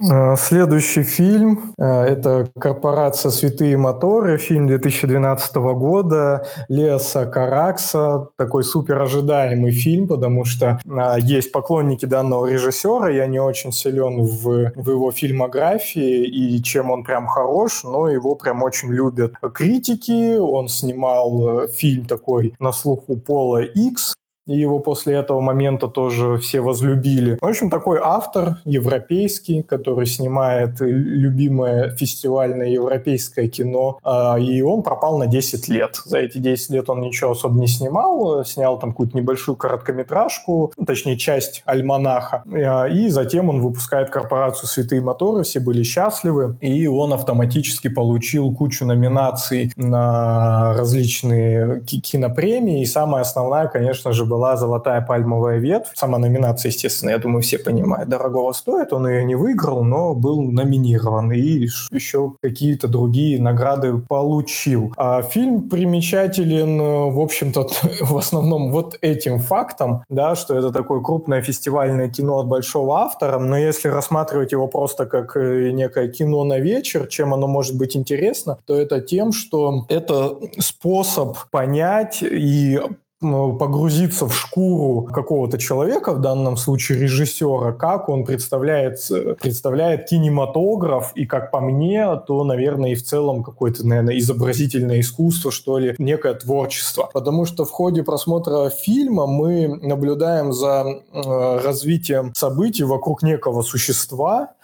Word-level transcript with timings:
Э, 0.00 0.34
следующий 0.36 1.02
фильм 1.02 1.74
э,– 1.78 1.84
это 1.84 2.50
«Корпорация 2.58 3.30
«Святые 3.30 3.76
моторы», 3.76 4.38
фильм 4.38 4.66
2012 4.66 5.56
года 5.56 6.46
Леса 6.68 7.26
Каракса. 7.26 8.28
Такой 8.36 8.64
супер 8.64 9.00
ожидаемый 9.02 9.72
фильм, 9.72 10.08
потому 10.08 10.44
что 10.44 10.80
э, 10.84 11.20
есть 11.20 11.52
поклонники 11.52 12.06
данного 12.06 12.46
режиссера. 12.46 13.10
Я 13.10 13.26
не 13.26 13.40
очень 13.40 13.72
силен 13.72 14.22
в, 14.22 14.72
в 14.74 14.90
его 14.90 15.12
фильмографии 15.12 16.24
и 16.24 16.62
чем 16.62 16.90
он 16.90 17.04
прям 17.04 17.26
хорош, 17.26 17.84
но 17.84 18.08
его 18.08 18.34
прям 18.36 18.62
очень 18.62 18.90
любят 18.92 19.34
критики. 19.52 20.38
Он 20.38 20.68
снимал 20.68 21.68
фильм 21.68 22.06
такой 22.06 22.54
на 22.58 22.72
слуху 22.72 23.16
Пола 23.16 23.62
X, 23.62 24.14
и 24.46 24.56
его 24.56 24.80
после 24.80 25.14
этого 25.14 25.40
момента 25.40 25.88
тоже 25.88 26.38
все 26.38 26.60
возлюбили. 26.60 27.38
В 27.40 27.46
общем, 27.46 27.70
такой 27.70 27.98
автор 28.02 28.56
европейский, 28.64 29.62
который 29.62 30.06
снимает 30.06 30.80
любимое 30.80 31.90
фестивальное 31.90 32.68
европейское 32.68 33.48
кино, 33.48 33.98
а, 34.02 34.36
и 34.38 34.60
он 34.62 34.82
пропал 34.82 35.18
на 35.18 35.26
10 35.26 35.68
лет. 35.68 36.00
За 36.04 36.18
эти 36.18 36.38
10 36.38 36.70
лет 36.70 36.90
он 36.90 37.00
ничего 37.00 37.32
особо 37.32 37.60
не 37.60 37.66
снимал, 37.66 38.44
снял 38.44 38.78
там 38.78 38.90
какую-то 38.90 39.16
небольшую 39.16 39.56
короткометражку, 39.56 40.72
точнее, 40.86 41.16
часть 41.16 41.62
альманаха, 41.64 42.42
а, 42.46 42.86
и 42.86 43.08
затем 43.08 43.48
он 43.48 43.60
выпускает 43.60 44.10
корпорацию 44.10 44.68
«Святые 44.68 45.00
моторы», 45.00 45.44
все 45.44 45.60
были 45.60 45.82
счастливы, 45.82 46.56
и 46.60 46.86
он 46.86 47.12
автоматически 47.12 47.88
получил 47.88 48.52
кучу 48.54 48.84
номинаций 48.84 49.72
на 49.76 50.74
различные 50.74 51.80
кинопремии, 51.82 52.82
и 52.82 52.86
самая 52.86 53.22
основная, 53.22 53.68
конечно 53.68 54.12
же, 54.12 54.24
была 54.24 54.39
«Золотая 54.56 55.00
пальмовая 55.00 55.58
ветвь». 55.58 55.90
Сама 55.94 56.18
номинация, 56.18 56.70
естественно, 56.70 57.10
я 57.10 57.18
думаю, 57.18 57.42
все 57.42 57.58
понимают, 57.58 58.08
дорогого 58.08 58.52
стоит. 58.52 58.92
Он 58.92 59.08
ее 59.08 59.24
не 59.24 59.34
выиграл, 59.34 59.84
но 59.84 60.14
был 60.14 60.42
номинирован 60.42 61.32
и 61.32 61.68
еще 61.90 62.34
какие-то 62.42 62.88
другие 62.88 63.40
награды 63.40 63.98
получил. 63.98 64.92
А 64.96 65.22
фильм 65.22 65.68
примечателен, 65.68 66.78
в 67.12 67.20
общем-то, 67.20 67.68
в 68.00 68.16
основном 68.16 68.72
вот 68.72 68.98
этим 69.00 69.38
фактом, 69.38 70.04
да, 70.08 70.34
что 70.34 70.54
это 70.56 70.70
такое 70.72 71.00
крупное 71.00 71.42
фестивальное 71.42 72.08
кино 72.08 72.38
от 72.40 72.46
большого 72.46 73.00
автора, 73.00 73.38
но 73.38 73.56
если 73.56 73.88
рассматривать 73.88 74.52
его 74.52 74.66
просто 74.66 75.06
как 75.06 75.36
э, 75.36 75.70
некое 75.70 76.08
кино 76.08 76.44
на 76.44 76.58
вечер, 76.58 77.06
чем 77.06 77.34
оно 77.34 77.46
может 77.46 77.76
быть 77.76 77.96
интересно, 77.96 78.58
то 78.66 78.74
это 78.74 79.00
тем, 79.00 79.32
что 79.32 79.86
это 79.88 80.36
способ 80.58 81.36
понять 81.50 82.22
и 82.22 82.80
погрузиться 83.20 84.26
в 84.26 84.34
шкуру 84.34 85.02
какого-то 85.02 85.58
человека, 85.58 86.12
в 86.12 86.20
данном 86.20 86.56
случае 86.56 87.00
режиссера, 87.00 87.72
как 87.72 88.08
он 88.08 88.24
представляет, 88.24 88.98
представляет 89.40 90.06
кинематограф, 90.06 91.12
и 91.14 91.26
как 91.26 91.50
по 91.50 91.60
мне, 91.60 92.06
то, 92.26 92.44
наверное, 92.44 92.92
и 92.92 92.94
в 92.94 93.02
целом 93.02 93.42
какое-то, 93.42 93.86
наверное, 93.86 94.18
изобразительное 94.18 95.00
искусство, 95.00 95.52
что 95.52 95.78
ли, 95.78 95.94
некое 95.98 96.32
творчество. 96.32 97.10
Потому 97.12 97.44
что 97.44 97.66
в 97.66 97.70
ходе 97.70 98.02
просмотра 98.02 98.70
фильма 98.70 99.26
мы 99.26 99.68
наблюдаем 99.68 100.54
за 100.54 100.86
э, 100.86 101.60
развитием 101.62 102.32
событий 102.34 102.84
вокруг 102.84 103.22
некого 103.22 103.60
существа, 103.60 104.54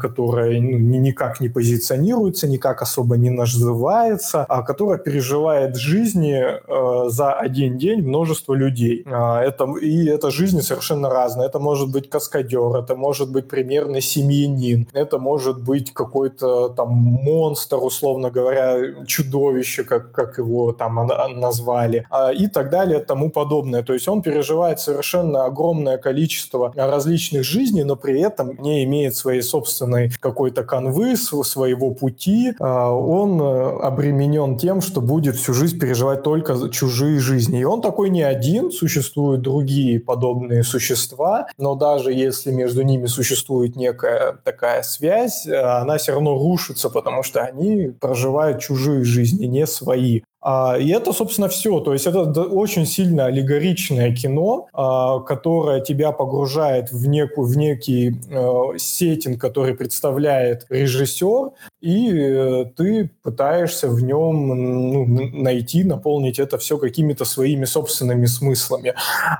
которая 0.00 0.60
ну, 0.60 0.78
никак 0.78 1.40
не 1.40 1.48
позиционируется, 1.48 2.48
никак 2.48 2.82
особо 2.82 3.16
не 3.16 3.30
называется, 3.30 4.44
а 4.48 4.62
которая 4.62 4.98
переживает 4.98 5.76
жизни 5.76 6.40
э, 6.40 7.08
за 7.08 7.32
один 7.32 7.78
день 7.78 8.02
множество 8.02 8.54
людей. 8.54 9.04
А, 9.06 9.42
это, 9.42 9.64
и 9.80 10.06
эта 10.06 10.30
жизнь 10.30 10.60
совершенно 10.60 11.10
разная. 11.10 11.46
Это 11.46 11.58
может 11.58 11.90
быть 11.90 12.10
каскадер, 12.10 12.76
это 12.76 12.96
может 12.96 13.30
быть 13.30 13.48
примерно 13.48 14.00
семьянин, 14.00 14.88
это 14.92 15.18
может 15.18 15.62
быть 15.62 15.92
какой-то 15.92 16.68
там 16.70 16.88
монстр, 16.90 17.76
условно 17.76 18.30
говоря, 18.30 19.04
чудовище, 19.06 19.84
как, 19.84 20.12
как 20.12 20.38
его 20.38 20.72
там 20.72 21.08
назвали, 21.36 22.06
а, 22.10 22.30
и 22.32 22.46
так 22.46 22.70
далее, 22.70 23.00
тому 23.00 23.30
подобное. 23.30 23.82
То 23.82 23.92
есть 23.92 24.08
он 24.08 24.22
переживает 24.22 24.80
совершенно 24.80 25.44
огромное 25.44 25.98
количество 25.98 26.72
различных 26.76 27.44
жизней, 27.44 27.84
но 27.84 27.96
при 27.96 28.20
этом 28.20 28.56
не 28.58 28.84
имеет 28.84 29.16
своей 29.16 29.42
собственной 29.50 30.10
какой-то 30.20 30.62
канвы, 30.62 31.16
своего 31.16 31.90
пути, 31.92 32.52
а, 32.58 32.90
он 32.90 33.40
э, 33.40 33.80
обременен 33.80 34.56
тем, 34.56 34.80
что 34.80 35.00
будет 35.00 35.36
всю 35.36 35.52
жизнь 35.52 35.78
переживать 35.78 36.22
только 36.22 36.68
чужие 36.70 37.18
жизни. 37.18 37.60
И 37.60 37.64
он 37.64 37.80
такой 37.82 38.10
не 38.10 38.22
один, 38.22 38.70
существуют 38.70 39.42
другие 39.42 40.00
подобные 40.00 40.62
существа, 40.62 41.46
но 41.58 41.74
даже 41.74 42.12
если 42.12 42.52
между 42.52 42.82
ними 42.82 43.06
существует 43.06 43.76
некая 43.76 44.38
такая 44.44 44.82
связь, 44.82 45.46
э, 45.46 45.54
она 45.56 45.98
все 45.98 46.12
равно 46.12 46.38
рушится, 46.38 46.90
потому 46.90 47.22
что 47.22 47.40
они 47.40 47.92
проживают 48.00 48.60
чужие 48.60 49.04
жизни, 49.04 49.46
не 49.46 49.66
свои. 49.66 50.22
А, 50.42 50.76
и 50.78 50.88
это, 50.88 51.12
собственно, 51.12 51.48
все. 51.48 51.80
То 51.80 51.92
есть 51.92 52.06
это 52.06 52.22
очень 52.42 52.86
сильно 52.86 53.26
аллегоричное 53.26 54.14
кино, 54.14 54.68
а, 54.72 55.20
которое 55.20 55.80
тебя 55.80 56.12
погружает 56.12 56.92
в, 56.92 57.06
некую, 57.06 57.46
в 57.46 57.56
некий 57.56 58.16
э, 58.30 58.78
сеттинг, 58.78 59.40
который 59.40 59.74
представляет 59.74 60.66
режиссер, 60.70 61.50
и 61.80 62.10
э, 62.12 62.64
ты 62.76 63.10
пытаешься 63.22 63.88
в 63.88 64.02
нем 64.02 64.48
ну, 64.92 65.06
найти, 65.32 65.84
наполнить 65.84 66.38
это 66.38 66.58
все 66.58 66.78
какими-то 66.78 67.24
своими 67.24 67.64
собственными 67.66 68.26
смыслами. 68.26 68.94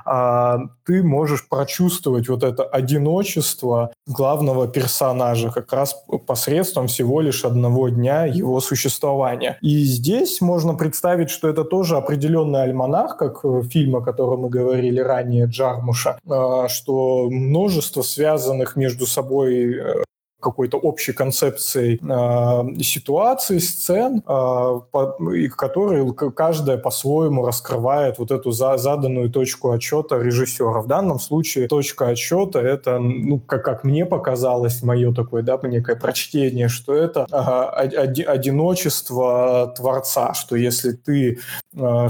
А, 0.05 0.59
ты 0.85 1.03
можешь 1.03 1.47
прочувствовать 1.47 2.29
вот 2.29 2.43
это 2.43 2.63
одиночество 2.63 3.91
главного 4.07 4.67
персонажа 4.67 5.49
как 5.49 5.73
раз 5.73 5.95
посредством 6.27 6.87
всего 6.87 7.21
лишь 7.21 7.43
одного 7.43 7.89
дня 7.89 8.25
его 8.25 8.59
существования. 8.59 9.57
И 9.61 9.83
здесь 9.83 10.41
можно 10.41 10.73
представить 10.73 10.90
представить, 10.91 11.29
что 11.29 11.47
это 11.47 11.63
тоже 11.63 11.95
определенный 11.95 12.63
альманах, 12.63 13.15
как 13.15 13.45
фильм, 13.69 13.95
о 13.95 14.01
котором 14.01 14.41
мы 14.41 14.49
говорили 14.49 14.99
ранее, 14.99 15.45
Джармуша, 15.45 16.19
а, 16.29 16.67
что 16.67 17.29
множество 17.29 18.01
связанных 18.01 18.75
между 18.75 19.05
собой 19.05 19.73
э, 19.73 20.03
какой-то 20.41 20.77
общей 20.77 21.13
концепцией 21.13 21.99
э, 22.01 22.81
ситуации, 22.83 23.59
сцен, 23.59 24.17
э, 24.17 24.21
по, 24.25 25.17
и 25.33 25.47
которые 25.47 26.11
каждая 26.13 26.77
по-своему 26.77 27.45
раскрывает 27.45 28.19
вот 28.19 28.31
эту 28.31 28.51
за, 28.51 28.77
заданную 28.77 29.29
точку 29.29 29.71
отчета 29.71 30.17
режиссера. 30.17 30.81
В 30.81 30.87
данном 30.87 31.19
случае 31.19 31.67
точка 31.67 32.07
отчета 32.07 32.59
это, 32.59 32.99
ну, 32.99 33.39
как, 33.39 33.63
как 33.63 33.83
мне 33.83 34.05
показалось, 34.05 34.83
мое 34.83 35.13
такое, 35.13 35.43
да, 35.43 35.59
некое 35.63 35.95
прочтение, 35.95 36.67
что 36.67 36.93
это 36.93 37.25
э, 37.31 37.95
оди, 37.95 38.21
одиночество 38.21 39.73
творца, 39.77 40.33
что 40.33 40.55
если 40.55 40.91
ты 40.91 41.39
э, 41.73 42.07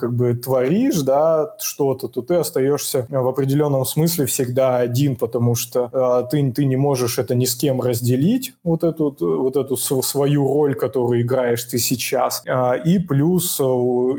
как 0.00 0.14
бы 0.14 0.34
творишь, 0.34 1.00
да, 1.00 1.54
что-то, 1.58 2.08
то 2.08 2.22
ты 2.22 2.34
остаешься 2.34 3.06
в 3.08 3.26
определенном 3.28 3.84
смысле 3.84 4.26
всегда 4.26 4.78
один, 4.78 5.16
потому 5.16 5.54
что 5.54 5.88
э, 5.92 6.28
ты, 6.30 6.52
ты 6.52 6.64
не 6.64 6.76
можешь 6.76 7.18
это 7.18 7.34
ни 7.34 7.44
с 7.44 7.56
кем 7.62 7.80
разделить 7.80 8.54
вот 8.64 8.82
эту, 8.82 9.16
вот 9.20 9.56
эту 9.56 9.76
свою 9.76 10.52
роль, 10.52 10.74
которую 10.74 11.22
играешь 11.22 11.62
ты 11.62 11.78
сейчас. 11.78 12.42
А, 12.48 12.72
и 12.74 12.98
плюс, 12.98 13.60
э, 13.60 13.64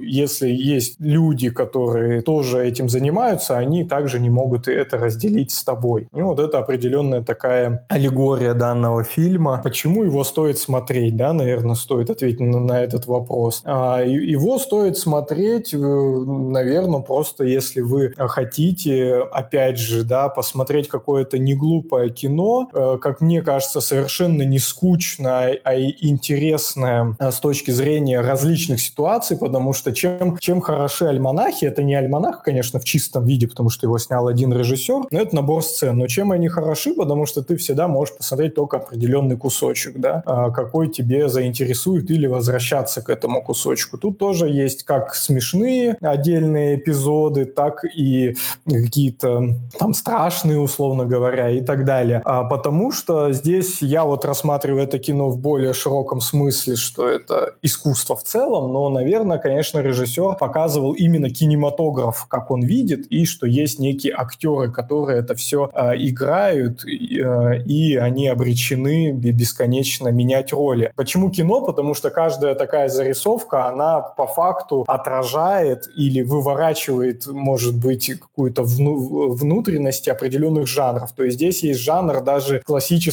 если 0.02 0.50
есть 0.50 0.96
люди, 1.00 1.50
которые 1.50 2.22
тоже 2.22 2.66
этим 2.66 2.88
занимаются, 2.88 3.58
они 3.58 3.84
также 3.84 4.22
не 4.22 4.30
могут 4.30 4.70
это 4.70 4.98
разделить 4.98 5.52
с 5.52 5.62
тобой. 5.66 6.08
И 6.16 6.22
вот 6.22 6.40
это 6.40 6.60
определенная 6.60 7.22
такая 7.22 7.86
аллегория 7.90 8.54
данного 8.54 9.04
фильма. 9.04 9.60
Почему 9.62 10.06
его 10.06 10.24
стоит 10.24 10.58
смотреть, 10.58 11.18
да, 11.18 11.34
наверное, 11.34 11.76
стоит 11.76 12.10
ответить 12.10 12.40
на, 12.40 12.62
на 12.62 12.82
этот 12.82 13.08
вопрос. 13.08 13.62
А, 13.66 14.02
его 14.04 14.58
стоит 14.58 14.98
смотреть, 14.98 15.74
э, 15.74 15.78
наверное, 15.78 17.02
просто 17.02 17.44
если 17.44 17.82
вы 17.82 18.14
хотите, 18.18 19.18
опять 19.34 19.78
же, 19.78 20.06
да, 20.06 20.30
посмотреть 20.30 20.88
какое-то 20.88 21.38
неглупое 21.38 22.10
кино, 22.10 22.70
э, 22.74 22.98
как 23.02 23.20
мне 23.20 23.33
кажется, 23.42 23.64
кажется 23.64 23.82
совершенно 23.82 24.44
не 24.44 24.60
скучно, 24.60 25.52
а 25.64 25.74
и 25.74 25.96
интересно 26.08 27.16
а, 27.20 27.32
с 27.32 27.40
точки 27.40 27.72
зрения 27.72 28.20
различных 28.20 28.82
ситуаций, 28.82 29.38
потому 29.38 29.74
что 29.74 29.94
чем, 29.94 30.38
чем 30.38 30.62
хороши 30.62 31.06
альманахи, 31.06 31.66
это 31.66 31.84
не 31.84 31.96
альманах, 31.96 32.44
конечно, 32.44 32.80
в 32.80 32.84
чистом 32.84 33.26
виде, 33.26 33.48
потому 33.48 33.70
что 33.70 33.86
его 33.86 33.98
снял 33.98 34.28
один 34.28 34.54
режиссер, 34.54 35.04
но 35.10 35.20
это 35.20 35.36
набор 35.36 35.64
сцен. 35.64 35.98
Но 35.98 36.08
чем 36.08 36.32
они 36.32 36.50
хороши, 36.50 36.94
потому 36.94 37.26
что 37.26 37.42
ты 37.42 37.56
всегда 37.56 37.88
можешь 37.88 38.16
посмотреть 38.16 38.56
только 38.56 38.78
определенный 38.78 39.38
кусочек, 39.38 39.98
да, 39.98 40.24
а, 40.26 40.52
какой 40.52 40.90
тебе 40.90 41.30
заинтересует 41.30 42.12
или 42.12 42.28
возвращаться 42.28 43.02
к 43.02 43.10
этому 43.10 43.42
кусочку. 43.42 43.98
Тут 43.98 44.18
тоже 44.18 44.50
есть 44.50 44.84
как 44.84 45.16
смешные 45.16 45.98
отдельные 46.02 46.76
эпизоды, 46.76 47.46
так 47.46 47.86
и 47.86 48.36
какие-то 48.68 49.56
там 49.80 49.94
страшные, 49.94 50.60
условно 50.60 51.06
говоря, 51.06 51.50
и 51.50 51.62
так 51.62 51.86
далее. 51.86 52.22
А 52.26 52.44
потому 52.44 52.92
что 52.92 53.23
здесь 53.32 53.82
я 53.82 54.04
вот 54.04 54.26
рассматриваю 54.26 54.84
это 54.84 55.00
кино 55.00 55.30
в 55.30 55.38
более 55.38 55.74
широком 55.74 56.22
смысле, 56.22 56.76
что 56.76 57.08
это 57.08 57.56
искусство 57.62 58.16
в 58.16 58.24
целом, 58.24 58.72
но, 58.74 58.90
наверное, 58.90 59.38
конечно, 59.38 59.80
режиссер 59.80 60.36
показывал 60.36 60.94
именно 60.94 61.30
кинематограф, 61.30 62.26
как 62.28 62.52
он 62.52 62.64
видит, 62.64 63.08
и 63.08 63.26
что 63.26 63.48
есть 63.48 63.80
некие 63.80 64.14
актеры, 64.16 64.72
которые 64.72 65.20
это 65.20 65.36
все 65.36 65.70
э, 65.74 65.92
играют, 65.98 66.84
э, 66.86 67.60
и 67.66 67.96
они 67.96 68.28
обречены 68.28 69.12
бесконечно 69.12 70.10
менять 70.10 70.54
роли. 70.54 70.92
Почему 70.96 71.30
кино? 71.30 71.62
Потому 71.62 71.94
что 71.94 72.10
каждая 72.10 72.56
такая 72.56 72.90
зарисовка, 72.90 73.68
она 73.68 74.02
по 74.02 74.28
факту 74.28 74.84
отражает 74.88 75.90
или 75.96 76.22
выворачивает, 76.22 77.28
может 77.28 77.76
быть, 77.76 78.12
какую-то 78.20 78.64
вну 78.64 79.30
внутренность 79.34 80.08
определенных 80.08 80.68
жанров. 80.68 81.12
То 81.12 81.24
есть 81.24 81.38
здесь 81.38 81.64
есть 81.64 81.80
жанр 81.80 82.22
даже 82.22 82.62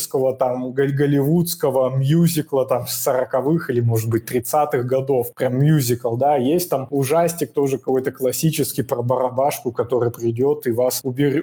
классического 0.00 0.35
там 0.35 0.73
голливудского 0.73 1.97
мюзикла 1.97 2.67
там 2.67 2.87
с 2.87 3.06
40-х 3.06 3.73
или, 3.73 3.81
может 3.81 4.08
быть, 4.08 4.31
30-х 4.31 4.82
годов. 4.82 5.35
Прям 5.35 5.58
мюзикл, 5.58 6.17
да. 6.17 6.37
Есть 6.37 6.70
там 6.70 6.87
ужастик 6.91 7.52
тоже 7.52 7.79
какой-то 7.79 8.12
классический 8.12 8.82
про 8.82 9.02
барабашку, 9.02 9.73
который 9.73 10.11
придет 10.11 10.67
и 10.67 10.73
вас 10.73 11.00
убер... 11.02 11.43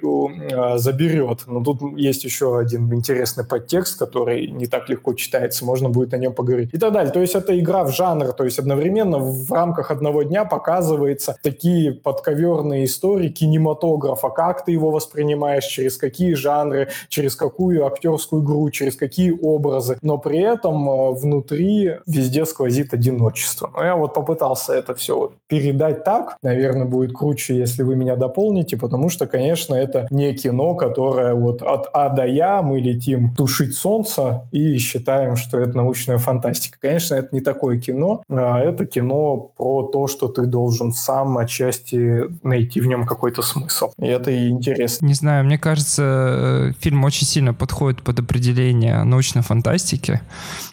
А, 0.52 0.78
заберет. 0.78 1.40
Но 1.46 1.62
тут 1.62 1.80
есть 1.96 2.24
еще 2.24 2.58
один 2.58 2.92
интересный 2.92 3.44
подтекст, 3.44 3.98
который 3.98 4.48
не 4.48 4.66
так 4.66 4.88
легко 4.88 5.14
читается, 5.14 5.64
можно 5.64 5.88
будет 5.88 6.14
о 6.14 6.18
нем 6.18 6.32
поговорить. 6.32 6.70
И 6.74 6.78
так 6.78 6.92
далее. 6.92 7.12
То 7.12 7.20
есть 7.20 7.34
это 7.34 7.58
игра 7.58 7.84
в 7.84 7.94
жанр, 7.94 8.32
то 8.32 8.44
есть 8.44 8.58
одновременно 8.58 9.18
в 9.18 9.50
рамках 9.52 9.90
одного 9.90 10.22
дня 10.22 10.44
показывается 10.44 11.36
такие 11.42 11.92
подковерные 11.92 12.84
истории 12.84 13.28
кинематографа, 13.28 14.28
как 14.30 14.64
ты 14.64 14.72
его 14.72 14.90
воспринимаешь, 14.90 15.64
через 15.64 15.96
какие 15.96 16.34
жанры, 16.34 16.88
через 17.08 17.36
какую 17.36 17.86
актерскую 17.86 18.42
игру, 18.48 18.70
через 18.70 18.96
какие 18.96 19.30
образы, 19.30 19.98
но 20.02 20.18
при 20.18 20.38
этом 20.40 20.88
э, 20.88 21.12
внутри 21.12 21.96
везде 22.06 22.44
сквозит 22.46 22.94
одиночество. 22.94 23.70
Но 23.74 23.84
я 23.84 23.96
вот 23.96 24.14
попытался 24.14 24.72
это 24.72 24.94
все 24.94 25.16
вот 25.16 25.34
передать 25.46 26.04
так, 26.04 26.36
наверное, 26.42 26.86
будет 26.86 27.12
круче, 27.12 27.56
если 27.56 27.82
вы 27.82 27.96
меня 27.96 28.16
дополните, 28.16 28.76
потому 28.76 29.08
что, 29.08 29.26
конечно, 29.26 29.74
это 29.74 30.06
не 30.10 30.34
кино, 30.34 30.74
которое 30.74 31.34
вот 31.34 31.62
от 31.62 31.88
А 31.92 32.08
до 32.08 32.26
Я 32.26 32.62
мы 32.62 32.80
летим 32.80 33.34
тушить 33.34 33.74
солнце 33.74 34.48
и 34.52 34.78
считаем, 34.78 35.36
что 35.36 35.58
это 35.58 35.76
научная 35.76 36.18
фантастика. 36.18 36.78
Конечно, 36.80 37.14
это 37.14 37.28
не 37.32 37.40
такое 37.40 37.78
кино, 37.78 38.22
а 38.28 38.60
это 38.60 38.86
кино 38.86 39.52
про 39.56 39.84
то, 39.84 40.06
что 40.06 40.28
ты 40.28 40.46
должен 40.46 40.92
сам 40.92 41.38
отчасти 41.38 42.24
найти 42.42 42.80
в 42.80 42.86
нем 42.86 43.06
какой-то 43.06 43.42
смысл. 43.42 43.90
И 43.98 44.06
это 44.06 44.30
и 44.30 44.48
интересно. 44.48 45.06
Не 45.06 45.14
знаю, 45.14 45.44
мне 45.44 45.58
кажется, 45.58 46.02
э, 46.02 46.72
фильм 46.80 47.04
очень 47.04 47.26
сильно 47.26 47.54
подходит 47.54 48.02
под 48.02 48.18
определение 48.28 49.02
научной 49.04 49.42
фантастики, 49.42 50.20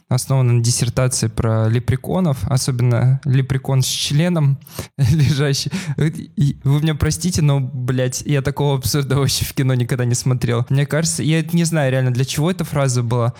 основан 0.10 0.58
на 0.58 0.64
диссертации 0.64 1.28
про 1.28 1.70
лепреконов, 1.70 2.44
особенно 2.44 3.22
лепрекон 3.24 3.82
с 3.82 3.88
членом 3.88 4.60
лежащий. 4.98 5.72
Вы 5.96 6.82
меня 6.82 6.96
простите, 6.96 7.42
но, 7.42 7.62
блядь, 7.62 8.22
я 8.26 8.42
такого 8.42 8.78
абсурда 8.78 9.18
вообще 9.18 9.46
в 9.46 9.54
кино 9.54 9.74
никогда 9.74 10.04
не 10.04 10.16
смотрел. 10.16 10.66
Мне 10.70 10.86
кажется, 10.86 11.24
я 11.24 11.42
не 11.42 11.64
знаю 11.64 11.92
реально, 11.92 12.12
для 12.12 12.26
чего 12.26 12.52
эта 12.52 12.66
фраза 12.66 13.02
была. 13.02 13.34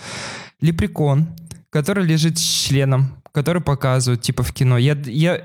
Лепрекон, 0.62 1.28
который 1.68 2.06
лежит 2.06 2.38
с 2.38 2.42
членом, 2.42 3.22
который 3.32 3.60
показывают, 3.60 4.22
типа, 4.22 4.42
в 4.42 4.52
кино. 4.54 4.78
Я, 4.78 4.96
я, 5.04 5.42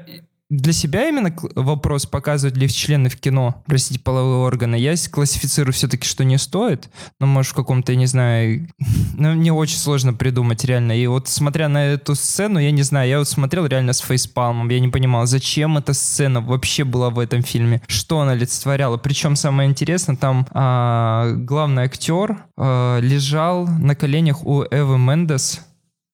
для 0.51 0.73
себя 0.73 1.07
именно 1.07 1.33
вопрос, 1.55 2.05
показывать 2.05 2.57
ли 2.57 2.67
члены 2.67 3.07
в 3.07 3.15
кино, 3.15 3.63
простите, 3.65 4.01
половые 4.01 4.45
органы, 4.45 4.75
я 4.75 4.95
классифицирую 5.09 5.71
все-таки, 5.71 6.05
что 6.05 6.25
не 6.25 6.37
стоит, 6.37 6.89
но, 7.21 7.25
может, 7.25 7.53
в 7.53 7.55
каком-то, 7.55 7.93
я 7.93 7.97
не 7.97 8.05
знаю, 8.05 8.67
ну, 9.17 9.31
мне 9.33 9.53
очень 9.53 9.77
сложно 9.77 10.13
придумать 10.13 10.65
реально. 10.65 10.91
И 10.91 11.07
вот 11.07 11.29
смотря 11.29 11.69
на 11.69 11.85
эту 11.85 12.15
сцену, 12.15 12.59
я 12.59 12.71
не 12.71 12.83
знаю, 12.83 13.09
я 13.09 13.19
вот 13.19 13.29
смотрел 13.29 13.65
реально 13.65 13.93
с 13.93 13.99
фейспалмом, 13.99 14.67
я 14.69 14.81
не 14.81 14.89
понимал, 14.89 15.25
зачем 15.25 15.77
эта 15.77 15.93
сцена 15.93 16.41
вообще 16.41 16.83
была 16.83 17.09
в 17.11 17.19
этом 17.19 17.43
фильме, 17.43 17.81
что 17.87 18.19
она 18.19 18.33
олицетворяла. 18.33 18.97
Причем 18.97 19.37
самое 19.37 19.69
интересное, 19.69 20.17
там 20.17 20.45
а, 20.51 21.31
главный 21.33 21.83
актер 21.83 22.43
а, 22.57 22.99
лежал 22.99 23.67
на 23.67 23.95
коленях 23.95 24.45
у 24.45 24.63
Эвы 24.69 24.97
Мендес, 24.97 25.61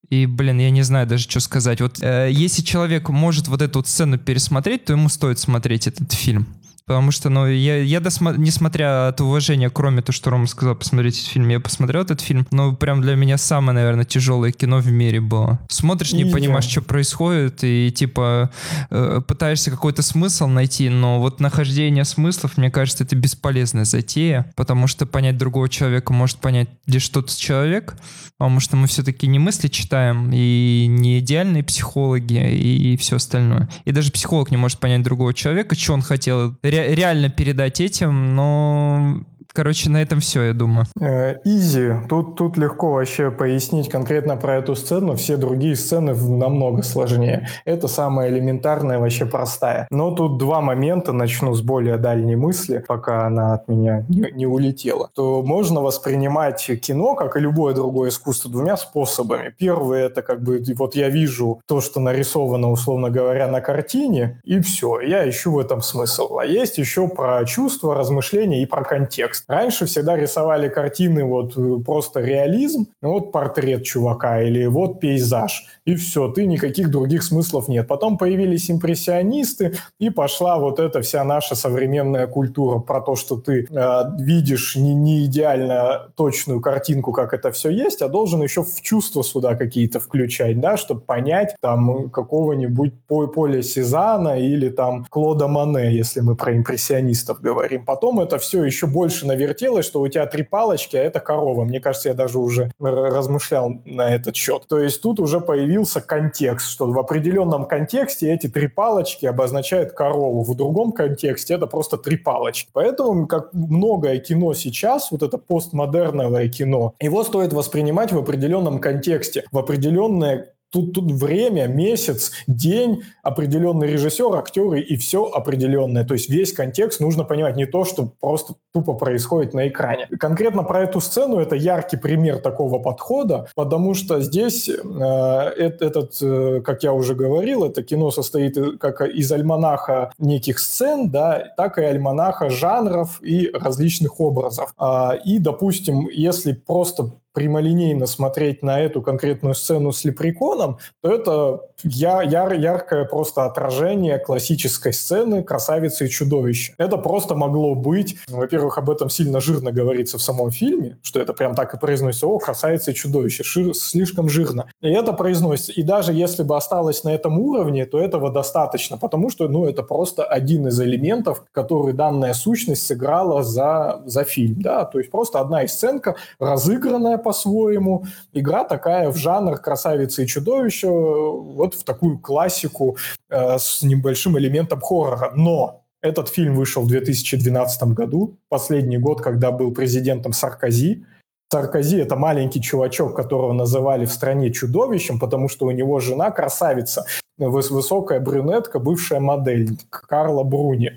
и, 0.09 0.25
блин, 0.25 0.59
я 0.59 0.71
не 0.71 0.83
знаю 0.83 1.05
даже, 1.05 1.29
что 1.29 1.39
сказать. 1.41 1.81
Вот 1.81 2.01
э, 2.01 2.29
если 2.31 2.61
человек 2.61 3.09
может 3.09 3.47
вот 3.47 3.61
эту 3.61 3.79
вот 3.79 3.87
сцену 3.87 4.17
пересмотреть, 4.17 4.85
то 4.85 4.93
ему 4.93 5.09
стоит 5.09 5.37
смотреть 5.37 5.87
этот 5.87 6.13
фильм. 6.13 6.47
Потому 6.87 7.11
что, 7.11 7.29
ну, 7.29 7.45
я, 7.45 7.77
я 7.81 7.99
досма... 7.99 8.33
несмотря 8.37 9.09
от 9.09 9.19
уважения, 9.19 9.69
кроме 9.69 10.01
того, 10.01 10.13
что 10.13 10.29
Рома 10.29 10.47
сказал, 10.47 10.73
посмотреть 10.73 11.17
этот 11.19 11.27
фильм, 11.27 11.49
я 11.49 11.59
посмотрел 11.59 12.01
этот 12.03 12.21
фильм, 12.21 12.47
но 12.51 12.73
прям 12.73 13.01
для 13.01 13.15
меня 13.15 13.37
самое, 13.37 13.75
наверное, 13.75 14.05
тяжелое 14.05 14.53
кино 14.53 14.79
в 14.79 14.89
мире 14.89 15.19
было. 15.19 15.59
Смотришь, 15.67 16.13
не 16.13 16.23
и 16.23 16.31
понимаешь, 16.31 16.63
я. 16.65 16.71
что 16.71 16.81
происходит, 16.81 17.59
и, 17.63 17.91
типа, 17.91 18.51
э, 18.89 19.21
пытаешься 19.27 19.69
какой-то 19.69 20.01
смысл 20.01 20.47
найти, 20.47 20.87
но 20.87 21.19
вот 21.19 21.41
нахождение 21.41 22.05
смыслов, 22.05 22.55
мне 22.55 22.71
кажется, 22.71 23.03
это 23.03 23.17
бесполезная 23.17 23.83
затея, 23.83 24.49
потому 24.55 24.87
что 24.87 25.05
понять 25.05 25.37
другого 25.37 25.67
человека 25.67 26.13
может 26.13 26.37
понять 26.37 26.69
лишь 26.85 27.09
тот 27.09 27.35
человек, 27.35 27.97
потому 28.37 28.61
что 28.61 28.77
мы 28.77 28.87
все-таки 28.87 29.27
не 29.27 29.39
мысли 29.39 29.67
читаем, 29.67 30.31
и 30.31 30.85
не 30.87 31.19
идеальные 31.19 31.63
психологи, 31.63 32.49
и, 32.49 32.93
и 32.93 32.97
все 32.97 33.17
остальное. 33.17 33.67
И 33.83 33.91
даже 33.91 34.11
психолог 34.13 34.51
не 34.51 34.57
может 34.57 34.79
понять 34.79 35.03
другого 35.03 35.33
человека, 35.33 35.75
что 35.75 35.93
он 35.93 36.01
хотел 36.01 36.55
ре- 36.77 36.95
реально 36.95 37.29
передать 37.29 37.81
этим, 37.81 38.35
но 38.35 39.21
Короче, 39.57 39.89
на 39.89 40.03
этом 40.03 40.19
все, 40.19 40.43
я 40.43 40.53
думаю. 40.53 40.85
Э, 41.01 41.37
изи. 41.43 41.93
Тут, 42.07 42.35
тут 42.35 42.57
легко 42.57 42.91
вообще 42.91 43.31
пояснить 43.31 43.89
конкретно 43.89 44.37
про 44.37 44.57
эту 44.57 44.75
сцену. 44.75 45.15
Все 45.15 45.35
другие 45.35 45.75
сцены 45.75 46.13
намного 46.13 46.83
сложнее. 46.83 47.47
Это 47.65 47.87
самая 47.87 48.29
элементарная, 48.29 48.99
вообще 48.99 49.25
простая. 49.25 49.87
Но 49.89 50.11
тут 50.11 50.37
два 50.37 50.61
момента. 50.61 51.11
Начну 51.11 51.55
с 51.55 51.61
более 51.61 51.97
дальней 51.97 52.35
мысли, 52.35 52.85
пока 52.87 53.25
она 53.25 53.55
от 53.55 53.67
меня 53.67 54.05
не, 54.09 54.31
не 54.31 54.45
улетела. 54.45 55.09
То 55.15 55.41
можно 55.41 55.81
воспринимать 55.81 56.63
кино, 56.79 57.15
как 57.15 57.35
и 57.35 57.39
любое 57.39 57.73
другое 57.73 58.09
искусство, 58.09 58.51
двумя 58.51 58.77
способами. 58.77 59.55
Первый– 59.57 60.01
это 60.03 60.21
как 60.21 60.43
бы 60.43 60.63
вот 60.75 60.93
я 60.93 61.09
вижу 61.09 61.61
то, 61.65 61.81
что 61.81 61.99
нарисовано, 61.99 62.69
условно 62.69 63.09
говоря, 63.09 63.47
на 63.47 63.61
картине, 63.61 64.39
и 64.43 64.59
все. 64.59 64.99
Я 64.99 65.27
ищу 65.27 65.53
в 65.53 65.57
этом 65.57 65.81
смысл. 65.81 66.37
А 66.37 66.45
есть 66.45 66.77
еще 66.77 67.07
про 67.07 67.43
чувства, 67.45 67.95
размышления 67.95 68.61
и 68.61 68.67
про 68.67 68.83
контекст. 68.83 69.46
Раньше 69.47 69.85
всегда 69.85 70.17
рисовали 70.17 70.67
картины 70.67 71.23
вот 71.23 71.57
э, 71.57 71.83
просто 71.85 72.19
реализм, 72.19 72.87
вот 73.01 73.31
портрет 73.31 73.83
чувака 73.83 74.41
или 74.41 74.65
вот 74.65 74.99
пейзаж, 74.99 75.65
и 75.85 75.95
все, 75.95 76.27
ты 76.29 76.45
никаких 76.45 76.91
других 76.91 77.23
смыслов 77.23 77.69
нет. 77.69 77.87
Потом 77.87 78.17
появились 78.17 78.69
импрессионисты, 78.69 79.77
и 79.99 80.09
пошла 80.09 80.57
вот 80.59 80.79
эта 80.79 81.01
вся 81.01 81.23
наша 81.23 81.55
современная 81.55 82.27
культура 82.27 82.79
про 82.79 82.99
то, 82.99 83.15
что 83.15 83.37
ты 83.37 83.67
э, 83.69 84.03
видишь 84.19 84.75
не, 84.75 84.93
не 84.93 85.25
идеально 85.25 86.09
точную 86.17 86.59
картинку, 86.59 87.13
как 87.13 87.33
это 87.33 87.51
все 87.51 87.69
есть, 87.69 88.01
а 88.01 88.09
должен 88.09 88.41
еще 88.41 88.63
в 88.63 88.81
чувства 88.81 89.23
сюда 89.23 89.55
какие-то 89.55 90.01
включать, 90.01 90.59
да, 90.59 90.75
чтобы 90.75 91.01
понять 91.01 91.55
там 91.61 92.09
какого-нибудь 92.09 92.93
Поля 93.07 93.61
Сезана 93.61 94.37
или 94.39 94.67
там 94.67 95.05
Клода 95.09 95.47
Мане, 95.47 95.95
если 95.95 96.19
мы 96.19 96.35
про 96.35 96.57
импрессионистов 96.57 97.39
говорим. 97.39 97.85
Потом 97.85 98.19
это 98.19 98.39
все 98.39 98.65
еще 98.65 98.87
больше 98.87 99.25
на 99.25 99.36
навертелось, 99.37 99.85
что 99.85 100.01
у 100.01 100.07
тебя 100.07 100.25
три 100.25 100.43
палочки, 100.43 100.95
а 100.95 101.03
это 101.03 101.19
корова. 101.19 101.63
Мне 101.63 101.79
кажется, 101.79 102.09
я 102.09 102.15
даже 102.15 102.39
уже 102.39 102.71
размышлял 102.79 103.71
на 103.85 104.13
этот 104.13 104.35
счет. 104.35 104.63
То 104.67 104.79
есть 104.79 105.01
тут 105.01 105.19
уже 105.19 105.39
появился 105.39 106.01
контекст, 106.01 106.69
что 106.69 106.87
в 106.91 106.99
определенном 106.99 107.65
контексте 107.65 108.33
эти 108.33 108.47
три 108.47 108.67
палочки 108.67 109.25
обозначают 109.25 109.93
корову, 109.93 110.43
в 110.43 110.55
другом 110.55 110.91
контексте 110.91 111.53
это 111.53 111.67
просто 111.67 111.97
три 111.97 112.17
палочки. 112.17 112.69
Поэтому, 112.73 113.27
как 113.27 113.53
многое 113.53 114.17
кино 114.19 114.53
сейчас, 114.53 115.11
вот 115.11 115.23
это 115.23 115.37
постмодерновое 115.37 116.49
кино, 116.49 116.93
его 116.99 117.23
стоит 117.23 117.53
воспринимать 117.53 118.11
в 118.11 118.17
определенном 118.17 118.79
контексте, 118.79 119.43
в 119.51 119.57
определенное 119.57 120.53
Тут, 120.71 120.93
тут 120.93 121.11
время, 121.11 121.67
месяц, 121.67 122.31
день, 122.47 123.03
определенный 123.23 123.87
режиссер, 123.87 124.35
актеры 124.35 124.81
и 124.81 124.97
все 124.97 125.25
определенное. 125.25 126.03
То 126.03 126.13
есть 126.13 126.29
весь 126.29 126.51
контекст 126.51 126.99
нужно 126.99 127.23
понимать, 127.23 127.55
не 127.55 127.65
то, 127.65 127.85
что 127.85 128.11
просто 128.19 128.55
тупо 128.73 128.93
происходит 128.93 129.53
на 129.53 129.67
экране. 129.67 130.07
Конкретно 130.19 130.63
про 130.63 130.83
эту 130.83 130.99
сцену 130.99 131.39
это 131.39 131.55
яркий 131.55 131.97
пример 131.97 132.39
такого 132.39 132.79
подхода, 132.79 133.47
потому 133.55 133.93
что 133.93 134.19
здесь 134.19 134.69
э, 134.69 134.73
этот, 134.73 136.17
э, 136.21 136.61
как 136.63 136.83
я 136.83 136.93
уже 136.93 137.15
говорил, 137.15 137.63
это 137.63 137.81
кино 137.81 138.11
состоит 138.11 138.57
как 138.79 139.01
из 139.01 139.31
альманаха 139.31 140.11
неких 140.19 140.59
сцен, 140.59 141.09
да, 141.09 141.53
так 141.55 141.77
и 141.77 141.83
альманаха 141.83 142.49
жанров 142.49 143.21
и 143.21 143.49
различных 143.53 144.19
образов. 144.19 144.73
А, 144.77 145.15
и, 145.23 145.39
допустим, 145.39 146.07
если 146.11 146.51
просто 146.51 147.13
прямолинейно 147.37 148.07
смотреть 148.07 148.63
на 148.63 148.79
эту 148.79 149.03
конкретную 149.03 149.53
сцену 149.53 149.91
с 149.91 150.03
Лепреконом, 150.03 150.79
то 151.03 151.11
это 151.11 151.61
я, 151.83 152.21
яр, 152.23 152.53
яркое 152.53 153.05
просто 153.05 153.45
отражение 153.45 154.17
классической 154.17 154.93
сцены 154.93 155.43
«Красавицы 155.43 156.05
и 156.05 156.09
чудовища». 156.09 156.73
Это 156.77 156.97
просто 156.97 157.35
могло 157.35 157.75
быть, 157.75 158.17
во-первых, 158.27 158.77
об 158.77 158.89
этом 158.89 159.09
сильно 159.09 159.39
жирно 159.39 159.71
говорится 159.71 160.17
в 160.17 160.21
самом 160.21 160.51
фильме, 160.51 160.97
что 161.03 161.19
это 161.19 161.33
прям 161.33 161.55
так 161.55 161.73
и 161.73 161.77
произносится, 161.77 162.27
о, 162.27 162.39
«Красавица 162.39 162.91
и 162.91 162.95
чудовище», 162.95 163.43
Шир, 163.43 163.75
слишком 163.75 164.29
жирно. 164.29 164.69
И 164.81 164.89
это 164.89 165.13
произносится. 165.13 165.71
И 165.71 165.83
даже 165.83 166.13
если 166.13 166.43
бы 166.43 166.57
осталось 166.57 167.03
на 167.03 167.09
этом 167.09 167.39
уровне, 167.39 167.85
то 167.85 167.99
этого 167.99 168.31
достаточно, 168.31 168.97
потому 168.97 169.29
что, 169.29 169.47
ну, 169.47 169.65
это 169.65 169.83
просто 169.83 170.23
один 170.23 170.67
из 170.67 170.79
элементов, 170.79 171.43
который 171.51 171.93
данная 171.93 172.33
сущность 172.33 172.85
сыграла 172.85 173.43
за, 173.43 174.01
за 174.05 174.23
фильм, 174.23 174.61
да, 174.61 174.85
то 174.85 174.97
есть 174.97 175.11
просто 175.11 175.39
одна 175.39 175.63
из 175.63 175.73
сценка, 175.73 176.15
разыгранная 176.39 177.17
по-своему, 177.17 178.05
игра 178.33 178.63
такая 178.63 179.09
в 179.11 179.17
жанр 179.17 179.57
«Красавица 179.57 180.23
и 180.23 180.27
чудовище», 180.27 180.87
вот 180.87 181.66
в 181.73 181.83
такую 181.83 182.19
классику 182.19 182.97
э, 183.29 183.57
с 183.57 183.81
небольшим 183.81 184.37
элементом 184.37 184.81
хоррора. 184.81 185.31
Но 185.35 185.83
этот 186.01 186.29
фильм 186.29 186.55
вышел 186.55 186.83
в 186.83 186.87
2012 186.87 187.83
году, 187.93 188.37
последний 188.49 188.97
год, 188.97 189.21
когда 189.21 189.51
был 189.51 189.73
президентом 189.73 190.33
Саркози. 190.33 191.05
Саркози– 191.51 191.97
это 191.99 192.15
маленький 192.15 192.61
чувачок, 192.61 193.15
которого 193.15 193.53
называли 193.53 194.05
в 194.05 194.11
стране 194.11 194.51
чудовищем, 194.51 195.19
потому 195.19 195.49
что 195.49 195.65
у 195.65 195.71
него 195.71 195.99
жена 195.99 196.29
красавица, 196.31 197.05
высокая 197.37 198.19
брюнетка, 198.19 198.79
бывшая 198.79 199.19
модель 199.19 199.77
Карла 199.89 200.43
Бруни. 200.43 200.91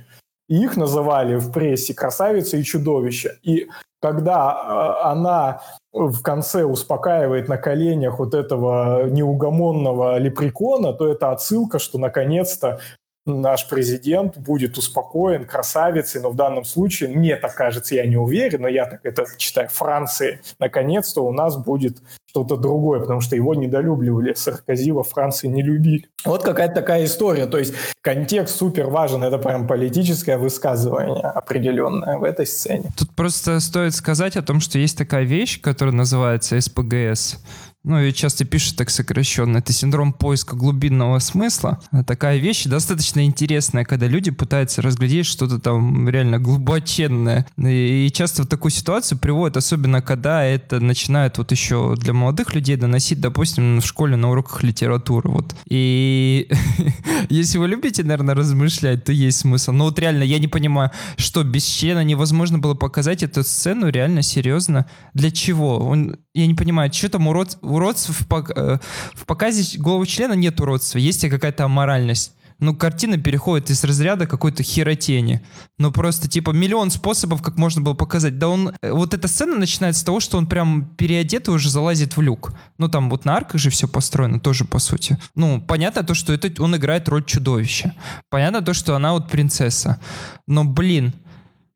И 0.48 0.62
их 0.62 0.76
называли 0.76 1.36
в 1.36 1.52
прессе 1.52 1.94
красавица 1.94 2.56
и 2.56 2.64
чудовище. 2.64 3.38
И 3.42 3.68
когда 4.00 4.98
э, 5.02 5.06
она 5.06 5.62
в 5.92 6.22
конце 6.22 6.64
успокаивает 6.64 7.48
на 7.48 7.58
коленях 7.58 8.18
вот 8.18 8.34
этого 8.34 9.06
неугомонного 9.08 10.18
лепрекона, 10.18 10.92
то 10.92 11.08
это 11.08 11.30
отсылка, 11.30 11.78
что 11.78 11.98
наконец-то 11.98 12.80
наш 13.26 13.68
президент 13.68 14.38
будет 14.38 14.78
успокоен, 14.78 15.44
красавицей, 15.44 16.20
но 16.20 16.30
в 16.30 16.36
данном 16.36 16.64
случае, 16.64 17.10
мне 17.10 17.36
так 17.36 17.54
кажется, 17.54 17.94
я 17.94 18.06
не 18.06 18.16
уверен, 18.16 18.62
но 18.62 18.68
я 18.68 18.86
так 18.86 19.00
это 19.04 19.26
читаю, 19.36 19.68
Франции, 19.68 20.40
наконец-то 20.58 21.24
у 21.24 21.32
нас 21.32 21.56
будет 21.56 21.98
что-то 22.30 22.56
другое, 22.56 23.00
потому 23.00 23.20
что 23.20 23.34
его 23.34 23.54
недолюбливали, 23.54 24.34
Саркози 24.34 24.92
во 24.92 25.02
Франции 25.02 25.48
не 25.48 25.62
любили. 25.62 26.08
Вот 26.24 26.44
какая-то 26.44 26.74
такая 26.74 27.04
история, 27.04 27.46
то 27.46 27.58
есть 27.58 27.74
контекст 28.02 28.56
супер 28.56 28.86
важен, 28.86 29.24
это 29.24 29.38
прям 29.38 29.66
политическое 29.66 30.38
высказывание 30.38 31.24
определенное 31.24 32.18
в 32.18 32.24
этой 32.24 32.46
сцене. 32.46 32.92
Тут 32.96 33.10
просто 33.16 33.58
стоит 33.58 33.96
сказать 33.96 34.36
о 34.36 34.42
том, 34.42 34.60
что 34.60 34.78
есть 34.78 34.96
такая 34.96 35.24
вещь, 35.24 35.60
которая 35.60 35.94
называется 35.94 36.60
СПГС, 36.60 37.42
ну 37.82 37.98
и 37.98 38.12
часто 38.12 38.44
пишут 38.44 38.76
так 38.76 38.90
сокращенно, 38.90 39.58
это 39.58 39.72
синдром 39.72 40.12
поиска 40.12 40.54
глубинного 40.54 41.18
смысла. 41.18 41.80
Такая 42.06 42.36
вещь 42.36 42.64
достаточно 42.64 43.24
интересная, 43.24 43.84
когда 43.84 44.06
люди 44.06 44.30
пытаются 44.30 44.82
разглядеть 44.82 45.26
что-то 45.26 45.58
там 45.58 46.08
реально 46.08 46.38
глубоченное. 46.38 47.46
И 47.56 48.10
часто 48.12 48.42
в 48.42 48.46
такую 48.46 48.70
ситуацию 48.70 49.18
приводят, 49.18 49.56
особенно 49.56 50.02
когда 50.02 50.44
это 50.44 50.78
начинает 50.78 51.38
вот 51.38 51.52
еще 51.52 51.94
для 51.96 52.12
молодых 52.12 52.54
людей 52.54 52.76
доносить, 52.76 53.20
допустим, 53.20 53.80
в 53.80 53.86
школе 53.86 54.16
на 54.16 54.30
уроках 54.30 54.62
литературы. 54.62 55.30
Вот. 55.30 55.54
И 55.66 56.50
если 57.30 57.56
вы 57.56 57.68
любите, 57.68 58.02
наверное, 58.02 58.34
размышлять, 58.34 59.04
то 59.04 59.12
есть 59.12 59.38
смысл. 59.38 59.72
Но 59.72 59.84
вот 59.84 59.98
реально 59.98 60.24
я 60.24 60.38
не 60.38 60.48
понимаю, 60.48 60.90
что 61.16 61.42
без 61.44 61.64
члена 61.64 62.04
невозможно 62.04 62.58
было 62.58 62.74
показать 62.74 63.22
эту 63.22 63.42
сцену 63.42 63.88
реально 63.88 64.20
серьезно. 64.20 64.86
Для 65.14 65.30
чего? 65.30 65.78
Он, 65.78 66.18
я 66.34 66.46
не 66.46 66.54
понимаю, 66.54 66.92
что 66.92 67.08
там 67.08 67.28
урод 67.28 67.58
уродств 67.62 68.10
в, 68.10 68.26
пок 68.26 68.50
э, 68.54 68.78
в 69.14 69.26
показе 69.26 69.78
голого 69.78 70.06
члена 70.06 70.34
нет 70.34 70.60
уродства, 70.60 70.98
есть 70.98 71.28
какая-то 71.28 71.64
аморальность. 71.64 72.32
Ну, 72.60 72.76
картина 72.76 73.16
переходит 73.16 73.70
из 73.70 73.82
разряда 73.84 74.26
какой-то 74.26 74.62
херотени. 74.62 75.40
Ну, 75.78 75.90
просто, 75.90 76.28
типа, 76.28 76.50
миллион 76.50 76.90
способов, 76.90 77.40
как 77.40 77.56
можно 77.56 77.80
было 77.80 77.94
показать. 77.94 78.38
Да 78.38 78.48
он... 78.48 78.74
Э, 78.82 78.92
вот 78.92 79.14
эта 79.14 79.28
сцена 79.28 79.56
начинается 79.56 80.02
с 80.02 80.04
того, 80.04 80.20
что 80.20 80.36
он 80.36 80.46
прям 80.46 80.84
переодет 80.96 81.48
и 81.48 81.50
уже 81.50 81.70
залазит 81.70 82.18
в 82.18 82.20
люк. 82.20 82.52
Ну, 82.76 82.88
там 82.88 83.08
вот 83.08 83.24
на 83.24 83.34
арках 83.34 83.58
же 83.58 83.70
все 83.70 83.88
построено 83.88 84.40
тоже, 84.40 84.66
по 84.66 84.78
сути. 84.78 85.18
Ну, 85.34 85.60
понятно 85.66 86.02
то, 86.02 86.12
что 86.12 86.34
это 86.34 86.62
он 86.62 86.76
играет 86.76 87.08
роль 87.08 87.24
чудовища. 87.24 87.94
Понятно 88.28 88.60
то, 88.60 88.74
что 88.74 88.94
она 88.94 89.14
вот 89.14 89.30
принцесса. 89.30 89.98
Но, 90.46 90.64
блин, 90.64 91.14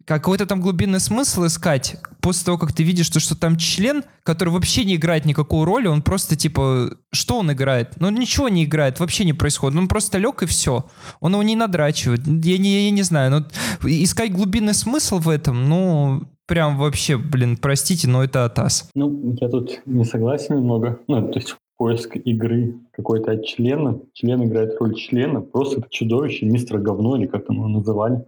какой-то 0.04 0.46
там 0.46 0.60
глубинный 0.60 1.00
смысл 1.00 1.46
искать 1.46 1.96
после 2.20 2.44
того, 2.44 2.58
как 2.58 2.72
ты 2.72 2.82
видишь, 2.82 3.06
что, 3.06 3.20
что 3.20 3.38
там 3.38 3.56
член, 3.56 4.04
который 4.22 4.50
вообще 4.50 4.84
не 4.84 4.96
играет 4.96 5.24
никакую 5.24 5.64
роль, 5.64 5.86
он 5.88 6.02
просто 6.02 6.36
типа, 6.36 6.96
что 7.12 7.38
он 7.38 7.52
играет? 7.52 7.94
Ну 8.00 8.10
ничего 8.10 8.48
не 8.48 8.64
играет, 8.64 9.00
вообще 9.00 9.24
не 9.24 9.32
происходит, 9.32 9.78
он 9.78 9.88
просто 9.88 10.18
лег 10.18 10.42
и 10.42 10.46
все. 10.46 10.86
Он 11.20 11.32
его 11.32 11.42
не 11.42 11.56
надрачивает, 11.56 12.26
я 12.26 12.58
не, 12.58 12.86
я 12.86 12.90
не 12.90 13.02
знаю, 13.02 13.30
но 13.30 13.88
искать 13.88 14.32
глубинный 14.32 14.74
смысл 14.74 15.18
в 15.18 15.28
этом, 15.28 15.68
ну, 15.68 16.22
прям 16.46 16.78
вообще, 16.78 17.16
блин, 17.16 17.56
простите, 17.56 18.08
но 18.08 18.24
это 18.24 18.44
атас. 18.44 18.88
Ну, 18.94 19.36
я 19.40 19.48
тут 19.48 19.80
не 19.86 20.04
согласен 20.04 20.56
немного, 20.56 20.98
ну, 21.08 21.28
то 21.28 21.38
есть 21.38 21.56
поиск 21.76 22.16
игры 22.16 22.74
какой-то 22.92 23.32
от 23.32 23.44
члена. 23.44 24.00
Член 24.12 24.44
играет 24.44 24.76
роль 24.80 24.94
члена, 24.94 25.40
просто 25.40 25.80
это 25.80 25.88
чудовище, 25.90 26.46
мистер 26.46 26.78
говно, 26.78 27.16
или 27.16 27.26
как 27.26 27.46
там 27.46 27.56
его 27.56 27.68
называли. 27.68 28.24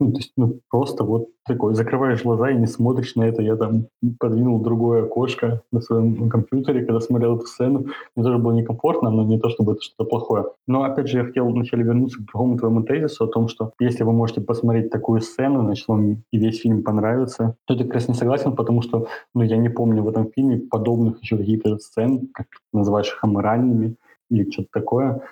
Ну, 0.00 0.12
то 0.12 0.18
есть, 0.18 0.32
ну, 0.36 0.60
просто 0.70 1.02
вот 1.02 1.28
такой, 1.44 1.74
закрываешь 1.74 2.22
глаза 2.22 2.50
и 2.50 2.56
не 2.56 2.66
смотришь 2.66 3.16
на 3.16 3.24
это. 3.24 3.42
Я 3.42 3.56
там 3.56 3.86
подвинул 4.20 4.60
другое 4.60 5.04
окошко 5.04 5.62
на 5.72 5.80
своем 5.80 6.28
компьютере, 6.28 6.84
когда 6.84 7.00
смотрел 7.00 7.36
эту 7.36 7.46
сцену. 7.46 7.86
Мне 8.14 8.24
тоже 8.24 8.38
было 8.38 8.52
некомфортно, 8.52 9.10
но 9.10 9.24
не 9.24 9.40
то, 9.40 9.48
чтобы 9.48 9.72
это 9.72 9.82
что-то 9.82 10.08
плохое. 10.08 10.46
Но, 10.68 10.84
опять 10.84 11.08
же, 11.08 11.18
я 11.18 11.24
хотел 11.24 11.48
вначале 11.48 11.82
вернуться 11.82 12.18
к 12.18 12.26
другому 12.26 12.58
твоему 12.58 12.82
тезису 12.82 13.24
о 13.24 13.28
том, 13.28 13.48
что 13.48 13.72
если 13.80 14.04
вы 14.04 14.12
можете 14.12 14.40
посмотреть 14.40 14.90
такую 14.90 15.20
сцену, 15.20 15.64
значит, 15.64 15.88
вам 15.88 16.22
и 16.30 16.38
весь 16.38 16.60
фильм 16.60 16.84
понравится, 16.84 17.56
то 17.66 17.74
я 17.74 17.84
как 17.84 17.94
раз 17.94 18.08
не 18.08 18.14
согласен, 18.14 18.54
потому 18.54 18.82
что, 18.82 19.08
ну, 19.34 19.42
я 19.42 19.56
не 19.56 19.68
помню 19.68 20.04
в 20.04 20.08
этом 20.08 20.30
фильме 20.30 20.58
подобных 20.58 21.20
еще 21.22 21.36
каких-то 21.36 21.76
сцен, 21.78 22.28
как 22.32 22.46
называешь 22.72 23.08
их 23.08 23.24
аморальными, 23.24 23.96
или 24.30 24.50
что-то 24.50 24.68
такое. 24.72 25.22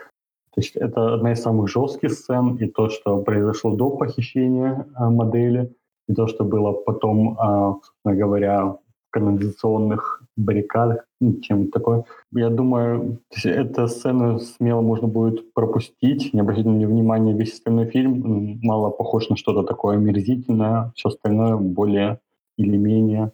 То 0.56 0.62
есть 0.62 0.74
это 0.74 1.14
одна 1.14 1.32
из 1.32 1.42
самых 1.42 1.68
жестких 1.68 2.12
сцен, 2.12 2.56
и 2.56 2.66
то, 2.66 2.88
что 2.88 3.18
произошло 3.18 3.76
до 3.76 3.90
похищения 3.90 4.86
а, 4.94 5.10
модели, 5.10 5.70
и 6.08 6.14
то, 6.14 6.26
что 6.28 6.44
было 6.44 6.72
потом, 6.72 7.36
а, 7.38 7.74
собственно 7.74 8.14
говоря, 8.14 8.64
в 8.64 8.78
канализационных 9.10 10.22
баррикадах, 10.38 11.04
ну, 11.20 11.40
чем 11.40 11.70
такое. 11.70 12.04
Я 12.32 12.48
думаю, 12.48 13.18
эту 13.44 13.86
сцену 13.86 14.38
смело 14.38 14.80
можно 14.80 15.08
будет 15.08 15.52
пропустить, 15.52 16.32
не 16.32 16.40
обратить 16.40 16.64
на 16.64 16.70
нее 16.70 16.88
внимания. 16.88 17.34
Весь 17.34 17.52
остальной 17.52 17.90
фильм 17.90 18.58
мало 18.62 18.88
похож 18.88 19.28
на 19.28 19.36
что-то 19.36 19.62
такое 19.62 19.98
омерзительное, 19.98 20.90
все 20.96 21.10
остальное 21.10 21.56
более 21.56 22.18
или 22.56 22.78
менее 22.78 23.32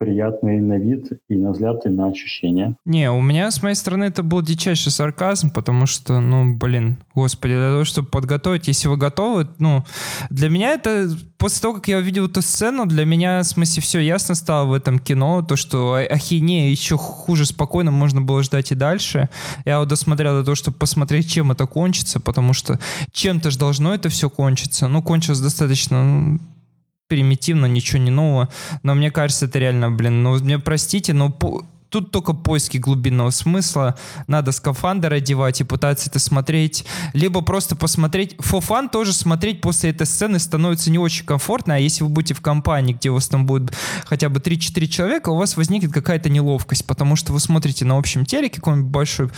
приятный 0.00 0.60
на 0.60 0.78
вид 0.78 1.12
и 1.28 1.36
на 1.36 1.52
взгляд, 1.52 1.84
и 1.84 1.90
на 1.90 2.08
ощущения. 2.08 2.74
Не, 2.86 3.10
у 3.10 3.20
меня 3.20 3.50
с 3.50 3.62
моей 3.62 3.74
стороны 3.74 4.04
это 4.04 4.22
был 4.22 4.40
дичайший 4.40 4.90
сарказм, 4.90 5.50
потому 5.50 5.84
что, 5.84 6.20
ну, 6.20 6.54
блин, 6.56 6.96
господи, 7.14 7.52
для 7.52 7.70
того, 7.70 7.84
чтобы 7.84 8.08
подготовить, 8.08 8.66
если 8.66 8.88
вы 8.88 8.96
готовы, 8.96 9.46
ну, 9.58 9.84
для 10.30 10.48
меня 10.48 10.72
это, 10.72 11.10
после 11.36 11.60
того, 11.60 11.74
как 11.74 11.88
я 11.88 11.98
увидел 11.98 12.28
эту 12.28 12.40
сцену, 12.40 12.86
для 12.86 13.04
меня, 13.04 13.42
в 13.42 13.44
смысле, 13.44 13.82
все 13.82 14.00
ясно 14.00 14.34
стало 14.34 14.68
в 14.68 14.72
этом 14.72 14.98
кино, 14.98 15.42
то, 15.42 15.56
что 15.56 15.92
ахинея 15.92 16.70
еще 16.70 16.96
хуже 16.96 17.44
спокойно 17.44 17.90
можно 17.90 18.22
было 18.22 18.42
ждать 18.42 18.72
и 18.72 18.74
дальше. 18.74 19.28
Я 19.66 19.80
вот 19.80 19.88
досмотрел 19.88 20.38
до 20.38 20.44
того, 20.44 20.54
чтобы 20.54 20.78
посмотреть, 20.78 21.30
чем 21.30 21.52
это 21.52 21.66
кончится, 21.66 22.20
потому 22.20 22.54
что 22.54 22.78
чем-то 23.12 23.50
же 23.50 23.58
должно 23.58 23.94
это 23.94 24.08
все 24.08 24.30
кончиться. 24.30 24.88
Ну, 24.88 25.02
кончилось 25.02 25.40
достаточно 25.40 26.02
ну, 26.02 26.40
примитивно, 27.10 27.66
ничего 27.66 27.98
не 27.98 28.10
нового. 28.10 28.48
Но 28.84 28.94
мне 28.94 29.10
кажется, 29.10 29.46
это 29.46 29.58
реально, 29.58 29.90
блин, 29.90 30.22
ну, 30.22 30.38
мне 30.38 30.58
простите, 30.60 31.12
но 31.12 31.28
Тут 31.90 32.12
только 32.12 32.32
поиски 32.32 32.78
глубинного 32.78 33.30
смысла. 33.30 33.96
Надо 34.26 34.52
скафандр 34.52 35.12
одевать 35.12 35.60
и 35.60 35.64
пытаться 35.64 36.08
это 36.08 36.18
смотреть. 36.18 36.84
Либо 37.12 37.40
просто 37.40 37.76
посмотреть. 37.76 38.36
Фофан 38.38 38.88
тоже 38.88 39.12
смотреть 39.12 39.60
после 39.60 39.90
этой 39.90 40.06
сцены 40.06 40.38
становится 40.38 40.90
не 40.90 40.98
очень 40.98 41.26
комфортно. 41.26 41.74
А 41.74 41.78
если 41.78 42.04
вы 42.04 42.10
будете 42.10 42.34
в 42.34 42.40
компании, 42.40 42.94
где 42.94 43.10
у 43.10 43.14
вас 43.14 43.28
там 43.28 43.44
будет 43.44 43.76
хотя 44.06 44.28
бы 44.28 44.38
3-4 44.38 44.86
человека, 44.86 45.30
у 45.30 45.36
вас 45.36 45.56
возникнет 45.56 45.92
какая-то 45.92 46.28
неловкость, 46.28 46.86
потому 46.86 47.16
что 47.16 47.32
вы 47.32 47.40
смотрите 47.40 47.84
на 47.84 47.98
общем 47.98 48.24
телеке, 48.24 48.56
какой-нибудь 48.56 48.90
большой 48.90 49.30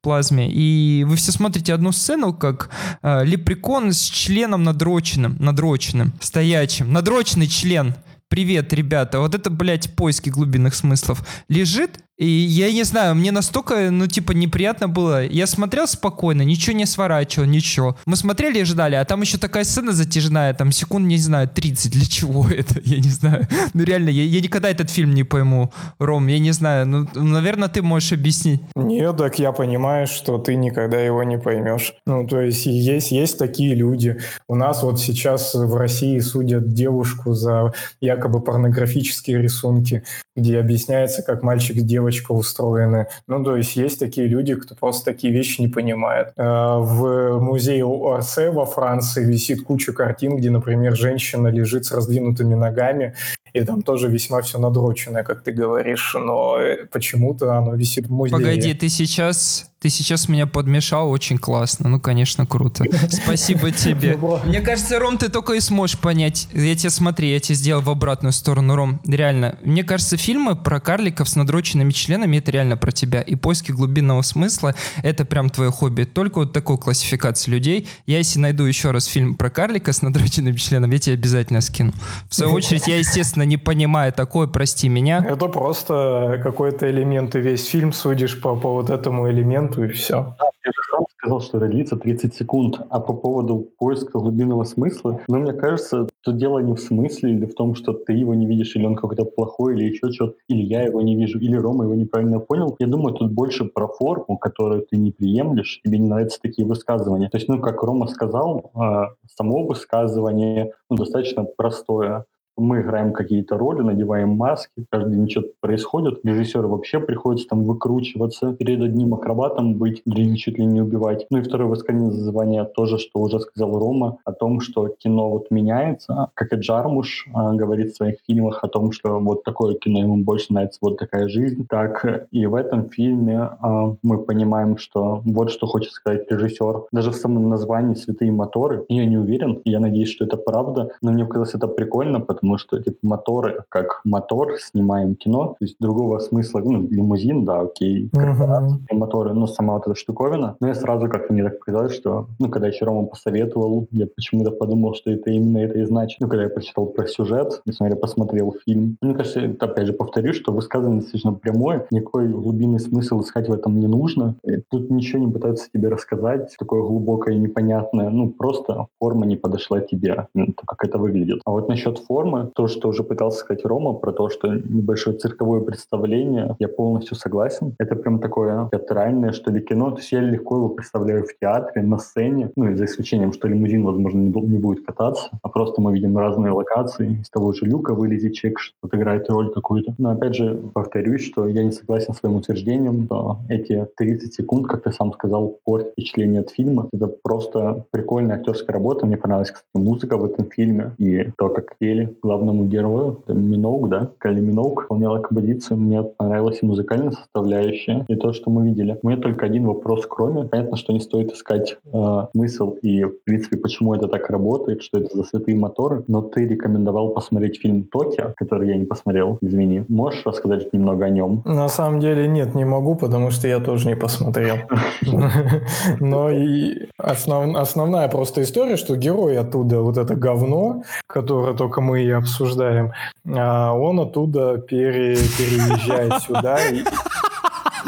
плазме, 0.00 0.50
и 0.50 1.04
вы 1.04 1.16
все 1.16 1.32
смотрите 1.32 1.74
одну 1.74 1.92
сцену, 1.92 2.32
как 2.32 2.70
э, 3.02 3.24
лепрекон 3.24 3.92
с 3.92 4.02
членом 4.02 4.64
надроченным, 4.64 5.36
надроченным, 5.38 6.14
стоячим. 6.20 6.92
Надроченный 6.92 7.48
член. 7.48 7.94
Привет, 8.28 8.72
ребята. 8.74 9.20
Вот 9.20 9.34
это, 9.34 9.48
блядь, 9.48 9.94
поиски 9.96 10.28
глубинных 10.28 10.74
смыслов. 10.74 11.26
Лежит 11.48 12.04
И 12.18 12.26
я 12.26 12.72
не 12.72 12.82
знаю, 12.82 13.14
мне 13.14 13.30
настолько, 13.30 13.92
ну, 13.92 14.08
типа, 14.08 14.32
неприятно 14.32 14.88
было. 14.88 15.24
Я 15.24 15.46
смотрел 15.46 15.86
спокойно, 15.86 16.42
ничего 16.42 16.74
не 16.74 16.84
сворачивал, 16.84 17.46
ничего. 17.46 17.96
Мы 18.06 18.16
смотрели 18.16 18.58
и 18.58 18.64
ждали, 18.64 18.96
а 18.96 19.04
там 19.04 19.20
еще 19.20 19.38
такая 19.38 19.62
сцена 19.62 19.92
затяжная, 19.92 20.52
там 20.52 20.72
секунд, 20.72 21.06
не 21.06 21.16
знаю, 21.18 21.48
30. 21.48 21.92
Для 21.92 22.04
чего 22.04 22.48
это? 22.50 22.80
Я 22.82 22.96
не 22.96 23.08
знаю. 23.08 23.46
Ну, 23.72 23.84
реально, 23.84 24.08
я, 24.08 24.24
я 24.24 24.40
никогда 24.40 24.68
этот 24.68 24.90
фильм 24.90 25.14
не 25.14 25.22
пойму. 25.22 25.70
Ром, 26.00 26.26
я 26.26 26.40
не 26.40 26.50
знаю. 26.50 26.86
Ну, 26.86 27.06
наверное, 27.14 27.68
ты 27.68 27.82
можешь 27.82 28.12
объяснить. 28.12 28.62
Нет, 28.74 29.16
так 29.16 29.38
я 29.38 29.52
понимаю, 29.52 30.08
что 30.08 30.38
ты 30.38 30.56
никогда 30.56 31.00
его 31.00 31.22
не 31.22 31.38
поймешь. 31.38 31.94
Ну, 32.04 32.26
то 32.26 32.40
есть 32.40 32.66
есть, 32.66 33.12
есть 33.12 33.38
такие 33.38 33.76
люди. 33.76 34.18
У 34.48 34.56
нас 34.56 34.82
вот 34.82 34.98
сейчас 35.00 35.54
в 35.54 35.76
России 35.76 36.18
судят 36.18 36.72
девушку 36.72 37.34
за 37.34 37.72
якобы 38.00 38.40
порнографические 38.40 39.40
рисунки, 39.40 40.02
где 40.34 40.58
объясняется, 40.58 41.22
как 41.22 41.44
мальчик 41.44 41.76
с 41.78 41.84
девочкой 41.84 42.07
девочка 42.08 42.32
устроены. 42.32 43.06
Ну, 43.26 43.44
то 43.44 43.56
есть 43.56 43.76
есть 43.76 43.98
такие 43.98 44.26
люди, 44.26 44.54
кто 44.54 44.74
просто 44.74 45.04
такие 45.04 45.32
вещи 45.32 45.60
не 45.60 45.68
понимает. 45.68 46.28
Э, 46.36 46.78
в 46.78 47.38
музее 47.40 47.84
Орсе 47.84 48.50
во 48.50 48.64
Франции 48.64 49.24
висит 49.24 49.64
куча 49.64 49.92
картин, 49.92 50.36
где, 50.36 50.50
например, 50.50 50.96
женщина 50.96 51.48
лежит 51.48 51.84
с 51.84 51.92
раздвинутыми 51.92 52.54
ногами, 52.54 53.14
и 53.52 53.64
там 53.64 53.82
тоже 53.82 54.08
весьма 54.08 54.40
все 54.42 54.58
надроченное, 54.58 55.22
как 55.22 55.42
ты 55.42 55.52
говоришь, 55.52 56.14
но 56.14 56.58
э, 56.58 56.86
почему-то 56.86 57.56
оно 57.56 57.74
висит 57.74 58.06
в 58.06 58.12
музее. 58.12 58.38
Погоди, 58.38 58.74
ты 58.74 58.88
сейчас 58.88 59.70
ты 59.80 59.90
сейчас 59.90 60.28
меня 60.28 60.46
подмешал 60.46 61.08
очень 61.08 61.38
классно. 61.38 61.88
Ну, 61.88 62.00
конечно, 62.00 62.46
круто. 62.46 62.84
Спасибо 63.10 63.70
тебе. 63.70 64.18
Мне 64.44 64.60
кажется, 64.60 64.98
Ром, 64.98 65.18
ты 65.18 65.28
только 65.28 65.52
и 65.52 65.60
сможешь 65.60 65.98
понять. 65.98 66.48
Я 66.52 66.74
тебе 66.74 66.90
смотри, 66.90 67.30
я 67.30 67.38
тебе 67.38 67.54
сделал 67.54 67.82
в 67.82 67.88
обратную 67.88 68.32
сторону, 68.32 68.74
Ром. 68.74 69.00
Реально. 69.06 69.56
Мне 69.62 69.84
кажется, 69.84 70.16
фильмы 70.16 70.56
про 70.56 70.80
карликов 70.80 71.28
с 71.28 71.36
надроченными 71.36 71.92
членами 71.92 72.38
это 72.38 72.50
реально 72.50 72.76
про 72.76 72.90
тебя. 72.90 73.20
И 73.20 73.36
поиски 73.36 73.70
глубинного 73.70 74.22
смысла 74.22 74.74
это 75.04 75.24
прям 75.24 75.48
твое 75.48 75.70
хобби. 75.70 76.02
Только 76.02 76.38
вот 76.40 76.52
такой 76.52 76.76
классификации 76.76 77.52
людей. 77.52 77.88
Я 78.06 78.18
если 78.18 78.40
найду 78.40 78.64
еще 78.64 78.90
раз 78.90 79.04
фильм 79.04 79.36
про 79.36 79.48
карлика 79.48 79.92
с 79.92 80.02
надроченными 80.02 80.56
членами, 80.56 80.94
я 80.94 80.98
тебе 80.98 81.14
обязательно 81.14 81.60
скину. 81.60 81.92
В 82.28 82.34
свою 82.34 82.52
очередь, 82.52 82.88
я, 82.88 82.98
естественно, 82.98 83.44
не 83.44 83.56
понимаю 83.56 84.12
такое, 84.12 84.48
прости 84.48 84.88
меня. 84.88 85.24
Это 85.24 85.46
просто 85.46 86.40
какой-то 86.42 86.90
элемент, 86.90 87.36
и 87.36 87.40
весь 87.40 87.64
фильм 87.64 87.92
судишь 87.92 88.40
по, 88.40 88.56
по 88.56 88.72
вот 88.72 88.90
этому 88.90 89.30
элементу 89.30 89.67
моменту, 89.68 89.84
и 89.84 89.88
все. 89.88 90.34
Да, 90.38 90.46
я 90.64 90.72
же 90.72 91.06
сказал, 91.18 91.40
что 91.40 91.58
длится 91.58 91.96
30 91.96 92.34
секунд. 92.34 92.80
А 92.90 93.00
по 93.00 93.12
поводу 93.12 93.70
поиска 93.78 94.18
глубинного 94.18 94.64
смысла, 94.64 95.20
ну, 95.28 95.38
мне 95.38 95.52
кажется, 95.52 96.08
то 96.22 96.32
дело 96.32 96.58
не 96.60 96.74
в 96.74 96.80
смысле 96.80 97.32
или 97.32 97.46
в 97.46 97.54
том, 97.54 97.74
что 97.74 97.92
ты 97.92 98.12
его 98.12 98.34
не 98.34 98.46
видишь, 98.46 98.76
или 98.76 98.86
он 98.86 98.94
какой-то 98.94 99.24
плохой, 99.24 99.74
или 99.74 99.84
еще 99.84 100.10
что-то, 100.12 100.34
или 100.48 100.62
я 100.62 100.82
его 100.82 101.02
не 101.02 101.16
вижу, 101.16 101.38
или 101.38 101.56
Рома 101.56 101.84
его 101.84 101.94
неправильно 101.94 102.40
понял. 102.40 102.76
Я 102.78 102.86
думаю, 102.86 103.14
тут 103.14 103.32
больше 103.32 103.64
про 103.64 103.88
форму, 103.88 104.38
которую 104.38 104.86
ты 104.86 104.96
не 104.96 105.10
приемлешь, 105.10 105.80
тебе 105.84 105.98
не 105.98 106.08
нравятся 106.08 106.38
такие 106.40 106.66
высказывания. 106.66 107.28
То 107.28 107.38
есть, 107.38 107.48
ну, 107.48 107.60
как 107.60 107.82
Рома 107.82 108.06
сказал, 108.06 108.70
а, 108.74 109.08
само 109.36 109.64
высказывание 109.66 110.72
ну, 110.90 110.96
достаточно 110.96 111.44
простое 111.44 112.24
мы 112.58 112.80
играем 112.80 113.12
какие-то 113.12 113.56
роли, 113.56 113.82
надеваем 113.82 114.30
маски, 114.30 114.84
каждый 114.90 115.16
день 115.16 115.30
что-то 115.30 115.48
происходит. 115.60 116.20
Режиссеру 116.24 116.68
вообще 116.68 117.00
приходится 117.00 117.48
там 117.48 117.64
выкручиваться, 117.64 118.52
перед 118.52 118.82
одним 118.82 119.14
акробатом 119.14 119.74
быть, 119.74 120.02
другим 120.04 120.36
чуть 120.36 120.58
ли 120.58 120.64
не 120.64 120.80
убивать. 120.80 121.26
Ну 121.30 121.38
и 121.38 121.42
второе 121.42 121.68
высказывание 121.68 122.64
тоже, 122.64 122.98
что 122.98 123.20
уже 123.20 123.40
сказал 123.40 123.78
Рома, 123.78 124.18
о 124.24 124.32
том, 124.32 124.60
что 124.60 124.88
кино 124.88 125.30
вот 125.30 125.50
меняется, 125.50 126.30
как 126.34 126.52
и 126.52 126.56
Джармуш 126.56 127.28
а, 127.32 127.52
говорит 127.54 127.92
в 127.92 127.96
своих 127.96 128.16
фильмах 128.26 128.62
о 128.62 128.68
том, 128.68 128.92
что 128.92 129.18
вот 129.18 129.44
такое 129.44 129.74
кино 129.74 130.00
ему 130.00 130.16
больше 130.18 130.52
нравится, 130.52 130.78
вот 130.82 130.98
такая 130.98 131.28
жизнь. 131.28 131.66
Так 131.68 132.26
и 132.30 132.46
в 132.46 132.54
этом 132.54 132.90
фильме 132.90 133.38
а, 133.38 133.94
мы 134.02 134.18
понимаем, 134.18 134.78
что 134.78 135.22
вот 135.24 135.50
что 135.50 135.66
хочет 135.66 135.92
сказать 135.92 136.30
режиссер. 136.30 136.84
Даже 136.92 137.10
в 137.10 137.16
самом 137.16 137.48
названии 137.48 137.94
«Святые 137.94 138.32
моторы» 138.32 138.84
я 138.88 139.04
не 139.04 139.16
уверен, 139.16 139.60
я 139.64 139.80
надеюсь, 139.80 140.10
что 140.10 140.24
это 140.24 140.36
правда, 140.36 140.90
но 141.02 141.12
мне 141.12 141.26
казалось 141.26 141.54
это 141.54 141.68
прикольно, 141.68 142.20
потому 142.20 142.47
потому 142.48 142.58
что 142.58 142.82
типа, 142.82 142.98
моторы, 143.02 143.64
как 143.68 144.00
мотор, 144.04 144.56
снимаем 144.58 145.14
кино, 145.16 145.56
то 145.58 145.64
есть 145.64 145.76
другого 145.80 146.18
смысла, 146.18 146.60
ну, 146.60 146.88
лимузин, 146.88 147.44
да, 147.44 147.60
окей, 147.60 148.08
uh-huh. 148.14 148.78
моторы, 148.92 149.34
но 149.34 149.46
сама 149.46 149.74
вот 149.74 149.86
эта 149.86 149.94
штуковина. 149.94 150.56
Но 150.60 150.68
я 150.68 150.74
сразу 150.74 151.08
как-то 151.08 151.32
мне 151.32 151.44
так 151.44 151.58
показалось, 151.58 151.94
что, 151.94 152.26
ну, 152.38 152.48
когда 152.48 152.68
еще 152.68 152.86
Рома 152.86 153.06
посоветовал, 153.06 153.86
я 153.90 154.06
почему-то 154.06 154.50
подумал, 154.50 154.94
что 154.94 155.10
это 155.10 155.30
именно 155.30 155.58
это 155.58 155.78
и 155.78 155.84
значит. 155.84 156.20
Ну, 156.20 156.28
когда 156.28 156.44
я 156.44 156.48
прочитал 156.48 156.86
про 156.86 157.06
сюжет, 157.06 157.60
несмотря 157.66 157.96
посмотрел 157.96 158.54
фильм, 158.64 158.96
мне 159.02 159.14
кажется, 159.14 159.40
это, 159.40 159.66
опять 159.66 159.86
же, 159.86 159.92
повторюсь, 159.92 160.36
что 160.36 160.52
высказывание 160.52 161.00
достаточно 161.00 161.32
прямое, 161.32 161.86
никакой 161.90 162.28
глубинный 162.28 162.80
смысл 162.80 163.20
искать 163.20 163.48
в 163.48 163.52
этом 163.52 163.78
не 163.78 163.86
нужно. 163.86 164.36
И 164.44 164.56
тут 164.70 164.90
ничего 164.90 165.22
не 165.22 165.30
пытаются 165.30 165.68
тебе 165.72 165.88
рассказать, 165.88 166.54
такое 166.58 166.82
глубокое 166.82 167.34
и 167.34 167.38
непонятное, 167.38 168.08
ну, 168.08 168.30
просто 168.30 168.86
форма 168.98 169.26
не 169.26 169.36
подошла 169.36 169.80
тебе, 169.80 170.28
ну, 170.34 170.54
как 170.66 170.84
это 170.84 170.98
выглядит. 170.98 171.40
А 171.44 171.50
вот 171.50 171.68
насчет 171.68 171.98
формы, 171.98 172.37
То, 172.46 172.68
что 172.68 172.88
уже 172.88 173.02
пытался 173.02 173.40
сказать 173.40 173.64
Рома, 173.64 173.94
про 173.94 174.12
то, 174.12 174.28
что 174.28 174.48
небольшое 174.48 175.16
цирковое 175.16 175.60
представление, 175.60 176.56
я 176.58 176.68
полностью 176.68 177.16
согласен. 177.16 177.74
Это 177.78 177.96
прям 177.96 178.18
такое 178.20 178.68
театральное, 178.70 179.32
что 179.32 179.50
ли, 179.50 179.60
кино. 179.60 179.90
То 179.90 179.98
есть 179.98 180.12
я 180.12 180.20
легко 180.20 180.56
его 180.56 180.68
представляю 180.68 181.24
в 181.24 181.38
театре, 181.38 181.82
на 181.82 181.98
сцене, 181.98 182.50
ну, 182.56 182.70
и 182.70 182.74
за 182.74 182.84
исключением, 182.84 183.32
что 183.32 183.48
лимузин, 183.48 183.84
возможно, 183.84 184.18
не, 184.18 184.58
будет 184.58 184.84
кататься, 184.84 185.30
а 185.42 185.48
просто 185.48 185.80
мы 185.80 185.92
видим 185.92 186.16
разные 186.16 186.52
локации. 186.52 187.20
Из 187.20 187.30
того 187.30 187.52
же 187.52 187.64
люка 187.64 187.94
вылезет 187.94 188.34
человек, 188.34 188.58
что-то 188.58 188.96
играет 188.96 189.28
роль 189.30 189.52
какую-то. 189.52 189.94
Но 189.98 190.10
опять 190.10 190.34
же, 190.34 190.60
повторюсь, 190.74 191.24
что 191.24 191.46
я 191.46 191.62
не 191.62 191.72
согласен 191.72 192.14
с 192.14 192.18
своим 192.18 192.36
утверждением, 192.36 193.06
что 193.06 193.38
эти 193.48 193.86
30 193.96 194.34
секунд, 194.34 194.66
как 194.66 194.82
ты 194.82 194.92
сам 194.92 195.12
сказал, 195.12 195.58
портят 195.64 195.92
впечатление 195.92 196.40
от 196.40 196.50
фильма. 196.50 196.88
Это 196.92 197.06
просто 197.06 197.84
прикольная 197.90 198.36
актерская 198.36 198.74
работа. 198.74 199.06
Мне 199.06 199.16
понравилась, 199.16 199.50
кстати, 199.50 199.66
музыка 199.74 200.16
в 200.16 200.24
этом 200.24 200.50
фильме 200.50 200.92
и 200.98 201.30
то, 201.36 201.48
как 201.48 201.76
пели 201.78 202.14
главному 202.22 202.64
герою, 202.64 203.20
это 203.24 203.34
Миноук, 203.34 203.88
да, 203.88 204.10
Кали 204.18 204.40
Миноук, 204.40 204.82
выполняла 204.82 205.18
композицию, 205.18 205.78
мне 205.78 206.02
понравилась 206.02 206.58
и 206.62 206.66
музыкальная 206.66 207.12
составляющая, 207.12 208.04
и 208.08 208.16
то, 208.16 208.32
что 208.32 208.50
мы 208.50 208.66
видели. 208.66 208.98
У 209.02 209.08
меня 209.08 209.20
только 209.20 209.46
один 209.46 209.66
вопрос 209.66 210.06
кроме. 210.06 210.44
Понятно, 210.44 210.76
что 210.76 210.92
не 210.92 211.00
стоит 211.00 211.32
искать 211.32 211.76
э, 211.92 212.26
смысл 212.32 212.72
и, 212.82 213.04
в 213.04 213.24
принципе, 213.24 213.56
почему 213.56 213.94
это 213.94 214.08
так 214.08 214.30
работает, 214.30 214.82
что 214.82 214.98
это 214.98 215.16
за 215.16 215.24
святые 215.24 215.56
моторы, 215.56 216.04
но 216.06 216.22
ты 216.22 216.46
рекомендовал 216.46 217.10
посмотреть 217.10 217.60
фильм 217.60 217.84
«Токио», 217.84 218.34
который 218.36 218.68
я 218.68 218.76
не 218.76 218.84
посмотрел, 218.84 219.38
извини. 219.40 219.84
Можешь 219.88 220.24
рассказать 220.24 220.72
немного 220.72 221.04
о 221.04 221.10
нем? 221.10 221.42
На 221.44 221.68
самом 221.68 222.00
деле 222.00 222.28
нет, 222.28 222.54
не 222.54 222.64
могу, 222.64 222.96
потому 222.96 223.30
что 223.30 223.48
я 223.48 223.60
тоже 223.60 223.88
не 223.88 223.96
посмотрел. 223.96 224.56
Но 226.00 226.30
и 226.30 226.88
основная 227.08 228.08
просто 228.08 228.42
история, 228.42 228.76
что 228.76 228.96
герой 228.96 229.38
оттуда 229.38 229.80
вот 229.80 229.96
это 229.96 230.14
говно, 230.14 230.82
которое 231.06 231.54
только 231.54 231.80
мы 231.80 232.02
и 232.02 232.10
обсуждаем, 232.10 232.92
а 233.26 233.72
он 233.72 234.00
оттуда 234.00 234.58
пере, 234.58 235.16
переезжает 235.16 236.22
сюда 236.22 236.58
и, 236.68 236.84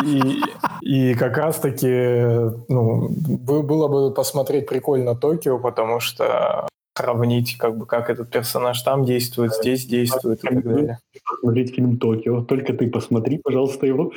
и, 0.04 0.42
и 0.80 1.14
как 1.14 1.36
раз-таки 1.36 1.86
ну, 2.68 3.08
было 3.08 3.88
бы 3.88 4.14
посмотреть 4.14 4.66
прикольно 4.66 5.14
Токио, 5.14 5.58
потому 5.58 6.00
что 6.00 6.68
сравнить, 6.96 7.56
как 7.56 7.76
бы, 7.76 7.86
как 7.86 8.10
этот 8.10 8.30
персонаж 8.30 8.80
там 8.82 9.04
действует, 9.04 9.54
здесь 9.54 9.86
действует 9.86 10.44
и 10.44 10.48
так 10.48 10.62
далее. 10.62 10.98
Посмотреть 11.24 11.74
фильм 11.74 11.98
«Токио». 11.98 12.42
Только 12.42 12.72
ты 12.72 12.88
посмотри, 12.88 13.38
пожалуйста, 13.38 13.86
его 13.86 14.12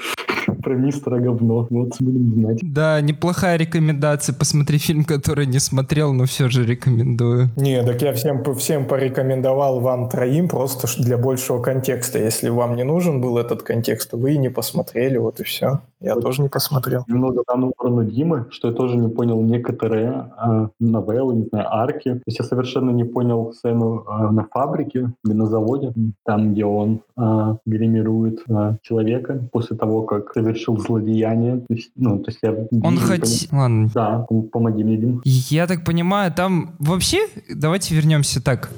про 0.64 0.76
мистера 0.76 1.20
говно. 1.20 1.68
Вот 1.70 1.94
будем 2.00 2.34
знать. 2.34 2.60
Да, 2.62 3.02
неплохая 3.02 3.58
рекомендация. 3.58 4.34
Посмотри 4.34 4.78
фильм, 4.78 5.04
который 5.06 5.46
не 5.46 5.60
смотрел, 5.60 6.14
но 6.14 6.26
все 6.26 6.50
же 6.50 6.66
рекомендую. 6.66 7.50
Не, 7.56 7.84
так 7.84 8.02
я 8.02 8.14
всем, 8.14 8.44
всем 8.56 8.86
порекомендовал 8.86 9.80
вам 9.80 10.10
троим 10.10 10.48
просто 10.48 10.88
для 11.02 11.18
большего 11.18 11.62
контекста. 11.62 12.20
Если 12.20 12.50
вам 12.50 12.76
не 12.76 12.84
нужен 12.84 13.22
был 13.22 13.38
этот 13.38 13.64
контекст, 13.64 14.12
то 14.12 14.18
вы 14.18 14.34
и 14.34 14.38
не 14.38 14.50
посмотрели, 14.50 15.18
вот 15.18 15.40
и 15.40 15.44
все. 15.44 15.82
Я 16.00 16.16
вот. 16.16 16.24
тоже 16.24 16.42
не 16.42 16.50
посмотрел. 16.50 17.04
Немного 17.08 17.44
там 17.48 17.72
сторону 17.94 18.04
Димы, 18.04 18.46
что 18.50 18.70
я 18.70 18.74
тоже 18.74 18.98
не 18.98 19.10
понял 19.10 19.42
некоторые 19.42 20.32
э, 20.38 20.68
новеллы, 20.80 21.36
не 21.36 21.44
знаю, 21.46 21.68
арки. 21.70 22.14
То 22.14 22.22
есть 22.28 22.40
я 22.40 22.46
совершенно 22.46 22.92
не 22.92 23.04
понял 23.04 23.54
сцену 23.54 24.06
э, 24.08 24.32
на 24.32 24.48
фабрике 24.52 25.14
или 25.26 25.34
на 25.34 25.46
заводе, 25.46 25.94
там, 26.26 26.54
где 26.54 26.66
он 26.66 27.02
э, 27.18 27.56
гримирует 27.66 28.44
э, 28.50 28.78
человека 28.82 29.40
после 29.52 29.78
того, 29.78 30.04
как 30.04 30.34
совершил 30.34 30.53
злодеяние. 30.56 31.58
То 31.68 31.74
есть, 31.74 31.92
ну, 31.96 32.20
то 32.20 32.32
есть 32.32 32.40
я... 32.42 32.54
Он 32.82 33.00
хоть... 33.00 33.48
Ладно. 33.52 33.90
Да, 33.94 34.26
помоги 34.52 34.84
мне, 34.84 34.98
Дим. 34.98 35.22
Я 35.24 35.68
так 35.68 35.84
понимаю, 35.84 36.32
там 36.34 36.76
вообще... 36.80 37.28
Давайте 37.54 37.96
вернемся 37.96 38.42
так. 38.42 38.72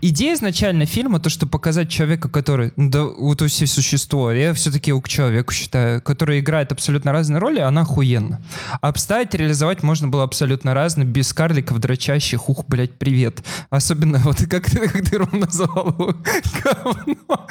идея 0.00 0.34
изначально 0.34 0.86
фильма, 0.86 1.20
то, 1.20 1.30
что 1.30 1.46
показать 1.46 1.88
человека, 1.88 2.28
который, 2.28 2.72
да, 2.76 3.04
вот 3.04 3.42
все 3.42 3.66
существо, 3.66 4.32
я 4.32 4.54
все-таки 4.54 4.92
к 4.92 5.08
человеку 5.08 5.52
считаю, 5.52 6.00
который 6.02 6.40
играет 6.40 6.72
абсолютно 6.72 7.12
разные 7.12 7.38
роли, 7.38 7.60
она 7.60 7.82
охуенна. 7.82 8.40
Обставить, 8.80 9.34
реализовать 9.34 9.82
можно 9.82 10.08
было 10.08 10.24
абсолютно 10.24 10.74
разно, 10.74 11.04
без 11.04 11.32
карликов 11.32 11.78
дрочащих, 11.80 12.48
ух, 12.48 12.64
блядь, 12.68 12.92
привет. 12.92 13.42
Особенно, 13.70 14.18
вот 14.18 14.36
как 14.50 14.70
ты, 14.70 14.88
как 14.88 15.08
ты 15.08 15.18
Ром 15.18 15.40
назвал 15.40 15.88
его, 15.88 16.14
говно. 16.64 17.46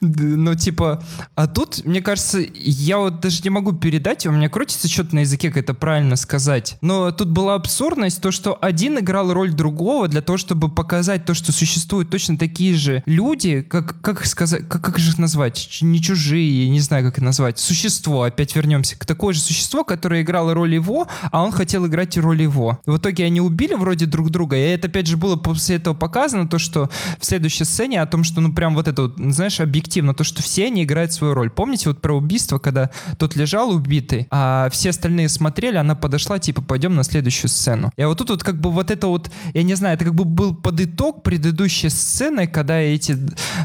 Ну, 0.00 0.54
типа, 0.54 1.02
а 1.34 1.46
тут, 1.46 1.84
мне 1.84 2.00
кажется, 2.00 2.40
я 2.70 2.98
вот 2.98 3.20
даже 3.20 3.40
не 3.42 3.50
могу 3.50 3.72
передать, 3.72 4.26
у 4.26 4.30
меня 4.30 4.48
крутится 4.48 4.88
что-то 4.88 5.14
на 5.14 5.20
языке, 5.20 5.48
как 5.48 5.62
это 5.64 5.74
правильно 5.74 6.16
сказать. 6.16 6.76
Но 6.80 7.10
тут 7.10 7.28
была 7.28 7.54
абсурдность, 7.54 8.20
то, 8.20 8.30
что 8.30 8.58
один 8.60 8.98
играл 8.98 9.32
роль 9.32 9.52
другого 9.52 10.08
для 10.08 10.20
того, 10.20 10.36
чтобы 10.36 10.68
показать 10.68 11.24
то, 11.24 11.34
что 11.34 11.52
существуют 11.52 12.10
точно 12.10 12.38
такие 12.38 12.74
же 12.74 13.02
люди, 13.06 13.62
как, 13.62 14.00
как 14.00 14.26
сказать, 14.26 14.68
как, 14.68 14.82
как 14.82 14.98
же 14.98 15.10
их 15.10 15.18
назвать? 15.18 15.78
Не 15.80 16.00
чужие, 16.00 16.68
не 16.68 16.80
знаю, 16.80 17.04
как 17.04 17.14
это 17.14 17.24
назвать. 17.24 17.58
Существо, 17.58 18.22
опять 18.22 18.54
вернемся 18.54 18.98
к 18.98 19.06
такое 19.06 19.34
же 19.34 19.40
существо, 19.40 19.84
которое 19.84 20.22
играло 20.22 20.54
роль 20.54 20.74
его, 20.74 21.08
а 21.30 21.42
он 21.42 21.52
хотел 21.52 21.86
играть 21.86 22.16
роль 22.16 22.42
его. 22.42 22.80
В 22.86 22.98
итоге 22.98 23.24
они 23.24 23.40
убили 23.40 23.74
вроде 23.74 24.06
друг 24.06 24.30
друга, 24.30 24.56
и 24.56 24.60
это 24.60 24.88
опять 24.88 25.06
же 25.06 25.16
было 25.16 25.36
после 25.36 25.76
этого 25.76 25.94
показано, 25.94 26.48
то, 26.48 26.58
что 26.58 26.90
в 27.18 27.24
следующей 27.24 27.64
сцене 27.64 28.02
о 28.02 28.06
том, 28.06 28.24
что 28.24 28.40
ну 28.40 28.52
прям 28.52 28.74
вот 28.74 28.88
это 28.88 29.02
вот, 29.02 29.14
знаешь, 29.16 29.60
объективно, 29.60 30.14
то, 30.14 30.24
что 30.24 30.42
все 30.42 30.66
они 30.66 30.84
играют 30.84 31.12
свою 31.12 31.34
роль. 31.34 31.50
Помните 31.50 31.88
вот 31.88 32.00
про 32.00 32.16
убийство, 32.16 32.57
когда 32.58 32.90
тот 33.18 33.36
лежал 33.36 33.70
убитый, 33.70 34.26
а 34.30 34.68
все 34.70 34.90
остальные 34.90 35.28
смотрели, 35.28 35.76
она 35.76 35.94
подошла, 35.94 36.38
типа, 36.38 36.62
пойдем 36.62 36.94
на 36.94 37.04
следующую 37.04 37.48
сцену. 37.48 37.90
И 37.96 38.04
вот 38.04 38.18
тут 38.18 38.30
вот 38.30 38.42
как 38.42 38.60
бы 38.60 38.70
вот 38.70 38.90
это 38.90 39.06
вот, 39.06 39.30
я 39.54 39.62
не 39.62 39.74
знаю, 39.74 39.94
это 39.94 40.04
как 40.04 40.14
бы 40.14 40.24
был 40.24 40.54
под 40.54 40.80
итог 40.80 41.22
предыдущей 41.22 41.88
сцены, 41.88 42.46
когда 42.46 42.78
эти 42.78 43.16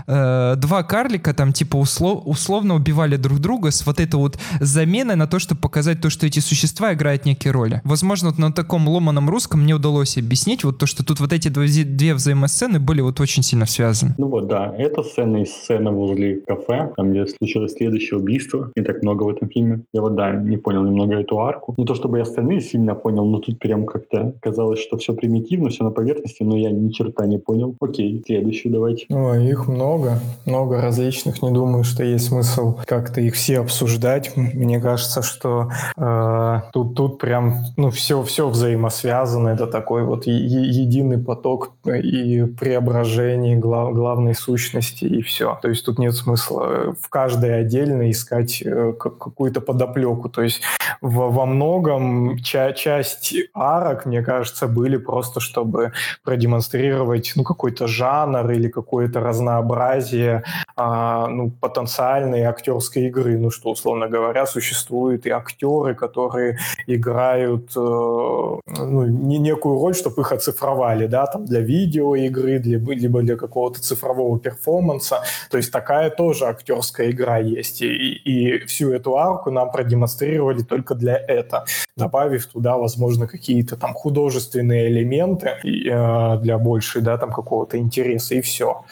э, 0.08 0.56
два 0.58 0.84
карлика 0.84 1.34
там 1.34 1.53
типа 1.53 1.77
услов, 1.77 2.23
условно 2.25 2.75
убивали 2.75 3.17
друг 3.17 3.39
друга 3.39 3.71
с 3.71 3.86
вот 3.86 3.99
этой 3.99 4.15
вот 4.15 4.39
заменой 4.60 5.15
на 5.15 5.27
то, 5.27 5.39
чтобы 5.39 5.62
показать 5.62 6.01
то, 6.01 6.10
что 6.10 6.25
эти 6.25 6.39
существа 6.39 6.93
играют 6.93 7.25
некие 7.25 7.51
роли. 7.51 7.82
Возможно, 7.84 8.29
вот 8.29 8.38
на 8.38 8.51
таком 8.51 8.88
ломаном 8.88 9.29
русском 9.29 9.62
мне 9.62 9.73
удалось 9.73 10.17
объяснить 10.17 10.63
вот 10.63 10.77
то, 10.77 10.86
что 10.86 11.03
тут 11.03 11.19
вот 11.19 11.34
эти 11.34 11.49
две, 11.49 11.84
две 11.84 12.13
взаимосцены 12.13 12.79
были 12.79 13.01
вот 13.01 13.19
очень 13.19 13.43
сильно 13.43 13.65
связаны. 13.65 14.15
Ну 14.17 14.27
вот, 14.27 14.47
да, 14.47 14.73
эта 14.77 15.03
сцена 15.03 15.38
и 15.38 15.45
сцена 15.45 15.91
возле 15.91 16.41
кафе, 16.47 16.91
там 16.95 17.12
где 17.12 17.25
случилось 17.27 17.73
следующее 17.73 18.19
убийство, 18.19 18.71
так 18.84 19.04
много 19.04 19.24
в 19.24 19.30
этом 19.30 19.50
фильме. 19.50 19.82
Я 19.93 20.02
вот, 20.02 20.15
да, 20.15 20.32
не 20.32 20.58
понял 20.58 20.84
немного 20.84 21.15
эту 21.15 21.39
арку. 21.39 21.74
Не 21.78 21.86
то 21.86 21.96
чтобы 21.96 22.17
я 22.17 22.24
остальные 22.24 22.62
сильно 22.62 22.96
понял, 22.96 23.26
но 23.26 23.39
тут 23.39 23.60
прям 23.60 23.86
как-то 23.86 24.34
казалось, 24.41 24.80
что 24.80 24.98
все 24.98 25.13
примитивно, 25.13 25.69
все 25.69 25.84
на 25.84 25.91
поверхности, 25.91 26.43
но 26.43 26.58
я 26.58 26.72
ни 26.72 26.89
черта 26.89 27.26
не 27.26 27.38
понял. 27.38 27.76
Окей, 27.80 28.24
следующий 28.26 28.69
давайте. 28.69 29.06
Ой, 29.10 29.46
их 29.48 29.67
много, 29.67 30.19
много 30.46 30.82
различных. 30.82 31.41
Не 31.41 31.52
думаю, 31.52 31.84
что 31.84 32.04
есть 32.04 32.28
смысл 32.28 32.78
как-то 32.86 33.22
их 33.22 33.36
все 33.36 33.60
обсуждать. 33.60 34.36
Мне 34.36 34.80
кажется, 34.80 35.22
что 35.22 35.69
э, 35.98 36.62
тут, 36.72 36.96
тут 36.96 37.19
прям 37.19 37.56
ну, 37.78 37.89
все, 37.89 38.22
все 38.24 38.48
взаимосвязано. 38.48 39.50
Это 39.50 39.67
такой 39.67 40.04
вот 40.04 40.26
единый 40.26 41.17
поток 41.17 41.74
и 41.86 42.43
преображение 42.60 43.58
глав, 43.58 43.93
главной 43.93 44.36
сущности 44.36 45.06
и 45.06 45.22
все. 45.22 45.58
То 45.62 45.69
есть 45.69 45.86
тут 45.86 46.00
нет 46.00 46.13
смысла 46.15 46.96
в 47.00 47.10
каждой 47.10 47.60
отдельно 47.60 48.10
искать 48.10 48.62
э, 48.62 48.72
какую-то 48.93 49.62
подоплеку. 49.62 50.29
То 50.29 50.41
есть 50.41 50.62
во, 51.01 51.29
во 51.29 51.45
многом 51.45 52.38
ча 52.39 52.71
часть 52.71 53.36
арок, 53.53 54.05
мне 54.05 54.21
кажется, 54.21 54.67
были 54.67 54.97
просто, 54.97 55.39
чтобы 55.39 55.91
продемонстрировать 56.23 57.33
ну, 57.36 57.43
какой-то 57.43 57.88
жанр 57.88 58.51
или 58.51 58.69
какое-то 58.69 59.19
разнообразие 59.19 60.43
а, 60.75 61.27
ну, 61.27 61.51
потенциальной 61.51 62.43
актерской 62.43 63.03
игры. 63.03 63.38
Ну 63.38 63.49
что, 63.49 63.71
условно 63.71 64.07
говоря, 64.07 64.45
существуют 64.45 65.25
и 65.25 65.29
актеры, 65.29 65.95
которые 65.95 66.57
играют 66.88 67.71
э, 67.75 67.79
ну, 67.79 69.05
не 69.05 69.38
некую 69.39 69.79
роль, 69.79 69.95
чтобы 69.95 70.21
их 70.21 70.31
оцифровали, 70.31 71.07
да, 71.07 71.25
там 71.25 71.45
для 71.45 71.59
видеоигры, 71.59 72.59
для, 72.59 72.79
либо 72.79 73.21
для 73.21 73.36
какого-то 73.36 73.81
цифрового 73.81 74.39
перформанса. 74.39 75.21
То 75.49 75.57
есть 75.57 75.71
такая 75.71 76.09
тоже 76.09 76.45
актерская 76.45 77.12
игра 77.12 77.38
есть. 77.38 77.81
И, 77.81 78.13
и 78.13 78.53
всю 78.60 78.92
эту 78.92 79.18
арку 79.18 79.52
нам 79.52 79.72
продемонстрировали 79.72 80.63
только 80.63 80.96
для 80.96 81.18
этого, 81.18 81.66
добавив 81.98 82.46
туда, 82.46 82.78
возможно, 82.78 83.28
какие-то 83.28 83.76
там 83.76 83.94
художественные 83.94 84.89
элементы 84.89 85.48
э, 85.48 86.38
для 86.42 86.58
большей, 86.58 87.02
да, 87.02 87.18
там 87.18 87.32
какого-то 87.32 87.78
интереса, 87.78 88.36
и 88.36 88.42
все. 88.42 88.84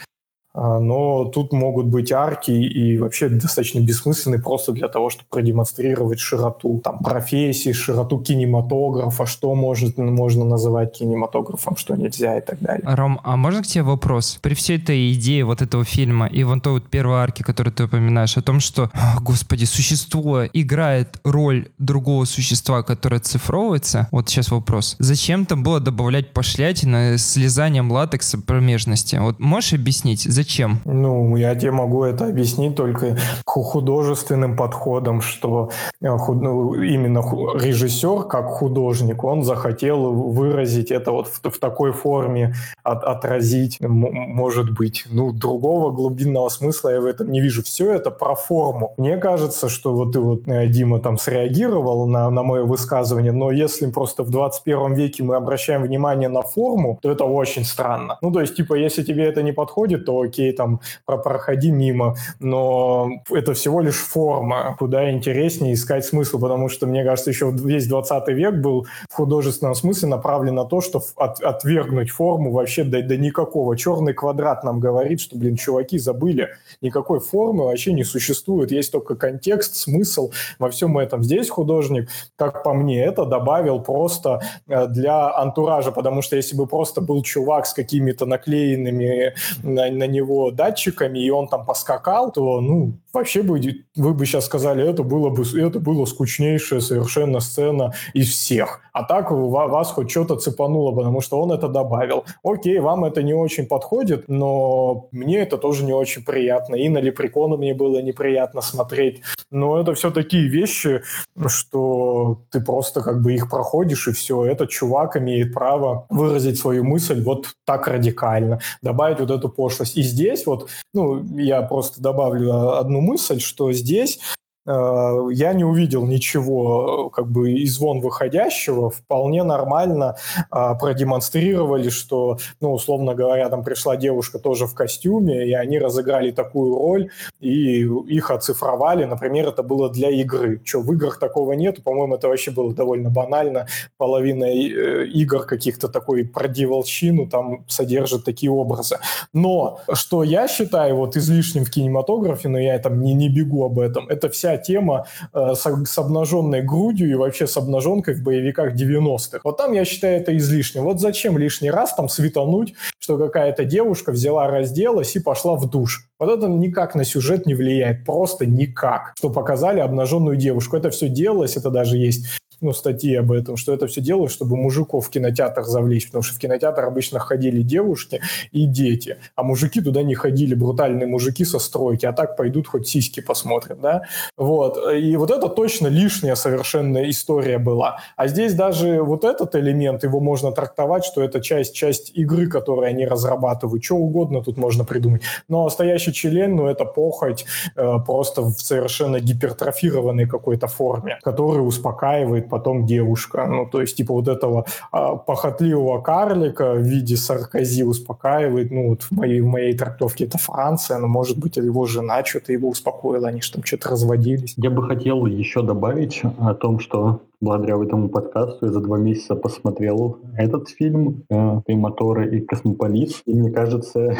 А, 0.53 0.79
но 0.79 1.25
тут 1.25 1.53
могут 1.53 1.87
быть 1.87 2.11
арки 2.11 2.51
и 2.51 2.97
вообще 2.97 3.29
достаточно 3.29 3.79
бессмысленные 3.79 4.41
просто 4.41 4.73
для 4.73 4.89
того, 4.89 5.09
чтобы 5.09 5.27
продемонстрировать 5.29 6.19
широту 6.19 6.81
там, 6.83 6.99
профессии, 6.99 7.71
широту 7.71 8.19
кинематографа, 8.19 9.25
что 9.25 9.55
может, 9.55 9.97
можно 9.97 10.43
называть 10.43 10.97
кинематографом, 10.97 11.77
что 11.77 11.95
нельзя 11.95 12.37
и 12.37 12.41
так 12.41 12.59
далее. 12.59 12.83
Ром, 12.83 13.21
а 13.23 13.37
можно 13.37 13.63
к 13.63 13.67
тебе 13.67 13.83
вопрос? 13.83 14.39
При 14.41 14.53
всей 14.53 14.77
этой 14.77 15.13
идее 15.13 15.45
вот 15.45 15.61
этого 15.61 15.85
фильма 15.85 16.27
и 16.27 16.43
вон 16.43 16.59
той 16.59 16.73
вот 16.73 16.89
первой 16.89 17.17
арки, 17.17 17.43
которую 17.43 17.73
ты 17.73 17.85
упоминаешь, 17.85 18.37
о 18.37 18.41
том, 18.41 18.59
что, 18.59 18.89
господи, 19.21 19.65
существо 19.65 20.45
играет 20.45 21.19
роль 21.23 21.69
другого 21.77 22.25
существа, 22.25 22.83
которое 22.83 23.19
цифровывается, 23.19 24.07
вот 24.11 24.29
сейчас 24.29 24.51
вопрос. 24.51 24.95
Зачем 24.99 25.45
там 25.45 25.63
было 25.63 25.79
добавлять 25.79 26.33
пошлятина 26.33 27.17
с 27.17 27.31
слезанием 27.31 27.91
латекса 27.91 28.37
промежности? 28.37 29.15
Вот 29.15 29.39
можешь 29.39 29.73
объяснить, 29.73 30.23
Зачем? 30.41 30.79
Ну, 30.85 31.35
я 31.35 31.53
тебе 31.53 31.69
могу 31.69 32.03
это 32.03 32.25
объяснить 32.25 32.75
только 32.75 33.15
художественным 33.45 34.55
подходом, 34.55 35.21
что 35.21 35.69
э, 36.01 36.07
ну, 36.07 36.73
именно 36.73 37.19
режиссер, 37.19 38.23
как 38.23 38.47
художник, 38.47 39.23
он 39.23 39.43
захотел 39.43 40.11
выразить 40.11 40.89
это 40.89 41.11
вот 41.11 41.27
в, 41.27 41.47
в 41.47 41.59
такой 41.59 41.91
форме, 41.91 42.55
от, 42.81 43.03
отразить, 43.03 43.77
может 43.81 44.71
быть. 44.71 45.05
Ну, 45.11 45.31
другого 45.31 45.91
глубинного 45.91 46.49
смысла 46.49 46.89
я 46.89 47.01
в 47.01 47.05
этом 47.05 47.31
не 47.31 47.39
вижу. 47.39 47.61
Все 47.61 47.93
это 47.93 48.09
про 48.09 48.33
форму. 48.33 48.95
Мне 48.97 49.17
кажется, 49.17 49.69
что 49.69 49.93
вот 49.93 50.13
ты 50.13 50.19
вот, 50.19 50.47
э, 50.47 50.65
Дима, 50.65 50.99
там 50.99 51.19
среагировал 51.19 52.07
на, 52.07 52.31
на 52.31 52.41
мое 52.41 52.63
высказывание, 52.63 53.31
но 53.31 53.51
если 53.51 53.91
просто 53.91 54.23
в 54.23 54.31
21 54.31 54.95
веке 54.95 55.21
мы 55.23 55.35
обращаем 55.35 55.83
внимание 55.83 56.29
на 56.29 56.41
форму, 56.41 56.97
то 57.03 57.11
это 57.11 57.25
очень 57.25 57.63
странно. 57.63 58.17
Ну, 58.21 58.31
то 58.31 58.41
есть, 58.41 58.55
типа, 58.55 58.73
если 58.73 59.03
тебе 59.03 59.25
это 59.25 59.43
не 59.43 59.51
подходит, 59.51 60.05
то 60.05 60.30
окей, 60.31 60.53
там, 60.53 60.79
про 61.05 61.17
проходи 61.17 61.71
мимо, 61.71 62.15
но 62.39 63.09
это 63.29 63.53
всего 63.53 63.81
лишь 63.81 63.97
форма, 63.97 64.75
куда 64.79 65.11
интереснее 65.11 65.73
искать 65.73 66.05
смысл, 66.05 66.39
потому 66.39 66.69
что, 66.69 66.87
мне 66.87 67.03
кажется, 67.03 67.31
еще 67.31 67.51
весь 67.51 67.87
20 67.87 68.27
век 68.29 68.55
был 68.55 68.87
в 69.09 69.13
художественном 69.13 69.75
смысле 69.75 70.07
направлен 70.09 70.55
на 70.55 70.65
то, 70.65 70.81
что 70.81 71.01
от, 71.17 71.41
отвергнуть 71.41 72.09
форму 72.09 72.51
вообще 72.51 72.83
до, 72.83 73.01
до 73.01 73.17
никакого. 73.17 73.75
Черный 73.75 74.13
квадрат 74.13 74.63
нам 74.63 74.79
говорит, 74.79 75.19
что, 75.19 75.37
блин, 75.37 75.57
чуваки 75.57 75.99
забыли, 75.99 76.49
никакой 76.81 77.19
формы 77.19 77.65
вообще 77.65 77.93
не 77.93 78.03
существует, 78.03 78.71
есть 78.71 78.91
только 78.91 79.15
контекст, 79.15 79.75
смысл 79.75 80.31
во 80.59 80.69
всем 80.69 80.97
этом. 80.97 81.23
Здесь 81.23 81.49
художник, 81.49 82.09
как 82.37 82.63
по 82.63 82.73
мне, 82.73 83.03
это 83.03 83.25
добавил 83.25 83.81
просто 83.81 84.41
э, 84.67 84.87
для 84.87 85.35
антуража, 85.35 85.91
потому 85.91 86.21
что 86.21 86.35
если 86.37 86.55
бы 86.55 86.67
просто 86.67 87.01
был 87.01 87.21
чувак 87.23 87.65
с 87.65 87.73
какими-то 87.73 88.25
наклеенными 88.25 89.33
на, 89.63 89.91
на 89.91 90.07
него 90.07 90.20
него 90.21 90.51
датчиками, 90.51 91.19
и 91.19 91.29
он 91.29 91.47
там 91.47 91.65
поскакал, 91.65 92.31
то, 92.31 92.61
ну, 92.61 92.93
вообще 93.13 93.41
бы, 93.41 93.59
вы 93.95 94.13
бы 94.13 94.25
сейчас 94.25 94.45
сказали, 94.45 94.87
это 94.87 95.03
было 95.03 95.29
бы, 95.29 95.43
это 95.59 95.79
было 95.79 96.05
скучнейшая 96.05 96.79
совершенно 96.79 97.39
сцена 97.39 97.93
из 98.13 98.29
всех. 98.29 98.81
А 98.93 99.03
так 99.03 99.31
вас 99.31 99.91
хоть 99.91 100.11
что-то 100.11 100.35
цепануло, 100.35 100.91
потому 100.91 101.21
что 101.21 101.41
он 101.41 101.51
это 101.51 101.67
добавил. 101.67 102.25
Окей, 102.43 102.79
вам 102.79 103.05
это 103.05 103.23
не 103.23 103.33
очень 103.33 103.65
подходит, 103.65 104.25
но 104.27 105.07
мне 105.11 105.39
это 105.39 105.57
тоже 105.57 105.83
не 105.85 105.93
очень 105.93 106.23
приятно. 106.23 106.75
И 106.75 106.89
на 106.89 106.99
Лепрекона 106.99 107.57
мне 107.57 107.73
было 107.73 108.01
неприятно 108.01 108.61
смотреть. 108.61 109.21
Но 109.49 109.79
это 109.79 109.93
все 109.93 110.11
такие 110.11 110.47
вещи, 110.47 111.01
что 111.47 112.41
ты 112.51 112.61
просто 112.61 113.01
как 113.01 113.21
бы 113.21 113.33
их 113.33 113.49
проходишь, 113.49 114.07
и 114.07 114.11
все. 114.11 114.45
Этот 114.45 114.69
чувак 114.69 115.17
имеет 115.17 115.53
право 115.53 116.05
выразить 116.09 116.59
свою 116.59 116.83
мысль 116.83 117.23
вот 117.23 117.47
так 117.65 117.87
радикально, 117.87 118.59
добавить 118.81 119.19
вот 119.19 119.31
эту 119.31 119.49
пошлость. 119.49 119.97
И 119.97 120.03
здесь. 120.11 120.45
Вот, 120.45 120.69
ну, 120.93 121.23
я 121.37 121.61
просто 121.61 122.01
добавлю 122.01 122.77
одну 122.77 123.01
мысль, 123.01 123.39
что 123.39 123.71
здесь 123.71 124.19
я 124.65 125.53
не 125.53 125.63
увидел 125.63 126.05
ничего 126.05 127.09
как 127.09 127.29
бы 127.29 127.51
из 127.51 127.79
вон 127.79 127.99
выходящего, 127.99 128.89
вполне 128.89 129.43
нормально 129.43 130.15
э, 130.51 130.75
продемонстрировали, 130.79 131.89
что, 131.89 132.37
ну, 132.59 132.73
условно 132.73 133.15
говоря, 133.15 133.49
там 133.49 133.63
пришла 133.63 133.95
девушка 133.97 134.39
тоже 134.39 134.67
в 134.67 134.73
костюме, 134.73 135.47
и 135.47 135.53
они 135.53 135.79
разыграли 135.79 136.31
такую 136.31 136.75
роль, 136.75 137.09
и 137.39 137.81
их 137.81 138.31
оцифровали, 138.31 139.05
например, 139.05 139.47
это 139.47 139.63
было 139.63 139.89
для 139.89 140.09
игры. 140.09 140.61
Что, 140.63 140.81
в 140.81 140.93
играх 140.93 141.19
такого 141.19 141.53
нет, 141.53 141.83
по-моему, 141.83 142.15
это 142.15 142.27
вообще 142.27 142.51
было 142.51 142.73
довольно 142.73 143.09
банально, 143.09 143.67
половина 143.97 144.45
э, 144.45 145.05
игр 145.07 145.45
каких-то 145.45 145.87
такой 145.87 146.25
про 146.25 146.47
деволчину 146.47 147.27
там 147.27 147.65
содержит 147.67 148.25
такие 148.25 148.51
образы. 148.51 148.97
Но, 149.33 149.79
что 149.93 150.23
я 150.23 150.47
считаю 150.47 150.95
вот 150.97 151.17
излишним 151.17 151.65
в 151.65 151.71
кинематографе, 151.71 152.49
но 152.49 152.59
я 152.59 152.77
там 152.79 153.01
не, 153.01 153.13
не 153.13 153.29
бегу 153.29 153.65
об 153.65 153.79
этом, 153.79 154.07
это 154.07 154.29
вся 154.29 154.50
тема 154.57 155.07
э, 155.33 155.53
с, 155.55 155.85
с 155.85 155.97
обнаженной 155.97 156.61
грудью 156.61 157.09
и 157.09 157.15
вообще 157.15 157.47
с 157.47 157.57
обнаженкой 157.57 158.15
в 158.15 158.23
боевиках 158.23 158.75
90-х. 158.75 159.39
Вот 159.43 159.57
там 159.57 159.73
я 159.73 159.85
считаю 159.85 160.19
это 160.19 160.35
излишним. 160.37 160.83
Вот 160.83 160.99
зачем 160.99 161.37
лишний 161.37 161.71
раз 161.71 161.93
там 161.93 162.09
светануть, 162.09 162.73
что 162.99 163.17
какая-то 163.17 163.65
девушка 163.65 164.11
взяла, 164.11 164.47
разделась 164.47 165.15
и 165.15 165.19
пошла 165.19 165.55
в 165.55 165.69
душ. 165.69 166.07
Вот 166.19 166.29
это 166.29 166.47
никак 166.47 166.95
на 166.95 167.03
сюжет 167.03 167.45
не 167.45 167.55
влияет, 167.55 168.05
просто 168.05 168.45
никак. 168.45 169.13
Что 169.17 169.29
показали 169.29 169.79
обнаженную 169.79 170.35
девушку. 170.35 170.77
Это 170.77 170.89
все 170.89 171.09
делалось, 171.09 171.57
это 171.57 171.69
даже 171.69 171.97
есть 171.97 172.25
ну, 172.61 172.73
статьи 172.73 173.15
об 173.15 173.31
этом, 173.31 173.57
что 173.57 173.73
это 173.73 173.87
все 173.87 174.01
делают, 174.01 174.31
чтобы 174.31 174.55
мужиков 174.55 175.07
в 175.07 175.09
кинотеатр 175.09 175.63
завлечь, 175.63 176.07
потому 176.07 176.23
что 176.23 176.35
в 176.35 176.39
кинотеатр 176.39 176.85
обычно 176.85 177.19
ходили 177.19 177.61
девушки 177.61 178.21
и 178.51 178.65
дети, 178.65 179.17
а 179.35 179.43
мужики 179.43 179.81
туда 179.81 180.03
не 180.03 180.15
ходили, 180.15 180.55
брутальные 180.55 181.07
мужики 181.07 181.43
со 181.45 181.59
стройки, 181.59 182.05
а 182.05 182.13
так 182.13 182.37
пойдут 182.37 182.67
хоть 182.67 182.87
сиськи 182.87 183.19
посмотрят, 183.21 183.81
да, 183.81 184.03
вот, 184.37 184.77
и 184.93 185.17
вот 185.17 185.31
это 185.31 185.49
точно 185.49 185.87
лишняя 185.87 186.35
совершенно 186.35 187.09
история 187.09 187.57
была, 187.57 187.99
а 188.15 188.27
здесь 188.27 188.53
даже 188.53 189.01
вот 189.01 189.23
этот 189.23 189.55
элемент, 189.55 190.03
его 190.03 190.19
можно 190.19 190.51
трактовать, 190.51 191.03
что 191.03 191.21
это 191.21 191.41
часть, 191.41 191.73
часть 191.73 192.11
игры, 192.15 192.47
которую 192.47 192.87
они 192.87 193.05
разрабатывают, 193.05 193.83
что 193.83 193.95
угодно 193.95 194.43
тут 194.43 194.57
можно 194.57 194.83
придумать, 194.83 195.23
но 195.47 195.69
стоящий 195.69 196.13
член, 196.13 196.55
ну, 196.55 196.67
это 196.67 196.85
похоть 196.85 197.45
э, 197.75 197.97
просто 198.05 198.43
в 198.43 198.59
совершенно 198.59 199.19
гипертрофированной 199.19 200.27
какой-то 200.27 200.67
форме, 200.67 201.19
который 201.23 201.65
успокаивает 201.65 202.49
потом 202.51 202.85
девушка. 202.85 203.47
Ну, 203.47 203.65
то 203.65 203.81
есть, 203.81 203.97
типа, 203.97 204.13
вот 204.13 204.27
этого 204.27 204.65
а, 204.91 205.15
похотливого 205.15 206.01
карлика 206.01 206.73
в 206.73 206.81
виде 206.81 207.15
саркази 207.15 207.83
успокаивает. 207.83 208.69
Ну, 208.71 208.89
вот 208.89 209.03
в 209.03 209.11
моей, 209.11 209.41
в 209.41 209.47
моей 209.47 209.75
трактовке 209.75 210.25
это 210.25 210.37
Франция, 210.37 210.99
но, 210.99 211.07
может 211.07 211.39
быть, 211.39 211.57
его 211.57 211.85
жена 211.85 212.23
что-то 212.23 212.53
его 212.53 212.69
успокоила, 212.69 213.29
они 213.29 213.41
же 213.41 213.53
там 213.53 213.63
что-то 213.63 213.89
разводились. 213.89 214.53
Я 214.57 214.69
бы 214.69 214.83
хотел 214.83 215.25
еще 215.25 215.63
добавить 215.63 216.21
о 216.39 216.53
том, 216.53 216.79
что 216.79 217.21
благодаря 217.39 217.81
этому 217.81 218.09
подкасту 218.09 218.65
я 218.65 218.71
за 218.71 218.79
два 218.81 218.97
месяца 218.97 219.35
посмотрел 219.35 220.19
этот 220.37 220.69
фильм 220.69 221.23
э, 221.29 221.61
«Ты 221.65 221.75
моторы 221.75 222.37
и 222.37 222.41
космополис». 222.41 223.23
И 223.25 223.33
мне 223.33 223.49
кажется, 223.49 224.17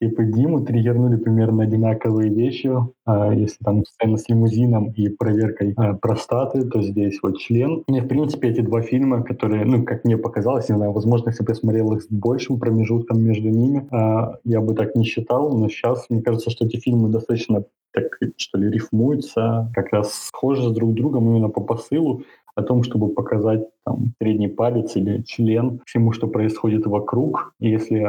типа 0.00 0.24
Диму 0.24 0.64
триггернули 0.64 1.16
примерно 1.16 1.64
одинаковые 1.64 2.30
вещи. 2.30 2.70
А 3.04 3.32
если 3.32 3.58
там 3.64 3.84
сцена 3.84 4.16
с 4.16 4.28
лимузином 4.28 4.92
и 4.92 5.08
проверкой 5.08 5.74
а, 5.76 5.94
простаты, 5.94 6.64
то 6.64 6.82
здесь 6.82 7.18
вот 7.22 7.38
член. 7.38 7.82
Мне, 7.86 8.02
в 8.02 8.08
принципе, 8.08 8.48
эти 8.48 8.60
два 8.60 8.82
фильма, 8.82 9.22
которые, 9.22 9.64
ну, 9.64 9.84
как 9.84 10.04
мне 10.04 10.16
показалось, 10.16 10.68
не 10.68 10.76
знаю, 10.76 10.92
возможно, 10.92 11.30
если 11.30 11.44
бы 11.44 11.50
я 11.50 11.54
смотрел 11.54 11.92
их 11.92 12.02
с 12.02 12.08
большим 12.08 12.58
промежутком 12.58 13.22
между 13.22 13.48
ними, 13.48 13.86
а, 13.90 14.36
я 14.44 14.60
бы 14.60 14.74
так 14.74 14.94
не 14.94 15.04
считал, 15.04 15.56
но 15.56 15.68
сейчас 15.68 16.06
мне 16.08 16.22
кажется, 16.22 16.50
что 16.50 16.66
эти 16.66 16.78
фильмы 16.78 17.08
достаточно 17.08 17.64
так, 17.92 18.18
что 18.36 18.58
ли, 18.58 18.70
рифмуются, 18.70 19.70
как 19.74 19.92
раз 19.92 20.12
схожи 20.12 20.70
друг 20.70 20.94
другом 20.94 21.28
именно 21.28 21.48
по 21.48 21.60
посылу 21.60 22.22
о 22.54 22.62
том, 22.62 22.82
чтобы 22.82 23.08
показать 23.08 23.64
там, 23.84 24.14
средний 24.20 24.48
палец 24.48 24.96
или 24.96 25.22
член 25.22 25.80
всему, 25.86 26.12
что 26.12 26.26
происходит 26.26 26.86
вокруг. 26.86 27.54
И 27.60 27.70
если 27.70 28.04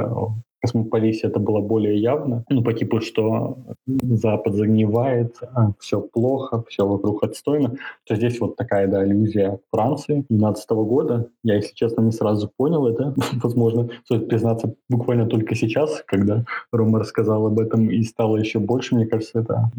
космополисе 0.61 1.27
это 1.27 1.39
было 1.39 1.61
более 1.61 1.97
явно. 1.99 2.43
Ну, 2.49 2.63
по 2.63 2.73
типу, 2.73 3.01
что 3.01 3.57
Запад 3.87 4.53
загнивает, 4.53 5.37
а, 5.53 5.71
все 5.79 6.01
плохо, 6.01 6.63
все 6.67 6.85
вокруг 6.85 7.23
отстойно. 7.23 7.75
То 8.05 8.15
здесь 8.15 8.39
вот 8.39 8.55
такая, 8.55 8.87
да, 8.87 9.05
иллюзия 9.05 9.59
Франции 9.71 10.25
12 10.29 10.69
года. 10.71 11.27
Я, 11.43 11.55
если 11.55 11.73
честно, 11.73 12.01
не 12.01 12.11
сразу 12.11 12.51
понял 12.55 12.87
это. 12.87 13.13
Возможно, 13.43 13.89
стоит 14.05 14.27
признаться 14.27 14.75
буквально 14.89 15.25
только 15.25 15.55
сейчас, 15.55 16.03
когда 16.05 16.45
Рома 16.71 16.99
рассказал 16.99 17.47
об 17.47 17.59
этом 17.59 17.89
и 17.89 18.03
стало 18.03 18.37
еще 18.37 18.59
больше, 18.59 18.95
мне 18.95 19.05
кажется, 19.05 19.39
это 19.39 19.71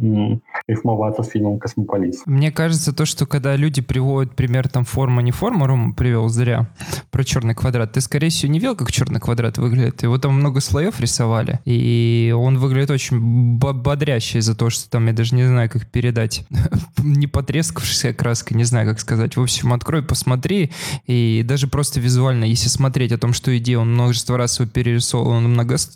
рифмоваться 0.66 1.22
с 1.22 1.28
фильмом 1.28 1.58
«Космополис». 1.58 2.22
Мне 2.26 2.50
кажется, 2.50 2.94
то, 2.94 3.04
что 3.04 3.26
когда 3.26 3.56
люди 3.56 3.82
приводят 3.82 4.34
пример 4.34 4.68
там 4.68 4.84
форма, 4.84 5.22
не 5.22 5.32
форма, 5.32 5.66
Рома 5.66 5.94
привел 5.94 6.28
зря 6.28 6.68
про 7.10 7.24
черный 7.24 7.54
квадрат, 7.54 7.92
ты, 7.92 8.00
скорее 8.00 8.28
всего, 8.28 8.52
не 8.52 8.58
видел, 8.58 8.76
как 8.76 8.90
черный 8.92 9.20
квадрат 9.20 9.58
выглядит. 9.58 10.02
Его 10.02 10.18
там 10.18 10.34
много 10.34 10.60
слоев 10.70 11.00
рисовали, 11.00 11.60
и 11.64 12.34
он 12.36 12.58
выглядит 12.58 12.90
очень 12.90 13.58
бодряще 13.58 14.38
из-за 14.38 14.56
того, 14.56 14.70
что 14.70 14.88
там, 14.88 15.06
я 15.06 15.12
даже 15.12 15.34
не 15.34 15.44
знаю, 15.44 15.68
как 15.68 15.86
передать, 15.86 16.44
не 16.98 17.26
потрескавшаяся 17.26 18.14
краска, 18.14 18.54
не 18.54 18.64
знаю, 18.64 18.88
как 18.88 19.00
сказать. 19.00 19.36
В 19.36 19.42
общем, 19.42 19.72
открой, 19.72 20.02
посмотри, 20.02 20.70
и 21.06 21.42
даже 21.44 21.66
просто 21.66 22.00
визуально, 22.00 22.44
если 22.44 22.68
смотреть 22.68 23.12
о 23.12 23.18
том, 23.18 23.32
что 23.32 23.56
идея, 23.58 23.78
он 23.78 23.92
множество 23.92 24.36
раз 24.36 24.58
его 24.60 24.68
перерисовал, 24.68 25.28
он 25.28 25.44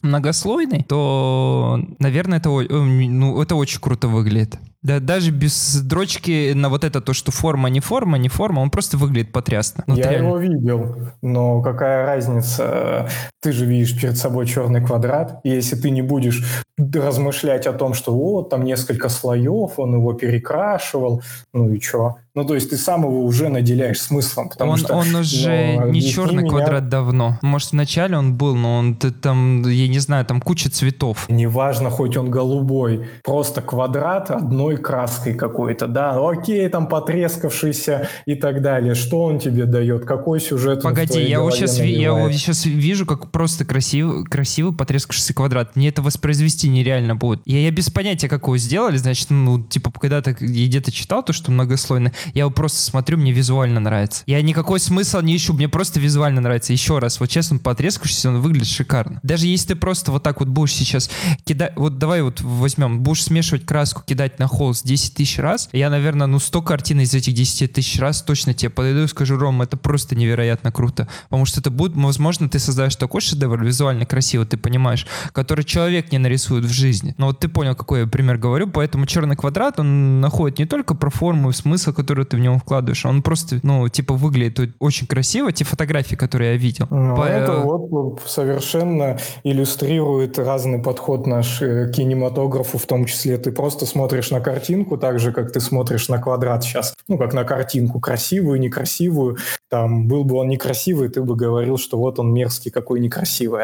многослойный, 0.02 0.84
то, 0.88 1.80
наверное, 1.98 2.38
это, 2.38 2.48
ну, 2.48 3.40
это 3.40 3.54
очень 3.54 3.80
круто 3.80 4.08
выглядит. 4.08 4.58
Да, 4.84 5.00
даже 5.00 5.30
без 5.30 5.80
дрочки 5.80 6.52
на 6.52 6.68
вот 6.68 6.84
это 6.84 7.00
то, 7.00 7.14
что 7.14 7.32
форма 7.32 7.70
не 7.70 7.80
форма, 7.80 8.18
не 8.18 8.28
форма, 8.28 8.60
он 8.60 8.68
просто 8.68 8.98
выглядит 8.98 9.32
потрясно. 9.32 9.82
Ну, 9.86 9.96
Я 9.96 10.10
реально... 10.10 10.26
его 10.26 10.36
видел, 10.36 10.96
но 11.22 11.62
какая 11.62 12.04
разница? 12.04 13.08
Ты 13.44 13.52
же 13.52 13.66
видишь 13.66 14.00
перед 14.00 14.16
собой 14.16 14.46
черный 14.46 14.82
квадрат, 14.82 15.40
и 15.44 15.50
если 15.50 15.76
ты 15.76 15.90
не 15.90 16.00
будешь 16.00 16.64
размышлять 16.78 17.66
о 17.66 17.74
том, 17.74 17.92
что 17.92 18.14
вот 18.14 18.48
там 18.48 18.64
несколько 18.64 19.10
слоев, 19.10 19.78
он 19.78 19.96
его 19.96 20.14
перекрашивал, 20.14 21.22
ну 21.52 21.70
и 21.70 21.78
что? 21.78 22.16
Ну, 22.36 22.44
то 22.44 22.56
есть 22.56 22.70
ты 22.70 22.76
сам 22.76 23.02
его 23.02 23.22
уже 23.22 23.48
наделяешь 23.48 24.00
смыслом, 24.00 24.48
потому 24.48 24.72
он, 24.72 24.78
что... 24.78 24.94
Он 24.94 25.14
уже 25.14 25.78
ну, 25.78 25.90
не 25.90 26.02
черный 26.02 26.42
меня... 26.42 26.50
квадрат 26.50 26.88
давно. 26.88 27.38
Может, 27.42 27.70
вначале 27.70 28.18
он 28.18 28.34
был, 28.36 28.56
но 28.56 28.78
он 28.78 28.96
там, 28.96 29.62
я 29.68 29.86
не 29.86 30.00
знаю, 30.00 30.24
там 30.24 30.40
куча 30.40 30.68
цветов. 30.68 31.26
Неважно, 31.28 31.90
хоть 31.90 32.16
он 32.16 32.30
голубой, 32.30 33.06
просто 33.22 33.62
квадрат 33.62 34.32
одной 34.32 34.78
краской 34.78 35.34
какой-то, 35.34 35.86
да, 35.86 36.14
ну, 36.14 36.28
окей, 36.28 36.68
там 36.68 36.88
потрескавшийся 36.88 38.08
и 38.26 38.34
так 38.34 38.62
далее. 38.62 38.94
Что 38.94 39.22
он 39.22 39.38
тебе 39.38 39.64
дает? 39.64 40.04
Какой 40.04 40.40
сюжет 40.40 40.82
Погоди, 40.82 41.22
я 41.22 41.40
вот 41.40 41.54
сейчас, 41.54 41.78
я 41.78 42.12
вот 42.14 42.32
сейчас 42.32 42.64
вижу, 42.64 43.06
как 43.06 43.30
просто 43.34 43.64
красивый, 43.64 44.22
красивый 44.22 44.72
потрескавшийся 44.72 45.34
квадрат. 45.34 45.74
Мне 45.74 45.88
это 45.88 46.02
воспроизвести 46.02 46.68
нереально 46.68 47.16
будет. 47.16 47.42
Я, 47.46 47.62
я 47.62 47.72
без 47.72 47.90
понятия, 47.90 48.28
как 48.28 48.44
его 48.44 48.56
сделали, 48.58 48.96
значит, 48.96 49.30
ну, 49.30 49.60
типа, 49.60 49.90
когда-то 49.90 50.34
где-то 50.34 50.92
читал 50.92 51.24
то, 51.24 51.32
что 51.32 51.50
многослойно, 51.50 52.12
я 52.32 52.42
его 52.42 52.50
просто 52.52 52.78
смотрю, 52.78 53.18
мне 53.18 53.32
визуально 53.32 53.80
нравится. 53.80 54.22
Я 54.26 54.40
никакой 54.40 54.78
смысл 54.78 55.18
не 55.18 55.34
ищу, 55.34 55.52
мне 55.52 55.68
просто 55.68 55.98
визуально 55.98 56.42
нравится. 56.42 56.72
Еще 56.72 57.00
раз, 57.00 57.18
вот 57.18 57.28
честно, 57.28 57.58
потрескавшись, 57.58 58.24
он 58.24 58.40
выглядит 58.40 58.68
шикарно. 58.68 59.18
Даже 59.24 59.48
если 59.48 59.70
ты 59.70 59.74
просто 59.74 60.12
вот 60.12 60.22
так 60.22 60.38
вот 60.38 60.48
будешь 60.48 60.72
сейчас 60.72 61.10
кидать, 61.42 61.72
вот 61.74 61.98
давай 61.98 62.22
вот 62.22 62.40
возьмем, 62.40 63.00
будешь 63.00 63.24
смешивать 63.24 63.66
краску, 63.66 64.04
кидать 64.06 64.38
на 64.38 64.46
холст 64.46 64.86
10 64.86 65.12
тысяч 65.12 65.40
раз, 65.40 65.68
я, 65.72 65.90
наверное, 65.90 66.28
ну 66.28 66.38
100 66.38 66.62
картин 66.62 67.00
из 67.00 67.12
этих 67.12 67.34
10 67.34 67.72
тысяч 67.72 67.98
раз 67.98 68.22
точно 68.22 68.54
тебе 68.54 68.70
подойду 68.70 69.02
и 69.02 69.08
скажу, 69.08 69.36
Ром, 69.36 69.60
это 69.60 69.76
просто 69.76 70.14
невероятно 70.14 70.70
круто. 70.70 71.08
Потому 71.24 71.46
что 71.46 71.58
это 71.58 71.72
будет, 71.72 71.96
возможно, 71.96 72.48
ты 72.48 72.60
создаешь 72.60 72.94
такой 72.94 73.23
шедевр 73.24 73.62
визуально 73.62 74.06
красивый, 74.06 74.46
ты 74.46 74.56
понимаешь, 74.56 75.06
который 75.32 75.64
человек 75.64 76.12
не 76.12 76.18
нарисует 76.18 76.64
в 76.64 76.72
жизни. 76.72 77.14
Но 77.18 77.26
вот 77.26 77.40
ты 77.40 77.48
понял, 77.48 77.74
какой 77.74 78.00
я 78.00 78.06
пример 78.06 78.38
говорю, 78.38 78.68
поэтому 78.68 79.06
черный 79.06 79.36
квадрат, 79.36 79.80
он 79.80 80.20
находит 80.20 80.58
не 80.58 80.66
только 80.66 80.94
про 80.94 81.10
форму 81.10 81.50
и 81.50 81.52
смысл, 81.52 81.92
который 81.92 82.24
ты 82.24 82.36
в 82.36 82.40
него 82.40 82.58
вкладываешь, 82.58 83.04
он 83.06 83.22
просто, 83.22 83.60
ну, 83.62 83.88
типа, 83.88 84.14
выглядит 84.14 84.74
очень 84.78 85.06
красиво, 85.06 85.52
те 85.52 85.64
фотографии, 85.64 86.16
которые 86.16 86.52
я 86.52 86.56
видел. 86.56 86.86
Ну, 86.90 87.16
По... 87.16 87.22
Это 87.22 87.60
вот 87.60 88.22
совершенно 88.26 89.18
иллюстрирует 89.42 90.38
разный 90.38 90.78
подход 90.78 91.26
наш 91.26 91.58
к 91.58 91.90
кинематографу, 91.92 92.78
в 92.78 92.86
том 92.86 93.04
числе 93.06 93.38
ты 93.38 93.52
просто 93.52 93.86
смотришь 93.86 94.30
на 94.30 94.40
картинку 94.40 94.96
так 94.96 95.18
же, 95.18 95.32
как 95.32 95.52
ты 95.52 95.60
смотришь 95.60 96.08
на 96.08 96.18
квадрат 96.18 96.64
сейчас, 96.64 96.94
ну, 97.08 97.18
как 97.18 97.32
на 97.32 97.44
картинку, 97.44 98.00
красивую, 98.00 98.60
некрасивую, 98.60 99.38
там, 99.70 100.08
был 100.08 100.24
бы 100.24 100.36
он 100.36 100.48
некрасивый, 100.48 101.08
ты 101.08 101.22
бы 101.22 101.36
говорил, 101.36 101.78
что 101.78 101.98
вот 101.98 102.18
он 102.18 102.32
мерзкий, 102.32 102.70
какой 102.70 103.00
некрасивый, 103.00 103.13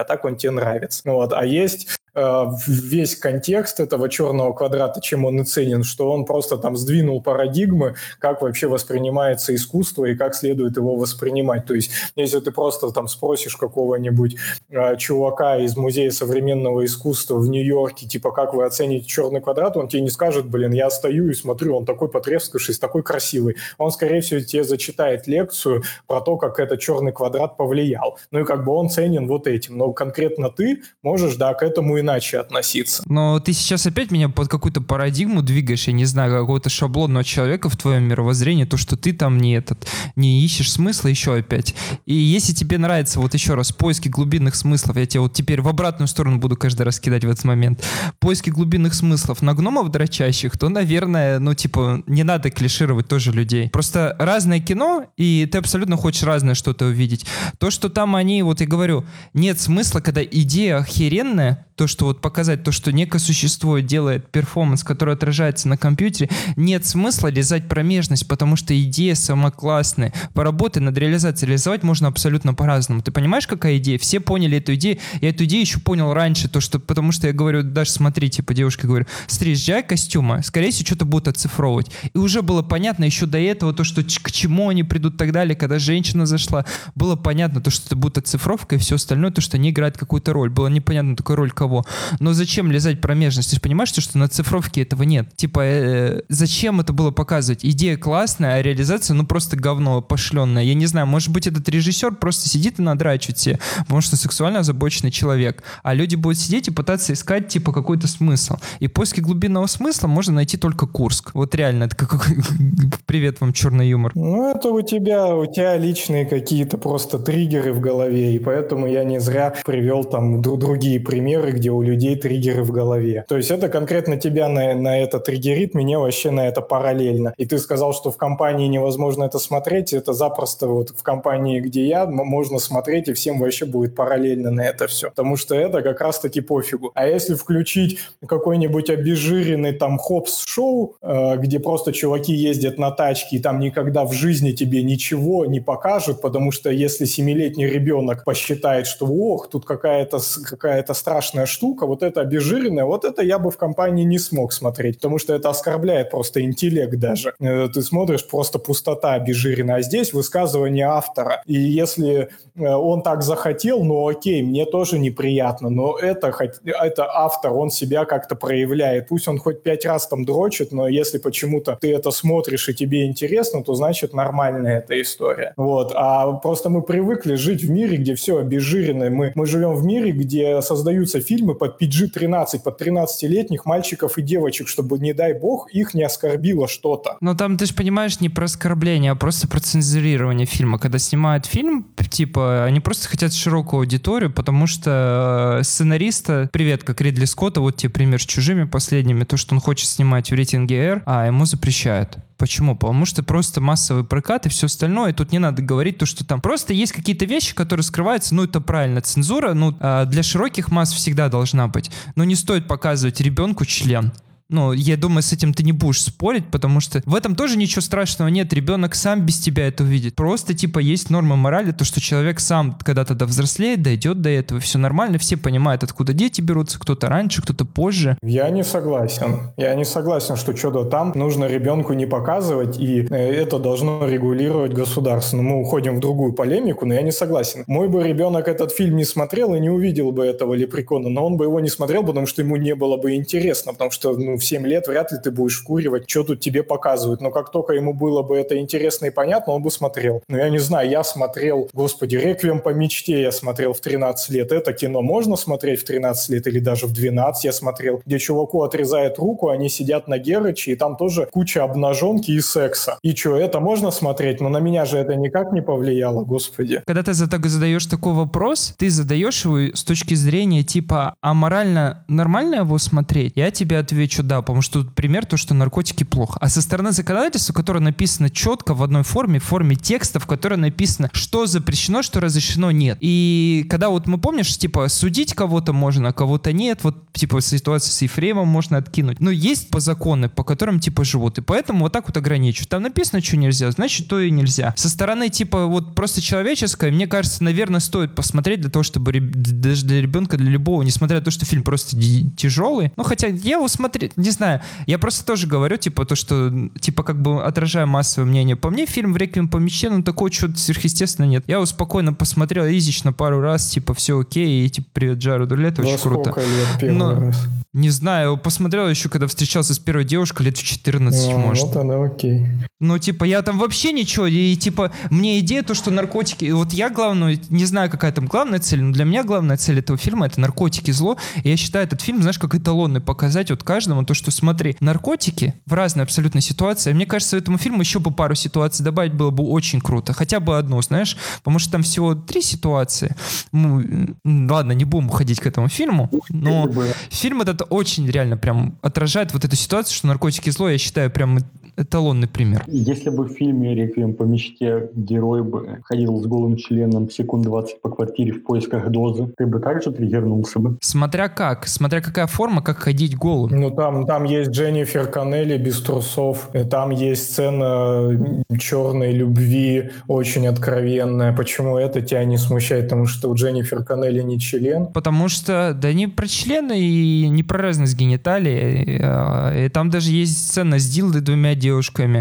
а 0.01 0.05
так 0.05 0.25
он 0.25 0.37
тебе 0.37 0.51
нравится. 0.53 1.03
Ну, 1.05 1.15
вот. 1.15 1.33
А 1.33 1.45
есть 1.45 2.00
весь 2.15 3.17
контекст 3.17 3.81
этого 3.81 4.09
черного 4.09 4.53
квадрата, 4.53 5.01
чем 5.01 5.25
он 5.25 5.41
и 5.41 5.45
ценен, 5.45 5.85
что 5.85 6.11
он 6.11 6.25
просто 6.25 6.57
там 6.59 6.77
сдвинул 6.77 7.23
парадигмы, 7.23 7.95
как 8.19 8.43
вообще 8.43 8.67
воспринимается 8.67 9.55
искусство 9.55 10.07
и 10.07 10.15
как 10.15 10.35
следует 10.35 10.77
его 10.77 10.97
воспринимать. 10.97 11.67
То 11.67 11.75
есть, 11.75 11.91
если 12.17 12.41
ты 12.41 12.51
просто 12.51 12.91
там 12.91 13.09
спросишь 13.09 13.57
какого-нибудь 13.57 14.37
э, 14.71 14.97
чувака 14.97 15.59
из 15.59 15.77
Музея 15.77 16.11
современного 16.11 16.85
искусства 16.85 17.37
в 17.37 17.49
Нью-Йорке, 17.49 18.07
типа, 18.07 18.33
как 18.33 18.55
вы 18.55 18.65
оцените 18.65 19.07
черный 19.07 19.41
квадрат, 19.41 19.77
он 19.77 19.89
тебе 19.89 20.03
не 20.03 20.11
скажет, 20.11 20.47
блин, 20.47 20.73
я 20.73 20.91
стою 20.91 21.29
и 21.29 21.35
смотрю, 21.35 21.77
он 21.77 21.87
такой 21.87 22.09
потрескавшийся, 22.09 22.81
такой 22.81 23.03
красивый. 23.03 23.57
Он, 23.79 23.91
скорее 23.91 24.21
всего, 24.21 24.41
тебе 24.41 24.65
зачитает 24.65 25.27
лекцию 25.27 25.83
про 26.07 26.21
то, 26.21 26.37
как 26.37 26.59
этот 26.59 26.81
черный 26.81 27.13
квадрат 27.13 27.57
повлиял. 27.57 28.19
Ну 28.31 28.41
и 28.41 28.45
как 28.45 28.65
бы 28.65 28.73
он 28.73 28.89
ценен 28.89 29.27
вот 29.29 29.47
этим. 29.47 29.79
Но 29.79 29.93
конкретно 29.93 30.51
ты 30.51 30.83
можешь, 31.03 31.37
да, 31.37 31.55
к 31.55 31.63
этому 31.63 32.00
иначе 32.01 32.39
относиться. 32.39 33.03
Но 33.07 33.39
ты 33.41 33.53
сейчас 33.53 33.87
опять 33.87 34.11
меня 34.11 34.29
под 34.29 34.49
какую-то 34.49 34.81
парадигму 34.81 35.43
двигаешь, 35.43 35.87
я 35.87 35.93
не 35.93 36.05
знаю, 36.05 36.33
какого-то 36.41 36.71
шаблонного 36.71 37.25
человека 37.25 37.69
в 37.69 37.77
твоем 37.77 38.05
мировоззрении, 38.05 38.65
то, 38.65 38.77
что 38.77 38.97
ты 38.97 39.13
там 39.13 39.39
не 39.39 39.55
этот, 39.55 39.87
не 40.17 40.45
ищешь 40.45 40.73
смысла 40.73 41.09
еще 41.09 41.37
опять. 41.37 41.75
И 42.07 42.15
если 42.15 42.53
тебе 42.53 42.79
нравится, 42.79 43.21
вот 43.21 43.35
еще 43.35 43.55
раз, 43.55 43.73
поиски 43.73 44.09
глубинных 44.09 44.55
смыслов, 44.55 44.97
я 44.97 45.07
тебе 45.07 45.21
вот 45.21 45.33
теперь 45.33 45.61
в 45.61 45.69
обратную 45.69 46.09
сторону 46.09 46.39
буду 46.39 46.57
каждый 46.57 46.83
раз 46.83 47.01
кидать 47.01 47.25
в 47.25 47.31
этот 47.31 47.45
момент, 47.45 47.85
поиски 48.19 48.51
глубинных 48.51 48.95
смыслов 48.95 49.43
на 49.43 49.55
гномов 49.55 49.91
дрочащих, 49.91 50.59
то, 50.59 50.69
наверное, 50.69 51.39
ну, 51.39 51.55
типа, 51.55 52.03
не 52.07 52.23
надо 52.23 52.51
клишировать 52.51 53.09
тоже 53.09 53.33
людей. 53.33 53.71
Просто 53.71 54.17
разное 54.19 54.61
кино, 54.61 55.07
и 55.17 55.49
ты 55.51 55.59
абсолютно 55.59 55.97
хочешь 55.97 56.23
разное 56.23 56.55
что-то 56.55 56.87
увидеть. 56.87 57.27
То, 57.59 57.71
что 57.71 57.89
там 57.89 58.17
они, 58.17 58.43
вот 58.43 58.61
я 58.61 58.67
говорю, 58.67 59.05
нет 59.35 59.61
смысла, 59.61 60.01
когда 60.01 60.23
идея 60.25 60.79
охеренная, 60.79 61.67
то, 61.77 61.87
что 61.91 62.07
вот 62.07 62.21
показать 62.21 62.63
то, 62.63 62.73
что 62.73 62.93
некое 62.93 63.19
существо 63.19 63.79
делает 63.81 64.31
перформанс, 64.31 64.85
который 64.85 65.15
отражается 65.15 65.69
на 65.69 65.77
компьютере, 65.77 66.31
нет 66.57 66.87
смысла 66.87 67.29
лизать 67.29 67.69
промежность, 67.69 68.27
потому 68.29 68.57
что 68.57 68.79
идея 68.81 69.15
сама 69.15 69.51
классная. 69.51 70.15
Поработай 70.33 70.83
над 70.83 70.97
реализацией. 70.97 71.49
Реализовать 71.49 71.83
можно 71.83 72.09
абсолютно 72.09 72.55
по-разному. 72.55 73.03
Ты 73.03 73.11
понимаешь, 73.11 73.47
какая 73.47 73.77
идея? 73.79 73.99
Все 73.99 74.21
поняли 74.21 74.59
эту 74.59 74.75
идею. 74.75 74.99
Я 75.21 75.31
эту 75.31 75.45
идею 75.45 75.63
еще 75.63 75.81
понял 75.81 76.15
раньше, 76.15 76.49
то, 76.49 76.61
что, 76.61 76.79
потому 76.79 77.13
что 77.13 77.27
я 77.27 77.33
говорю, 77.33 77.63
даже 77.63 77.91
смотри, 77.91 78.31
типа 78.31 78.55
девушке 78.55 78.87
говорю, 78.87 79.07
смотри, 79.27 79.55
сжай 79.55 79.83
костюма, 79.83 80.43
скорее 80.43 80.71
всего, 80.71 80.87
что-то 80.87 81.05
будут 81.05 81.29
оцифровывать. 81.29 81.91
И 82.15 82.19
уже 82.19 82.43
было 82.43 82.63
понятно 82.63 83.05
еще 83.05 83.27
до 83.27 83.39
этого, 83.39 83.73
то, 83.73 83.85
что 83.85 84.03
к 84.03 84.31
чему 84.31 84.69
они 84.69 84.85
придут 84.85 85.15
и 85.15 85.19
так 85.19 85.33
далее, 85.33 85.57
когда 85.57 85.79
женщина 85.79 86.27
зашла, 86.27 86.65
было 86.95 87.17
понятно, 87.17 87.61
то, 87.61 87.71
что 87.71 87.87
это 87.87 87.97
будет 87.97 88.19
оцифровка 88.19 88.77
и 88.77 88.79
все 88.79 88.95
остальное, 88.95 89.31
то, 89.31 89.41
что 89.41 89.57
они 89.57 89.71
играют 89.71 89.99
какую-то 89.99 90.33
роль. 90.33 90.51
Было 90.51 90.69
непонятно, 90.69 91.17
такой 91.17 91.37
роль 91.37 91.51
кого 91.51 91.80
Но 92.19 92.33
зачем 92.33 92.71
лизать 92.71 93.01
промежность? 93.01 93.51
Ты 93.51 93.57
же 93.57 93.61
понимаешь, 93.61 93.91
что 93.91 94.19
на 94.19 94.29
цифровке 94.29 94.83
этого 94.83 95.03
нет? 95.03 95.35
Типа, 95.37 95.61
э, 95.63 96.23
зачем 96.29 96.81
это 96.81 96.93
было 96.93 97.11
показывать? 97.11 97.65
Идея 97.65 97.97
классная, 97.97 98.55
а 98.55 98.63
реализация, 98.63 99.15
ну, 99.15 99.27
просто 99.27 99.57
говно 99.57 100.01
пошленное. 100.03 100.63
Я 100.63 100.75
не 100.75 100.87
знаю, 100.87 101.07
может 101.07 101.31
быть, 101.31 101.47
этот 101.47 101.69
режиссер 101.69 102.17
просто 102.17 102.49
сидит 102.49 102.79
и 102.79 102.83
надрачивает 102.83 103.39
себе, 103.39 103.59
потому 103.79 104.01
что 104.01 104.17
сексуально 104.17 104.61
озабоченный 104.61 105.11
человек. 105.11 105.63
А 105.83 105.95
люди 105.95 106.17
будут 106.17 106.39
сидеть 106.39 106.69
и 106.69 106.71
пытаться 106.71 107.13
искать, 107.13 107.49
типа, 107.49 107.73
какой-то 107.73 108.07
смысл. 108.09 108.57
И 108.81 108.89
поиски 108.89 109.21
глубинного 109.21 109.67
смысла 109.67 110.09
можно 110.09 110.35
найти 110.35 110.57
только 110.57 110.87
Курск. 110.87 111.31
Вот 111.35 111.55
реально, 111.55 111.85
это 111.85 111.97
как... 111.97 112.27
Привет 113.07 113.41
вам, 113.41 113.53
черный 113.53 113.89
юмор. 113.89 114.13
Ну, 114.15 114.51
это 114.51 114.69
у 114.69 114.83
тебя, 114.83 115.35
у 115.35 115.47
тебя 115.47 115.77
личные 115.77 116.27
какие-то 116.27 116.79
просто 116.79 117.19
триггеры 117.19 117.73
в 117.73 117.81
голове, 117.81 118.35
и 118.35 118.39
поэтому 118.39 118.87
я 118.87 119.05
не 119.05 119.21
зря 119.21 119.55
привел 119.65 120.05
там 120.05 120.43
другие 120.43 121.01
примеры, 121.01 121.53
где 121.53 121.70
у 121.71 121.83
людей 121.83 122.17
триггеры 122.17 122.63
в 122.63 122.73
голове. 122.73 123.25
То 123.29 123.37
есть 123.37 123.51
это 123.51 123.69
конкретно 123.69 124.17
тебя 124.17 124.49
на, 124.49 124.75
на 124.75 124.99
это 124.99 125.19
триггерит, 125.19 125.75
мне 125.75 125.99
вообще 125.99 126.31
на 126.31 126.49
это 126.49 126.61
параллельно. 126.61 127.35
И 127.37 127.47
ты 127.47 127.59
сказал, 127.59 127.93
что 127.93 128.11
в 128.11 128.17
компании 128.17 128.69
невозможно 128.69 129.25
это 129.25 129.39
смотреть, 129.39 129.93
это 129.93 130.13
запросто 130.13 130.67
вот 130.67 130.91
в 130.91 131.03
компании, 131.03 131.61
где 131.61 131.87
я, 131.87 132.07
можно 132.07 132.59
смотреть, 132.59 133.09
и 133.09 133.13
всем 133.13 133.39
вообще 133.39 133.65
будет 133.67 133.95
параллельно 133.95 134.51
на 134.51 134.63
это 134.63 134.87
все. 134.87 135.11
Потому 135.11 135.37
что 135.37 135.55
это 135.55 135.83
как 135.83 136.01
раз-таки 136.01 136.41
пофигу. 136.41 136.91
А 136.95 137.07
если 137.07 137.35
включить 137.35 137.99
какой-нибудь 138.27 138.91
обезжиренный 138.91 139.73
там 139.73 139.99
хопс-шоу, 139.99 140.97
э, 141.03 141.37
где 141.37 141.61
просто 141.61 141.93
чуваки 141.93 142.33
ездят 142.33 142.79
на 142.79 142.91
тачке, 142.91 143.37
и 143.37 143.39
там 143.41 143.61
никогда 143.61 144.05
в 144.05 144.13
жизни 144.13 144.53
тебе 144.53 144.83
ничего 144.83 145.47
не 145.47 145.61
покажут, 145.61 146.21
потому 146.21 146.53
что 146.53 146.71
если 146.71 147.05
семилетний 147.05 147.67
ребенок 147.67 148.25
посчитает, 148.25 148.87
что 148.87 149.07
ох, 149.07 149.49
тут 149.49 149.65
какая-то 149.65 150.19
какая-то 150.45 150.95
страшная 150.95 151.47
штука, 151.47 151.60
вот 151.87 152.03
это 152.03 152.21
обезжиренная, 152.21 152.85
вот 152.85 153.05
это 153.05 153.23
я 153.23 153.39
бы 153.39 153.51
в 153.51 153.57
компании 153.57 154.05
не 154.05 154.19
смог 154.19 154.53
смотреть, 154.53 154.97
потому 154.97 155.19
что 155.19 155.35
это 155.35 155.51
оскорбляет 155.51 156.11
просто 156.11 156.43
интеллект 156.43 156.95
даже. 156.99 157.35
Э, 157.41 157.69
ты 157.69 157.83
смотришь, 157.83 158.27
просто 158.27 158.59
пустота 158.59 159.15
обезжиренная, 159.15 159.77
а 159.77 159.83
здесь 159.83 160.13
высказывание 160.13 160.87
автора. 160.87 161.43
И 161.47 161.55
если 161.55 162.31
э, 162.57 162.67
он 162.67 163.03
так 163.03 163.23
захотел, 163.23 163.85
ну 163.85 164.09
окей, 164.09 164.43
мне 164.43 164.67
тоже 164.67 164.99
неприятно, 164.99 165.71
но 165.71 165.99
это, 165.99 166.33
это 166.65 167.11
автор, 167.13 167.53
он 167.53 167.71
себя 167.71 168.05
как-то 168.05 168.37
проявляет. 168.37 169.09
Пусть 169.09 169.29
он 169.29 169.39
хоть 169.39 169.63
пять 169.63 169.85
раз 169.85 170.07
там 170.07 170.25
дрочит, 170.25 170.73
но 170.73 170.89
если 170.89 171.19
почему-то 171.19 171.79
ты 171.81 171.95
это 171.95 172.11
смотришь 172.11 172.69
и 172.69 172.75
тебе 172.75 173.07
интересно, 173.07 173.63
то 173.63 173.75
значит 173.75 174.15
нормальная 174.15 174.79
эта 174.79 175.01
история. 175.01 175.53
Вот. 175.57 175.93
А 175.95 176.33
просто 176.33 176.71
мы 176.71 176.83
привыкли 176.83 177.35
жить 177.35 177.63
в 177.63 177.71
мире, 177.71 177.97
где 177.97 178.15
все 178.15 178.39
обезжиренное. 178.39 179.11
Мы, 179.11 179.33
мы 179.35 179.47
живем 179.47 179.75
в 179.75 179.85
мире, 179.85 180.13
где 180.13 180.61
создаются 180.63 181.21
фильмы, 181.21 181.50
фильмы 181.51 181.55
под 181.55 181.81
PG-13, 181.81 182.63
под 182.63 182.81
13-летних 182.81 183.65
мальчиков 183.65 184.19
и 184.19 184.23
девочек, 184.23 184.69
чтобы, 184.69 184.99
не 184.99 185.13
дай 185.13 185.35
бог, 185.35 185.71
их 185.73 185.95
не 185.95 186.03
оскорбило 186.03 186.69
что-то. 186.69 187.17
Но 187.21 187.35
там, 187.35 187.57
ты 187.57 187.67
же 187.67 187.75
понимаешь, 187.75 188.21
не 188.21 188.29
про 188.29 188.45
оскорбление, 188.45 189.13
а 189.13 189.15
просто 189.15 189.49
про 189.49 189.61
цензурирование 189.61 190.47
фильма. 190.47 190.79
Когда 190.79 190.99
снимают 190.99 191.47
фильм, 191.47 191.87
типа, 192.11 192.65
они 192.65 192.81
просто 192.81 193.09
хотят 193.09 193.33
широкую 193.33 193.81
аудиторию, 193.81 194.33
потому 194.33 194.67
что 194.67 195.59
э, 195.61 195.65
сценариста, 195.65 196.49
привет, 196.53 196.85
как 196.85 197.01
Ридли 197.01 197.25
Скотта, 197.25 197.61
вот 197.61 197.77
тебе 197.77 197.91
пример 197.91 198.21
с 198.21 198.27
«Чужими» 198.27 198.65
последними, 198.65 199.25
то, 199.25 199.37
что 199.37 199.55
он 199.55 199.61
хочет 199.61 199.89
снимать 199.89 200.31
в 200.31 200.35
рейтинге 200.35 200.77
R, 200.77 201.03
а 201.07 201.27
ему 201.27 201.45
запрещают. 201.45 202.19
Почему? 202.41 202.75
Потому 202.75 203.05
что 203.05 203.23
просто 203.23 203.61
массовый 203.61 204.03
прокат 204.03 204.47
и 204.47 204.49
все 204.49 204.65
остальное. 204.65 205.11
И 205.11 205.13
тут 205.13 205.31
не 205.31 205.39
надо 205.39 205.61
говорить 205.61 205.99
то, 205.99 206.07
что 206.07 206.25
там 206.25 206.41
просто 206.41 206.73
есть 206.73 206.93
какие-то 206.93 207.27
вещи, 207.27 207.55
которые 207.55 207.85
скрываются. 207.85 208.35
Ну, 208.35 208.45
это 208.45 208.63
правильно. 208.63 209.03
Цензура, 209.03 209.53
ну, 209.53 209.77
а, 209.79 210.07
для 210.07 210.23
широких 210.23 210.71
масс 210.71 210.91
всегда 210.91 211.29
должна 211.29 211.40
быть. 211.69 211.91
Но 212.17 212.25
не 212.25 212.37
стоит 212.37 212.69
показывать 212.69 213.21
ребенку 213.21 213.65
член. 213.65 214.13
Ну, 214.51 214.73
я 214.73 214.97
думаю, 214.97 215.23
с 215.23 215.33
этим 215.33 215.55
ты 215.55 215.63
не 215.63 215.73
будешь 215.73 216.03
спорить, 216.03 216.51
потому 216.51 216.81
что 216.81 217.01
в 217.05 217.15
этом 217.15 217.37
тоже 217.37 217.57
ничего 217.57 217.81
страшного 217.83 218.29
нет. 218.29 218.53
Ребенок 218.53 218.97
сам 218.97 219.25
без 219.25 219.39
тебя 219.39 219.69
это 219.69 219.85
увидит. 219.85 220.17
Просто, 220.17 220.55
типа, 220.55 220.81
есть 220.81 221.09
норма 221.09 221.37
морали, 221.37 221.71
то, 221.71 221.85
что 221.85 222.01
человек 222.01 222.41
сам, 222.41 222.77
когда 222.83 223.05
тогда 223.05 223.27
взрослеет, 223.27 223.83
дойдет 223.83 224.21
до 224.21 224.29
этого, 224.29 224.61
все 224.61 224.79
нормально, 224.79 225.19
все 225.19 225.37
понимают, 225.37 225.85
откуда 225.85 226.13
дети 226.13 226.41
берутся, 226.41 226.81
кто-то 226.81 227.09
раньше, 227.09 227.43
кто-то 227.43 227.65
позже. 227.65 228.19
Я 228.23 228.51
не 228.51 228.65
согласен. 228.65 229.53
Я 229.57 229.75
не 229.77 229.85
согласен, 229.85 230.37
что 230.37 230.57
что-то 230.57 230.85
там 230.85 231.13
нужно 231.15 231.45
ребенку 231.45 231.93
не 231.93 232.07
показывать, 232.07 232.79
и 232.79 233.07
э, 233.09 233.15
это 233.15 233.61
должно 233.61 234.09
регулировать 234.09 234.73
государство. 234.73 235.37
Но 235.37 235.43
мы 235.45 235.61
уходим 235.61 235.99
в 235.99 236.01
другую 236.01 236.33
полемику, 236.33 236.87
но 236.87 236.95
я 236.95 237.03
не 237.03 237.13
согласен. 237.13 237.63
Мой 237.69 237.89
бы 237.89 238.03
ребенок 238.03 238.49
этот 238.49 238.73
фильм 238.73 238.97
не 238.97 239.05
смотрел 239.05 239.55
и 239.55 239.61
не 239.61 239.71
увидел 239.71 240.11
бы 240.11 240.25
этого 240.25 240.55
лепрекона, 240.55 241.09
но 241.09 241.25
он 241.25 241.37
бы 241.37 241.45
его 241.45 241.61
не 241.61 241.69
смотрел, 241.69 242.03
потому 242.03 242.27
что 242.27 242.43
ему 242.43 242.57
не 242.57 242.75
было 242.75 242.97
бы 242.97 243.15
интересно, 243.15 243.73
потому 243.73 243.93
что, 243.93 244.17
ну, 244.17 244.40
в 244.41 244.45
7 244.45 244.67
лет 244.67 244.89
вряд 244.89 245.13
ли 245.13 245.19
ты 245.23 245.31
будешь 245.31 245.61
вкуривать, 245.61 246.11
что 246.11 246.25
тут 246.25 246.41
тебе 246.41 246.63
показывают. 246.63 247.21
Но 247.21 247.31
как 247.31 247.53
только 247.53 247.75
ему 247.75 247.95
было 247.95 248.23
бы 248.23 248.37
это 248.37 248.59
интересно 248.59 249.07
и 249.07 249.11
понятно, 249.11 249.53
он 249.53 249.63
бы 249.63 249.71
смотрел. 249.71 250.23
Но 250.29 250.39
я 250.39 250.49
не 250.49 250.59
знаю, 250.59 250.91
я 250.91 251.05
смотрел, 251.05 251.69
господи, 251.73 252.17
«Реквием 252.17 252.61
по 252.61 252.71
мечте» 252.71 253.21
я 253.23 253.33
смотрел 253.33 253.73
в 253.73 253.81
13 253.81 254.31
лет. 254.31 254.53
Это 254.53 254.73
кино 254.73 255.03
можно 255.03 255.37
смотреть 255.37 255.81
в 255.81 255.85
13 255.85 256.29
лет 256.31 256.47
или 256.47 256.59
даже 256.61 256.87
в 256.87 256.93
12 256.93 257.45
я 257.45 257.53
смотрел, 257.53 258.03
где 258.05 258.19
чуваку 258.19 258.63
отрезает 258.63 259.19
руку, 259.19 259.49
они 259.49 259.69
сидят 259.69 260.09
на 260.09 260.19
Герыче, 260.19 260.73
и 260.73 260.77
там 260.77 260.97
тоже 260.97 261.29
куча 261.31 261.63
обнаженки 261.63 262.31
и 262.31 262.41
секса. 262.41 262.99
И 263.03 263.15
что, 263.15 263.37
это 263.37 263.61
можно 263.61 263.91
смотреть? 263.91 264.41
Но 264.41 264.49
на 264.49 264.59
меня 264.59 264.85
же 264.85 264.99
это 264.99 265.15
никак 265.15 265.53
не 265.53 265.63
повлияло, 265.63 266.25
господи. 266.25 266.83
Когда 266.87 267.03
ты 267.03 267.15
задаешь 267.15 267.87
такой 267.87 268.15
вопрос, 268.15 268.75
ты 268.79 268.91
задаешь 268.91 269.45
его 269.45 269.75
с 269.75 269.85
точки 269.85 270.15
зрения 270.15 270.63
типа, 270.63 271.15
а 271.21 271.35
морально 271.35 272.05
нормально 272.09 272.57
его 272.57 272.79
смотреть? 272.79 273.33
Я 273.37 273.51
тебе 273.51 273.79
отвечу, 273.79 274.23
да, 274.31 274.43
потому 274.43 274.63
что 274.63 274.85
тут 274.85 274.95
пример 274.95 275.27
то, 275.27 275.37
что 275.37 275.55
наркотики 275.55 276.05
плохо. 276.05 276.39
А 276.41 276.49
со 276.49 276.63
стороны 276.63 276.93
законодательства, 276.93 277.53
которое 277.53 277.81
написано 277.81 278.31
четко 278.31 278.75
в 278.75 278.83
одной 278.85 279.03
форме, 279.03 279.41
в 279.41 279.45
форме 279.45 279.75
текста, 279.75 280.21
в 280.21 280.27
которой 280.27 280.55
написано, 280.55 281.11
что 281.13 281.47
запрещено, 281.47 282.03
что 282.03 282.21
разрешено, 282.21 282.71
нет. 282.71 282.97
И 283.01 283.67
когда 283.69 283.89
вот 283.89 284.07
мы 284.07 284.19
помнишь, 284.19 284.57
типа, 284.57 284.87
судить 284.87 285.35
кого-то 285.35 285.73
можно, 285.73 286.11
а 286.11 286.13
кого-то 286.13 286.53
нет, 286.53 286.85
вот, 286.85 287.13
типа, 287.13 287.41
ситуация 287.41 287.91
с 287.91 288.03
Ефремом 288.03 288.47
можно 288.47 288.77
откинуть. 288.77 289.19
Но 289.19 289.33
есть 289.33 289.69
по 289.69 289.81
законы, 289.81 290.29
по 290.29 290.45
которым, 290.45 290.79
типа, 290.79 291.03
живут. 291.03 291.39
И 291.39 291.43
поэтому 291.43 291.81
вот 291.81 291.93
так 291.93 292.07
вот 292.07 292.17
ограничивают. 292.17 292.69
Там 292.69 292.85
написано, 292.85 293.21
что 293.21 293.37
нельзя, 293.37 293.69
значит, 293.73 294.07
то 294.07 294.21
и 294.21 294.31
нельзя. 294.31 294.75
Со 294.77 294.89
стороны, 294.89 295.29
типа, 295.29 295.67
вот 295.67 295.97
просто 295.97 296.21
человеческое, 296.21 296.93
мне 296.93 297.09
кажется, 297.09 297.43
наверное, 297.43 297.81
стоит 297.81 298.15
посмотреть 298.15 298.61
для 298.61 298.71
того, 298.71 298.85
чтобы 298.85 299.11
даже 299.11 299.85
для 299.87 300.01
ребенка, 300.01 300.37
для 300.37 300.51
любого, 300.51 300.83
несмотря 300.83 301.19
на 301.19 301.25
то, 301.25 301.33
что 301.33 301.45
фильм 301.45 301.65
просто 301.65 301.97
тяжелый. 302.37 302.93
Ну, 302.97 303.03
хотя 303.03 303.27
я 303.27 303.57
его 303.57 303.67
смотреть, 303.67 304.13
не 304.21 304.31
знаю, 304.31 304.61
я 304.87 304.99
просто 304.99 305.25
тоже 305.25 305.47
говорю, 305.47 305.77
типа, 305.77 306.05
то, 306.05 306.15
что, 306.15 306.53
типа, 306.81 307.03
как 307.03 307.21
бы 307.21 307.43
отражаю 307.43 307.87
массовое 307.87 308.29
мнение. 308.29 308.57
По 308.57 308.71
мне, 308.71 308.87
фильм 308.87 309.17
«Реквием 309.17 309.49
по 309.49 309.57
мечте», 309.57 309.91
ну, 309.91 310.03
такого 310.03 310.31
чего-то 310.31 310.59
сверхъестественного 310.59 311.31
нет. 311.31 311.45
Я 311.47 311.57
его 311.57 311.67
спокойно 311.67 312.13
посмотрел, 312.13 312.67
изично 312.67 313.13
пару 313.13 313.41
раз, 313.41 313.67
типа, 313.71 313.95
все 313.95 314.19
окей, 314.19 314.67
и, 314.67 314.69
типа, 314.69 314.89
привет 314.93 315.19
Джареду 315.19 315.57
Лето, 315.57 315.83
очень 315.83 315.99
круто. 315.99 316.35
лет 316.81 316.93
Но, 316.93 317.19
раз? 317.19 317.37
Не 317.73 317.91
знаю, 317.91 318.37
посмотрел 318.37 318.89
еще, 318.89 319.09
когда 319.09 319.29
встречался 319.29 319.75
с 319.75 319.79
первой 319.79 320.05
девушкой 320.05 320.47
лет 320.47 320.59
в 320.59 320.63
14, 320.63 321.33
а, 321.33 321.39
может. 321.39 321.67
Вот 321.67 321.77
она, 321.77 322.05
окей. 322.05 322.47
Ну, 322.81 322.99
типа, 322.99 323.23
я 323.25 323.43
там 323.43 323.59
вообще 323.59 323.93
ничего, 323.93 324.27
и, 324.27 324.57
типа, 324.57 324.91
мне 325.11 325.39
идея 325.39 325.63
то, 325.63 325.75
что 325.75 325.93
наркотики... 325.93 326.51
Вот 326.51 326.73
я 326.73 326.91
главную, 326.91 327.39
не 327.49 327.65
знаю, 327.67 327.89
какая 327.89 328.11
там 328.11 328.27
главная 328.27 328.59
цель, 328.59 328.83
но 328.83 328.93
для 328.93 329.05
меня 329.05 329.23
главная 329.23 329.57
цель 329.57 329.79
этого 329.79 329.97
фильма— 329.99 330.27
это 330.27 330.41
наркотики, 330.41 330.91
зло. 330.91 331.17
И 331.45 331.51
я 331.51 331.57
считаю 331.57 331.87
этот 331.87 332.01
фильм, 332.01 332.23
знаешь, 332.23 332.39
как 332.41 332.57
эталонный 332.57 333.01
показать 333.01 333.51
вот 333.51 333.63
каждому 333.63 334.05
то, 334.11 334.15
что, 334.15 334.33
смотри, 334.33 334.77
наркотики 334.81 335.55
в 335.67 335.73
разной 335.73 336.03
абсолютно 336.03 336.41
ситуации. 336.41 336.93
Мне 336.93 337.07
кажется, 337.07 337.37
этому 337.37 337.59
фильму 337.59 337.79
еще 337.83 338.01
бы 338.01 338.11
пару 338.11 338.35
ситуаций 338.35 338.85
добавить 338.85 339.13
было 339.13 339.31
бы 339.31 339.45
очень 339.45 339.81
круто. 339.81 340.13
Хотя 340.13 340.41
бы 340.41 340.59
одну, 340.59 340.83
знаешь, 340.83 341.17
потому 341.37 341.61
что 341.61 341.71
там 341.71 341.85
всего 341.85 342.17
три 342.17 342.43
ситуации. 342.43 343.15
Ну, 343.53 344.17
ладно, 344.25 344.73
не 344.73 344.85
будем 344.85 345.11
уходить 345.11 345.39
к 345.39 345.47
этому 345.47 345.69
фильму, 345.69 346.11
но 346.29 346.69
фильм 347.11 347.41
этот 347.41 347.63
очень 347.71 348.11
реально 348.11 348.37
прям 348.37 348.81
отражает 348.83 349.33
вот 349.33 349.45
эту 349.45 349.55
ситуацию, 349.55 349.95
что 349.95 350.09
наркотики 350.09 350.51
зло, 350.51 350.69
я 350.69 350.79
считаю, 350.79 351.09
прям 351.09 351.39
эталонный 351.81 352.29
пример. 352.29 352.65
Если 352.67 353.11
бы 353.11 353.25
в 353.25 353.33
фильме 353.33 353.75
«Реквием 353.75 354.15
по 354.15 354.25
мечте» 354.25 354.91
герой 354.95 355.43
бы 355.43 355.79
ходил 355.85 356.21
с 356.23 356.27
голым 356.27 356.57
членом 356.57 357.11
секунд 357.11 357.45
20 357.45 357.81
по 357.81 357.91
квартире 357.91 358.33
в 358.33 358.45
поисках 358.45 358.91
дозы, 358.91 359.33
ты 359.37 359.47
бы 359.47 359.61
также 359.61 359.93
триггернулся 359.93 360.59
бы? 360.59 360.79
Смотря 360.81 361.29
как. 361.29 361.67
Смотря 361.67 362.01
какая 362.01 362.27
форма, 362.27 362.63
как 362.63 362.79
ходить 362.79 363.17
голым. 363.17 363.59
Ну, 363.59 363.71
там, 363.71 364.07
там 364.07 364.25
есть 364.25 364.51
Дженнифер 364.51 365.07
Канелли 365.09 365.57
без 365.59 365.81
трусов. 365.81 366.51
И 366.55 366.65
там 366.65 366.91
есть 366.91 367.31
сцена 367.31 368.45
черной 368.59 369.13
любви, 369.13 369.91
очень 370.07 370.47
откровенная. 370.47 371.35
Почему 371.35 371.79
это 371.79 372.01
тебя 372.01 372.25
не 372.25 372.37
смущает? 372.37 372.85
Потому 372.85 373.07
что 373.07 373.31
у 373.31 373.35
Дженнифер 373.35 373.85
Канелли 373.85 374.23
не 374.23 374.39
член? 374.39 374.87
Потому 374.87 375.29
что, 375.29 375.77
да 375.81 375.93
не 375.93 376.07
про 376.07 376.27
члены 376.27 376.81
и 376.81 377.29
не 377.29 377.43
про 377.43 377.59
разность 377.59 377.97
гениталий. 377.97 378.99
Э, 379.01 379.67
и 379.67 379.69
там 379.69 379.91
даже 379.91 380.11
есть 380.11 380.39
сцена 380.39 380.79
с 380.79 380.87
Дилдой 380.87 381.21
двумя 381.21 381.55
девушками. 381.55 381.70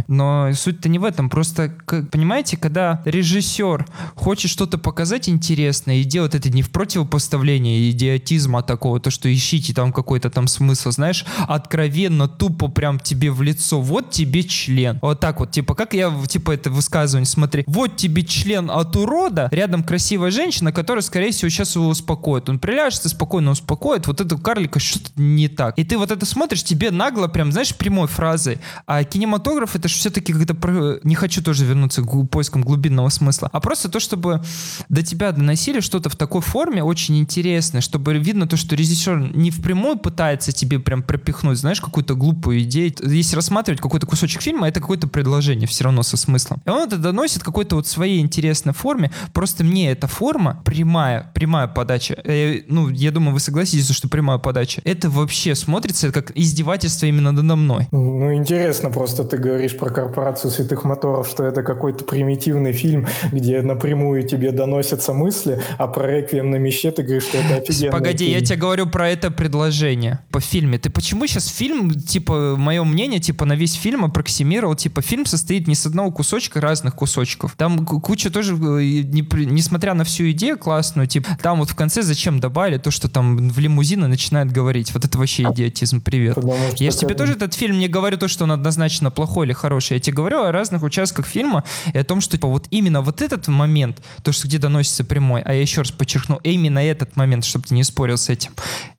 Но 0.08 0.50
суть-то 0.54 0.90
не 0.90 1.00
в 1.00 1.04
этом. 1.04 1.30
Просто, 1.30 1.74
понимаете, 2.12 2.58
когда 2.58 3.02
режиссер 3.06 3.86
хочет 4.16 4.52
что-то 4.52 4.78
показать 4.78 5.30
интересное 5.30 5.98
и 5.98 6.04
делает 6.04 6.36
это 6.36 6.50
не 6.50 6.62
в 6.62 6.72
противопоставлении 6.72 7.90
идиотизма 7.92 8.64
такого, 8.64 9.00
то, 9.00 9.10
что 9.10 9.34
ищите 9.34 9.74
там 9.74 9.92
какой-то 9.92 10.30
там 10.30 10.48
смысл, 10.48 10.92
знаешь, 10.92 11.26
откровенно, 11.48 12.28
тупо 12.28 12.68
прям 12.68 13.00
тебе 13.00 13.32
в 13.32 13.42
лицо. 13.42 13.82
Вот 13.82 14.12
тебе 14.12 14.44
член. 14.44 15.00
Вот 15.02 15.20
так 15.20 15.40
вот, 15.40 15.52
типа, 15.52 15.76
как 15.76 15.94
я, 15.94 16.14
типа, 16.28 16.52
это 16.52 16.70
высказывание, 16.70 17.26
смотри, 17.26 17.64
вот 17.68 17.96
тебе 17.98 18.24
член 18.24 18.70
от 18.70 18.96
урода, 18.96 19.50
рядом 19.52 19.84
красивая 19.84 20.32
женщина, 20.32 20.72
которая, 20.72 21.02
скорее 21.02 21.32
всего, 21.32 21.50
сейчас 21.50 21.76
его 21.76 21.88
успокоит. 21.88 22.50
Он 22.50 22.60
приляжется, 22.60 23.10
спокойно 23.10 23.52
успокоит, 23.52 24.08
вот 24.08 24.22
это 24.22 24.38
карлика 24.38 24.80
что-то 24.80 25.12
не 25.16 25.48
так. 25.48 25.78
И 25.78 25.84
ты 25.84 25.98
вот 25.98 26.12
это 26.12 26.26
смотришь, 26.26 26.64
тебе 26.64 26.92
нагло 26.92 27.28
прям, 27.28 27.52
знаешь, 27.52 27.76
прямой 27.76 28.08
фразой. 28.08 28.60
А 28.86 29.04
кинематограф 29.04 29.39
кинематограф 29.40 29.76
это 29.76 29.88
же 29.88 29.96
все-таки 29.96 30.34
как-то 30.34 31.00
не 31.04 31.16
хочу 31.16 31.44
тоже 31.44 31.66
вернуться 31.66 32.02
к 32.02 32.28
поискам 32.28 32.62
глубинного 32.62 33.10
смысла, 33.10 33.50
а 33.52 33.60
просто 33.60 33.90
то, 33.90 34.00
чтобы 34.00 34.42
до 34.90 35.04
тебя 35.04 35.32
доносили 35.32 35.80
что-то 35.80 36.10
в 36.10 36.16
такой 36.16 36.42
форме 36.42 36.84
очень 36.84 37.18
интересное, 37.18 37.82
чтобы 37.82 38.18
видно 38.18 38.48
то, 38.48 38.58
что 38.58 38.76
режиссер 38.76 39.36
не 39.36 39.52
впрямую 39.52 39.98
пытается 39.98 40.52
тебе 40.52 40.80
прям 40.80 41.04
пропихнуть, 41.04 41.58
знаешь, 41.58 41.82
какую-то 41.82 42.16
глупую 42.16 42.62
идею. 42.62 42.94
Если 43.04 43.36
рассматривать 43.36 43.82
какой-то 43.82 44.06
кусочек 44.08 44.42
фильма, 44.42 44.68
это 44.68 44.80
какое-то 44.80 45.08
предложение 45.08 45.68
все 45.68 45.84
равно 45.84 46.04
со 46.04 46.18
смыслом. 46.18 46.62
И 46.66 46.70
он 46.70 46.88
это 46.88 46.98
доносит 46.98 47.44
какой-то 47.44 47.76
вот 47.76 47.88
своей 47.88 48.20
интересной 48.20 48.74
форме. 48.74 49.12
Просто 49.34 49.64
мне 49.64 49.92
эта 49.92 50.08
форма, 50.08 50.62
прямая, 50.66 51.32
прямая 51.34 51.68
подача, 51.68 52.16
э, 52.24 52.62
ну, 52.68 52.90
я 52.90 53.12
думаю, 53.12 53.34
вы 53.34 53.40
согласитесь, 53.40 53.90
что 53.92 54.08
прямая 54.10 54.38
подача, 54.38 54.82
это 54.84 55.10
вообще 55.10 55.56
смотрится 55.56 56.12
как 56.12 56.32
издевательство 56.36 57.06
именно 57.06 57.32
надо 57.32 57.56
мной. 57.56 57.88
Ну, 57.92 58.34
интересно 58.34 58.90
просто 58.90 59.19
что 59.20 59.28
ты 59.28 59.38
говоришь 59.38 59.76
про 59.76 59.90
корпорацию 59.90 60.50
святых 60.50 60.86
моторов, 60.86 61.28
что 61.28 61.44
это 61.44 61.62
какой-то 61.62 62.06
примитивный 62.06 62.72
фильм, 62.72 63.06
где 63.34 63.62
напрямую 63.62 64.24
тебе 64.24 64.52
доносятся 64.52 65.12
мысли, 65.12 65.62
а 65.78 65.88
про 65.88 66.08
реквием 66.08 66.52
на 66.52 66.56
мечте 66.56 66.92
ты 66.92 67.04
говоришь, 67.04 67.24
что 67.24 67.38
это 67.38 67.56
офигенно. 67.56 67.92
Погоди, 67.92 68.26
фильм. 68.26 68.40
я 68.40 68.46
тебе 68.46 68.56
говорю 68.58 68.88
про 68.88 69.10
это 69.10 69.30
предложение 69.30 70.20
по 70.32 70.40
фильме. 70.40 70.80
Ты 70.80 70.90
почему 70.90 71.28
сейчас 71.28 71.48
фильм, 71.48 71.92
типа, 71.92 72.56
мое 72.58 72.82
мнение, 72.86 73.20
типа, 73.20 73.44
на 73.44 73.58
весь 73.58 73.74
фильм 73.74 74.06
аппроксимировал, 74.06 74.76
типа, 74.76 75.02
фильм 75.02 75.26
состоит 75.26 75.68
не 75.68 75.76
с 75.76 75.86
одного 75.86 76.12
кусочка, 76.12 76.62
разных 76.62 76.96
кусочков. 76.96 77.56
Там 77.58 77.86
куча 77.86 78.30
тоже, 78.30 78.54
э, 78.54 78.56
не, 78.56 79.28
несмотря 79.48 79.96
на 79.96 80.06
всю 80.06 80.32
идею 80.32 80.58
классную, 80.58 81.08
типа, 81.08 81.38
там 81.42 81.60
вот 81.60 81.70
в 81.70 81.76
конце 81.76 82.04
зачем 82.04 82.40
добавили 82.40 82.78
то, 82.78 82.90
что 82.90 83.10
там 83.10 83.50
в 83.50 83.60
лимузины 83.60 84.08
начинает 84.08 84.50
говорить. 84.50 84.94
Вот 84.94 85.04
это 85.04 85.18
вообще 85.18 85.44
идиотизм, 85.44 86.00
привет. 86.00 86.38
Я 86.78 86.92
же 86.92 86.98
тебе 86.98 87.16
тоже 87.16 87.34
этот 87.34 87.54
фильм 87.54 87.80
не 87.80 87.90
говорю 87.90 88.18
то, 88.18 88.30
что 88.30 88.46
он 88.46 88.54
однозначно 88.54 89.09
именно 89.10 89.12
плохой 89.12 89.46
или 89.46 89.54
хороший. 89.54 89.94
Я 89.94 90.00
тебе 90.00 90.16
говорю 90.16 90.44
о 90.44 90.52
разных 90.52 90.84
участках 90.84 91.26
фильма 91.26 91.64
и 91.94 91.98
о 91.98 92.04
том, 92.04 92.22
что 92.22 92.38
типа, 92.38 92.48
вот 92.48 92.68
именно 92.72 93.02
вот 93.02 93.22
этот 93.22 93.48
момент, 93.48 94.02
то, 94.24 94.32
что 94.32 94.48
где 94.48 94.58
доносится 94.58 95.04
прямой, 95.04 95.42
а 95.42 95.54
я 95.54 95.62
еще 95.62 95.82
раз 95.82 95.92
подчеркну, 95.92 96.40
именно 96.44 96.80
этот 96.80 97.16
момент, 97.16 97.46
чтобы 97.46 97.66
ты 97.66 97.76
не 97.76 97.84
спорил 97.84 98.18
с 98.18 98.30
этим, 98.30 98.52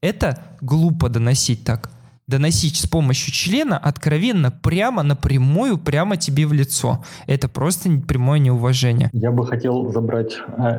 это 0.03 0.37
глупо 0.61 1.09
доносить 1.09 1.65
так 1.65 1.91
доносить 2.27 2.77
с 2.77 2.87
помощью 2.87 3.33
члена 3.33 3.77
откровенно, 3.77 4.53
прямо, 4.53 5.03
напрямую, 5.03 5.79
прямо 5.79 6.17
тебе 6.17 6.47
в 6.47 6.53
лицо. 6.53 7.03
Это 7.27 7.49
просто 7.49 7.91
прямое 8.07 8.39
неуважение. 8.39 9.11
Я 9.13 9.33
бы 9.33 9.45
хотел 9.45 9.91
забрать 9.91 10.39
а, 10.57 10.79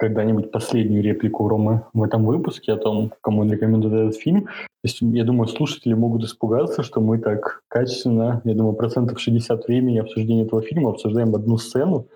когда-нибудь 0.00 0.50
последнюю 0.50 1.02
реплику 1.02 1.46
Ромы 1.46 1.82
в 1.92 2.02
этом 2.02 2.24
выпуске 2.24 2.72
о 2.72 2.78
том, 2.78 3.12
кому 3.20 3.42
он 3.42 3.52
рекомендует 3.52 3.94
этот 3.94 4.16
фильм. 4.16 4.44
То 4.44 4.84
есть, 4.84 5.02
я 5.02 5.24
думаю, 5.24 5.46
слушатели 5.46 5.92
могут 5.92 6.24
испугаться, 6.24 6.82
что 6.82 7.02
мы 7.02 7.18
так 7.18 7.62
качественно, 7.68 8.40
я 8.44 8.54
думаю, 8.54 8.74
процентов 8.74 9.20
60 9.20 9.68
времени 9.68 9.98
обсуждения 9.98 10.44
этого 10.44 10.62
фильма 10.62 10.90
обсуждаем 10.90 11.34
одну 11.34 11.58
сцену. 11.58 12.06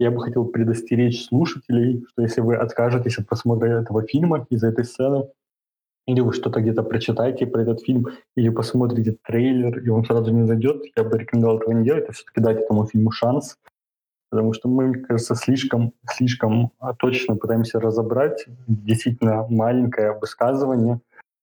Я 0.00 0.10
бы 0.10 0.20
хотел 0.20 0.46
предостеречь 0.46 1.26
слушателей, 1.26 2.04
что 2.08 2.22
если 2.22 2.40
вы 2.40 2.56
откажетесь 2.56 3.18
от 3.18 3.28
просмотра 3.28 3.68
этого 3.68 4.02
фильма 4.02 4.44
из-за 4.50 4.68
этой 4.68 4.84
сцены, 4.84 5.28
или 6.08 6.20
вы 6.20 6.32
что-то 6.32 6.60
где-то 6.60 6.82
прочитаете 6.82 7.46
про 7.46 7.62
этот 7.62 7.82
фильм, 7.82 8.08
или 8.36 8.48
посмотрите 8.48 9.16
трейлер, 9.24 9.78
и 9.78 9.88
он 9.90 10.04
сразу 10.04 10.32
не 10.32 10.44
зайдет, 10.44 10.82
я 10.96 11.04
бы 11.04 11.18
рекомендовал 11.18 11.58
этого 11.58 11.72
не 11.72 11.84
делать, 11.84 12.06
а 12.08 12.12
все-таки 12.12 12.40
дать 12.40 12.58
этому 12.58 12.86
фильму 12.86 13.12
шанс, 13.12 13.56
потому 14.30 14.52
что 14.52 14.68
мы, 14.68 14.88
мне 14.88 15.02
кажется, 15.02 15.34
слишком, 15.34 15.92
слишком 16.10 16.72
точно 16.98 17.36
пытаемся 17.36 17.80
разобрать 17.80 18.46
действительно 18.66 19.46
маленькое 19.48 20.18
высказывание, 20.18 21.00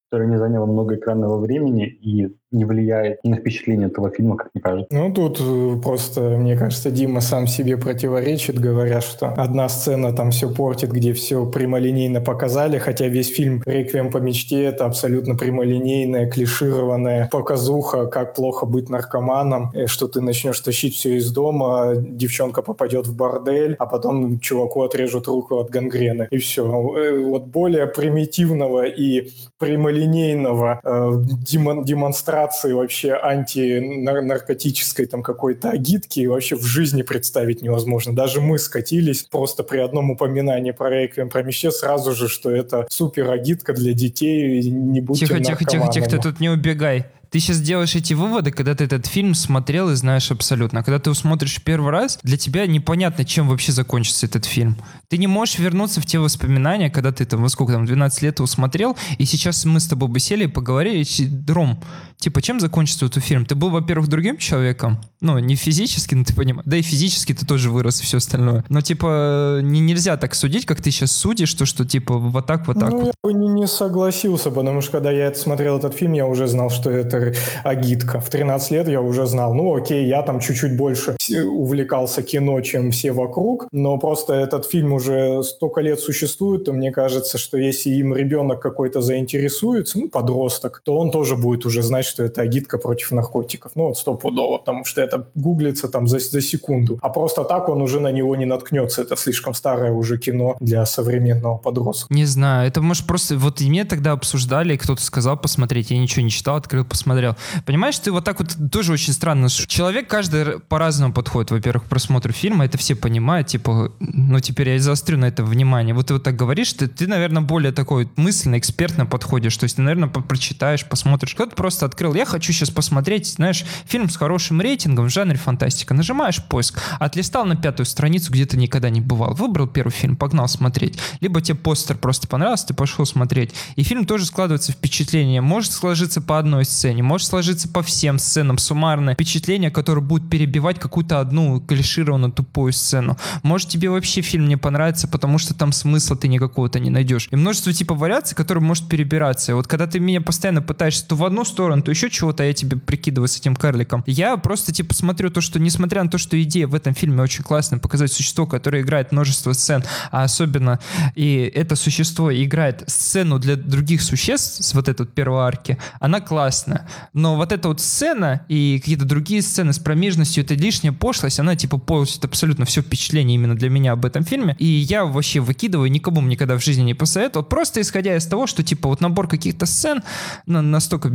которое 0.10 0.30
не 0.30 0.38
заняло 0.38 0.66
много 0.66 0.96
экранного 0.96 1.40
времени 1.40 1.88
и 1.88 2.36
не 2.56 2.66
влияет 2.66 3.24
на 3.24 3.36
впечатление 3.36 3.88
этого 3.88 4.10
фильма, 4.10 4.38
как 4.38 4.50
мне 4.54 4.62
кажется. 4.62 4.88
Ну, 4.96 5.14
тут 5.14 5.40
э, 5.42 5.76
просто, 5.84 6.22
мне 6.22 6.58
кажется, 6.58 6.90
Дима 6.90 7.22
сам 7.22 7.48
себе 7.48 7.78
противоречит, 7.78 8.60
говоря, 8.60 9.02
что 9.02 9.28
одна 9.28 9.70
сцена 9.70 10.14
там 10.14 10.32
все 10.32 10.50
портит, 10.50 10.92
где 10.92 11.14
все 11.14 11.46
прямолинейно 11.46 12.22
показали, 12.22 12.78
хотя 12.78 13.08
весь 13.08 13.30
фильм 13.30 13.62
«Реквием 13.66 14.10
по 14.10 14.18
мечте»— 14.18 14.64
это 14.66 14.86
абсолютно 14.86 15.36
прямолинейная, 15.36 16.30
клишированная 16.30 17.30
показуха, 17.32 18.08
как 18.08 18.36
плохо 18.36 18.66
быть 18.66 18.90
наркоманом, 18.90 19.72
э, 19.74 19.88
что 19.88 20.08
ты 20.08 20.22
начнешь 20.22 20.60
тащить 20.60 20.96
все 20.96 21.18
из 21.18 21.32
дома, 21.32 21.96
девчонка 21.96 22.62
попадет 22.62 23.08
в 23.08 23.16
бордель, 23.16 23.76
а 23.80 23.86
потом 23.86 24.40
чуваку 24.40 24.84
отрежут 24.84 25.28
руку 25.28 25.58
от 25.58 25.70
гангрены, 25.70 26.28
и 26.32 26.38
все. 26.38 26.64
Э, 26.64 27.20
вот 27.20 27.46
более 27.46 27.88
примитивного 27.88 28.86
и 28.86 29.30
прямолинейного 29.60 30.80
э, 30.84 31.12
демон 31.46 31.84
демонстрации 31.84 32.45
корпорации 32.46 32.74
вообще 32.74 33.14
антинаркотической 33.14 35.06
там 35.06 35.24
какой-то 35.24 35.72
агитки 35.72 36.26
вообще 36.26 36.56
в 36.56 36.64
жизни 36.64 37.02
представить 37.02 37.62
невозможно. 37.62 38.16
Даже 38.16 38.42
мы 38.42 38.58
скатились 38.60 39.24
просто 39.24 39.64
при 39.64 39.80
одном 39.80 40.12
упоминании 40.12 40.72
про 40.72 40.90
Реквием 40.90 41.30
про 41.30 41.44
мечте 41.44 41.72
сразу 41.72 42.14
же, 42.14 42.28
что 42.28 42.52
это 42.52 42.86
супер 42.90 43.30
агитка 43.32 43.74
для 43.74 43.94
детей, 43.94 44.70
не 44.70 45.02
будьте 45.02 45.26
Тихо, 45.26 45.40
тихо, 45.40 45.66
тихо, 45.66 45.92
тихо, 45.92 46.10
ты 46.10 46.20
тут 46.20 46.40
не 46.40 46.50
убегай 46.50 47.06
ты 47.36 47.42
сейчас 47.42 47.60
делаешь 47.60 47.94
эти 47.96 48.14
выводы, 48.14 48.52
когда 48.52 48.76
ты 48.76 48.86
этот 48.86 49.08
фильм 49.08 49.34
смотрел 49.34 49.90
и 49.90 49.96
знаешь 49.96 50.32
абсолютно. 50.32 50.80
А 50.80 50.84
когда 50.84 51.00
ты 51.00 51.10
его 51.10 51.16
смотришь 51.16 51.62
первый 51.62 51.92
раз, 51.92 52.18
для 52.24 52.38
тебя 52.38 52.66
непонятно, 52.66 53.26
чем 53.26 53.50
вообще 53.50 53.74
закончится 53.74 54.26
этот 54.26 54.46
фильм. 54.46 54.78
Ты 55.10 55.18
не 55.18 55.28
можешь 55.28 55.60
вернуться 55.60 56.00
в 56.00 56.06
те 56.06 56.20
воспоминания, 56.20 56.90
когда 56.90 57.12
ты 57.12 57.26
там, 57.26 57.42
во 57.42 57.50
сколько 57.50 57.74
там, 57.74 57.86
12 57.86 58.22
лет 58.22 58.40
его 58.40 58.48
смотрел, 58.48 58.96
и 59.18 59.26
сейчас 59.26 59.66
мы 59.66 59.82
с 59.82 59.88
тобой 59.88 60.08
бы 60.08 60.20
сели 60.22 60.46
и 60.46 60.48
поговорили, 60.48 61.06
Дром, 61.26 61.84
типа, 62.18 62.42
чем 62.42 62.60
закончится 62.60 63.06
этот 63.06 63.24
фильм? 63.24 63.46
Ты 63.46 63.56
был, 63.56 63.70
во-первых, 63.70 64.08
другим 64.08 64.38
человеком, 64.38 65.00
ну, 65.22 65.40
не 65.40 65.56
физически, 65.56 66.16
но 66.16 66.24
ты 66.24 66.36
понимаешь, 66.36 66.66
да 66.66 66.78
и 66.78 66.82
физически 66.82 67.34
ты 67.34 67.46
тоже 67.46 67.70
вырос 67.70 68.02
и 68.02 68.04
все 68.04 68.18
остальное. 68.18 68.64
Но, 68.70 68.82
типа, 68.82 69.60
не, 69.62 69.80
нельзя 69.80 70.18
так 70.18 70.36
судить, 70.36 70.66
как 70.66 70.82
ты 70.82 70.92
сейчас 70.92 71.12
судишь, 71.12 71.54
то, 71.54 71.66
что, 71.66 71.86
типа, 71.86 72.18
вот 72.18 72.46
так, 72.46 72.68
вот 72.68 72.80
так. 72.80 72.92
Ну, 72.92 72.98
вот. 72.98 73.06
я 73.08 73.14
бы 73.24 73.34
не, 73.34 73.48
не 73.48 73.68
согласился, 73.68 74.52
потому 74.52 74.82
что, 74.82 74.94
когда 74.94 75.12
я 75.12 75.34
смотрел 75.34 75.78
этот 75.78 75.94
фильм, 75.94 76.14
я 76.14 76.28
уже 76.28 76.48
знал, 76.48 76.70
что 76.70 76.90
это 76.90 77.34
агитка. 77.64 78.20
В 78.20 78.30
13 78.30 78.72
лет 78.72 78.88
я 78.88 79.02
уже 79.02 79.26
знал, 79.26 79.54
ну, 79.54 79.76
окей, 79.76 80.08
я 80.08 80.22
там 80.22 80.40
чуть-чуть 80.40 80.78
больше 80.78 81.16
увлекался 81.44 82.22
кино, 82.22 82.62
чем 82.62 82.92
все 82.92 83.12
вокруг, 83.12 83.68
но 83.72 83.98
просто 83.98 84.34
этот 84.34 84.66
фильм 84.66 84.94
уже 84.94 85.44
столько 85.44 85.82
лет 85.82 86.00
существует, 86.00 86.66
то 86.66 86.74
мне 86.74 86.92
кажется, 86.92 87.38
что 87.38 87.58
если 87.58 87.90
им 87.90 88.16
ребенок 88.16 88.62
какой-то 88.62 89.02
заинтересуется, 89.02 90.00
ну, 90.00 90.10
подросток, 90.10 90.82
то 90.84 90.98
он 90.98 91.12
тоже 91.12 91.36
будет 91.36 91.66
уже 91.66 91.82
знать, 91.82 92.05
что 92.06 92.24
это 92.24 92.42
агитка 92.42 92.78
против 92.78 93.12
наркотиков. 93.12 93.72
Ну, 93.76 93.88
вот 93.88 93.98
стопудово, 93.98 94.58
потому 94.58 94.86
что 94.86 95.02
это 95.02 95.28
гуглится 95.36 95.88
там 95.88 96.08
за, 96.08 96.20
за 96.20 96.42
секунду. 96.42 97.00
А 97.02 97.10
просто 97.10 97.44
так 97.44 97.70
он 97.70 97.82
уже 97.82 98.00
на 98.00 98.12
него 98.12 98.36
не 98.36 98.46
наткнется. 98.46 99.02
Это 99.02 99.16
слишком 99.16 99.54
старое 99.54 99.92
уже 99.92 100.18
кино 100.18 100.56
для 100.60 100.86
современного 100.86 101.58
подростка. 101.58 102.14
Не 102.14 102.26
знаю, 102.26 102.68
это 102.68 102.82
может 102.82 103.06
просто... 103.06 103.38
Вот 103.38 103.62
и 103.62 103.70
мне 103.70 103.86
тогда 103.86 104.12
обсуждали, 104.12 104.78
кто-то 104.78 105.02
сказал 105.02 105.38
посмотреть, 105.38 105.92
я 105.92 105.98
ничего 105.98 106.24
не 106.24 106.32
читал, 106.32 106.56
открыл, 106.56 106.86
посмотрел. 106.86 107.36
Понимаешь, 107.66 107.98
ты 108.00 108.12
вот 108.12 108.24
так 108.24 108.40
вот 108.40 108.56
тоже 108.72 108.94
очень 108.94 109.14
странно. 109.14 109.50
Человек 109.50 110.08
каждый 110.08 110.60
по-разному 110.60 111.14
подходит, 111.14 111.52
во-первых, 111.52 111.86
к 111.86 111.90
просмотру 111.90 112.34
фильма, 112.34 112.66
это 112.66 112.78
все 112.78 112.96
понимают, 112.96 113.48
типа, 113.48 113.92
ну, 114.00 114.40
теперь 114.40 114.70
я 114.70 114.80
заострю 114.80 115.18
на 115.18 115.26
это 115.26 115.44
внимание. 115.44 115.94
Вот 115.94 116.08
ты 116.08 116.14
вот 116.14 116.24
так 116.24 116.36
говоришь, 116.36 116.74
ты, 116.74 116.88
ты 116.88 117.08
наверное, 117.08 117.44
более 117.44 117.72
такой 117.72 118.10
мысленно, 118.16 118.58
экспертно 118.58 119.06
подходишь, 119.06 119.56
то 119.58 119.66
есть 119.66 119.76
ты, 119.76 119.82
наверное, 119.82 120.10
прочитаешь, 120.10 120.86
посмотришь. 120.86 121.36
Кто-то 121.36 121.56
просто 121.56 121.86
открыл, 121.96 122.14
я 122.14 122.26
хочу 122.26 122.52
сейчас 122.52 122.70
посмотреть, 122.70 123.28
знаешь, 123.28 123.64
фильм 123.86 124.10
с 124.10 124.18
хорошим 124.18 124.60
рейтингом 124.60 125.08
в 125.08 125.10
жанре 125.10 125.38
фантастика. 125.38 125.94
Нажимаешь 125.94 126.44
поиск, 126.44 126.82
отлистал 127.00 127.46
на 127.46 127.56
пятую 127.56 127.86
страницу, 127.86 128.34
где 128.34 128.46
ты 128.46 128.58
никогда 128.58 128.90
не 128.90 129.00
бывал, 129.00 129.34
выбрал 129.34 129.66
первый 129.68 129.92
фильм, 129.92 130.18
погнал 130.18 130.50
смотреть. 130.50 131.00
Либо 131.22 131.40
тебе 131.40 131.58
постер 131.58 131.96
просто 131.98 132.28
понравился, 132.28 132.68
ты 132.68 132.74
пошел 132.74 133.06
смотреть. 133.06 133.54
И 133.78 133.84
фильм 133.84 134.06
тоже 134.06 134.26
складывается 134.26 134.74
впечатление. 134.74 135.40
Может 135.40 135.72
сложиться 135.72 136.22
по 136.22 136.38
одной 136.38 136.66
сцене, 136.66 137.02
может 137.02 137.28
сложиться 137.28 137.70
по 137.70 137.82
всем 137.82 138.20
сценам 138.20 138.58
суммарное 138.58 139.14
впечатление, 139.14 139.72
которое 139.72 140.02
будет 140.02 140.30
перебивать 140.30 140.80
какую-то 140.80 141.22
одну 141.22 141.62
клишированную 141.62 142.34
тупую 142.34 142.74
сцену. 142.74 143.18
Может 143.42 143.70
тебе 143.70 143.90
вообще 143.90 144.20
фильм 144.20 144.50
не 144.50 144.58
понравится, 144.58 145.08
потому 145.08 145.38
что 145.38 145.54
там 145.54 145.72
смысла 145.72 146.18
ты 146.18 146.28
никакого-то 146.28 146.80
не 146.80 146.90
найдешь. 146.90 147.30
И 147.32 147.38
множество 147.38 147.72
типа 147.72 147.96
вариаций, 147.96 148.36
которые 148.36 148.64
может 148.64 148.90
перебираться. 148.90 149.54
И 149.54 149.56
вот 149.56 149.68
когда 149.68 149.88
ты 149.88 150.02
меня 150.02 150.20
постоянно 150.20 150.62
пытаешься 150.62 151.08
то 151.08 151.16
в 151.16 151.24
одну 151.24 151.46
сторону, 151.46 151.85
то 151.86 151.92
еще 151.92 152.10
чего-то, 152.10 152.44
я 152.44 152.54
тебе 152.54 152.78
прикидываю 152.78 153.28
с 153.28 153.38
этим 153.38 153.56
карликом. 153.56 154.04
Я 154.08 154.36
просто, 154.38 154.74
типа, 154.74 154.94
смотрю 154.94 155.30
то, 155.30 155.40
что, 155.40 155.60
несмотря 155.60 156.04
на 156.04 156.10
то, 156.10 156.18
что 156.18 156.42
идея 156.42 156.68
в 156.68 156.76
этом 156.76 156.94
фильме 156.94 157.22
очень 157.22 157.44
классная, 157.44 157.80
показать 157.80 158.12
существо, 158.12 158.46
которое 158.46 158.82
играет 158.82 159.12
множество 159.12 159.54
сцен, 159.54 159.84
а 160.12 160.24
особенно 160.24 160.80
и 161.16 161.52
это 161.54 161.76
существо 161.76 162.34
играет 162.34 162.84
сцену 162.88 163.40
для 163.40 163.56
других 163.56 164.02
существ 164.02 164.64
с 164.64 164.74
вот 164.74 164.90
этой 164.90 165.06
первой 165.06 165.42
арки, 165.42 165.78
она 166.00 166.20
классная. 166.20 166.88
Но 167.14 167.36
вот 167.36 167.52
эта 167.52 167.68
вот 167.68 167.80
сцена 167.80 168.42
и 168.50 168.80
какие-то 168.80 169.06
другие 169.06 169.42
сцены 169.42 169.72
с 169.72 169.80
промежностью, 169.80 170.44
это 170.44 170.56
лишняя 170.56 170.92
пошлость, 170.92 171.40
она, 171.40 171.56
типа, 171.56 171.78
портит 171.78 172.26
абсолютно 172.26 172.66
все 172.66 172.82
впечатление 172.82 173.36
именно 173.36 173.56
для 173.56 173.70
меня 173.70 173.92
об 173.92 174.06
этом 174.06 174.24
фильме. 174.24 174.56
И 174.58 174.66
я 174.66 175.06
вообще 175.06 175.40
выкидываю, 175.40 175.92
никому 175.92 176.22
никогда 176.22 176.58
в 176.58 176.64
жизни 176.64 176.82
не 176.82 176.94
посоветовал, 176.96 177.46
просто 177.46 177.82
исходя 177.82 178.16
из 178.16 178.26
того, 178.26 178.48
что, 178.48 178.64
типа, 178.64 178.90
вот 178.90 179.02
набор 179.02 179.28
каких-то 179.28 179.66
сцен 179.66 180.02
настолько 180.46 181.12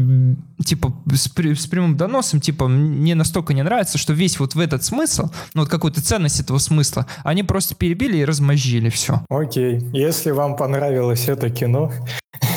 типа, 0.64 0.92
с, 1.12 1.26
с 1.26 1.66
прямым 1.66 1.96
доносом, 1.96 2.40
типа, 2.40 2.68
мне 2.68 3.14
настолько 3.14 3.54
не 3.54 3.62
нравится, 3.62 3.98
что 3.98 4.12
весь 4.12 4.38
вот 4.38 4.54
в 4.54 4.61
этот 4.61 4.84
смысл, 4.84 5.28
ну, 5.54 5.62
вот 5.62 5.70
какую-то 5.70 6.02
ценность 6.02 6.40
этого 6.40 6.58
смысла, 6.58 7.06
они 7.24 7.42
просто 7.42 7.74
перебили 7.74 8.18
и 8.18 8.24
размозжили 8.24 8.88
все. 8.88 9.22
Окей. 9.28 9.80
Если 9.92 10.30
вам 10.30 10.56
понравилось 10.56 11.28
это 11.28 11.50
кино, 11.50 11.92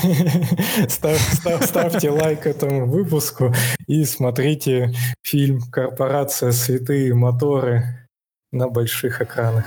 став, 0.89 1.17
став, 1.17 1.63
ставьте 1.63 2.09
лайк 2.09 2.45
этому 2.45 2.85
выпуску 2.87 3.53
и 3.87 4.03
смотрите 4.05 4.93
фильм 5.21 5.61
«Корпорация. 5.61 6.51
Святые 6.51 7.13
моторы» 7.13 8.07
на 8.51 8.67
больших 8.67 9.21
экранах. 9.21 9.65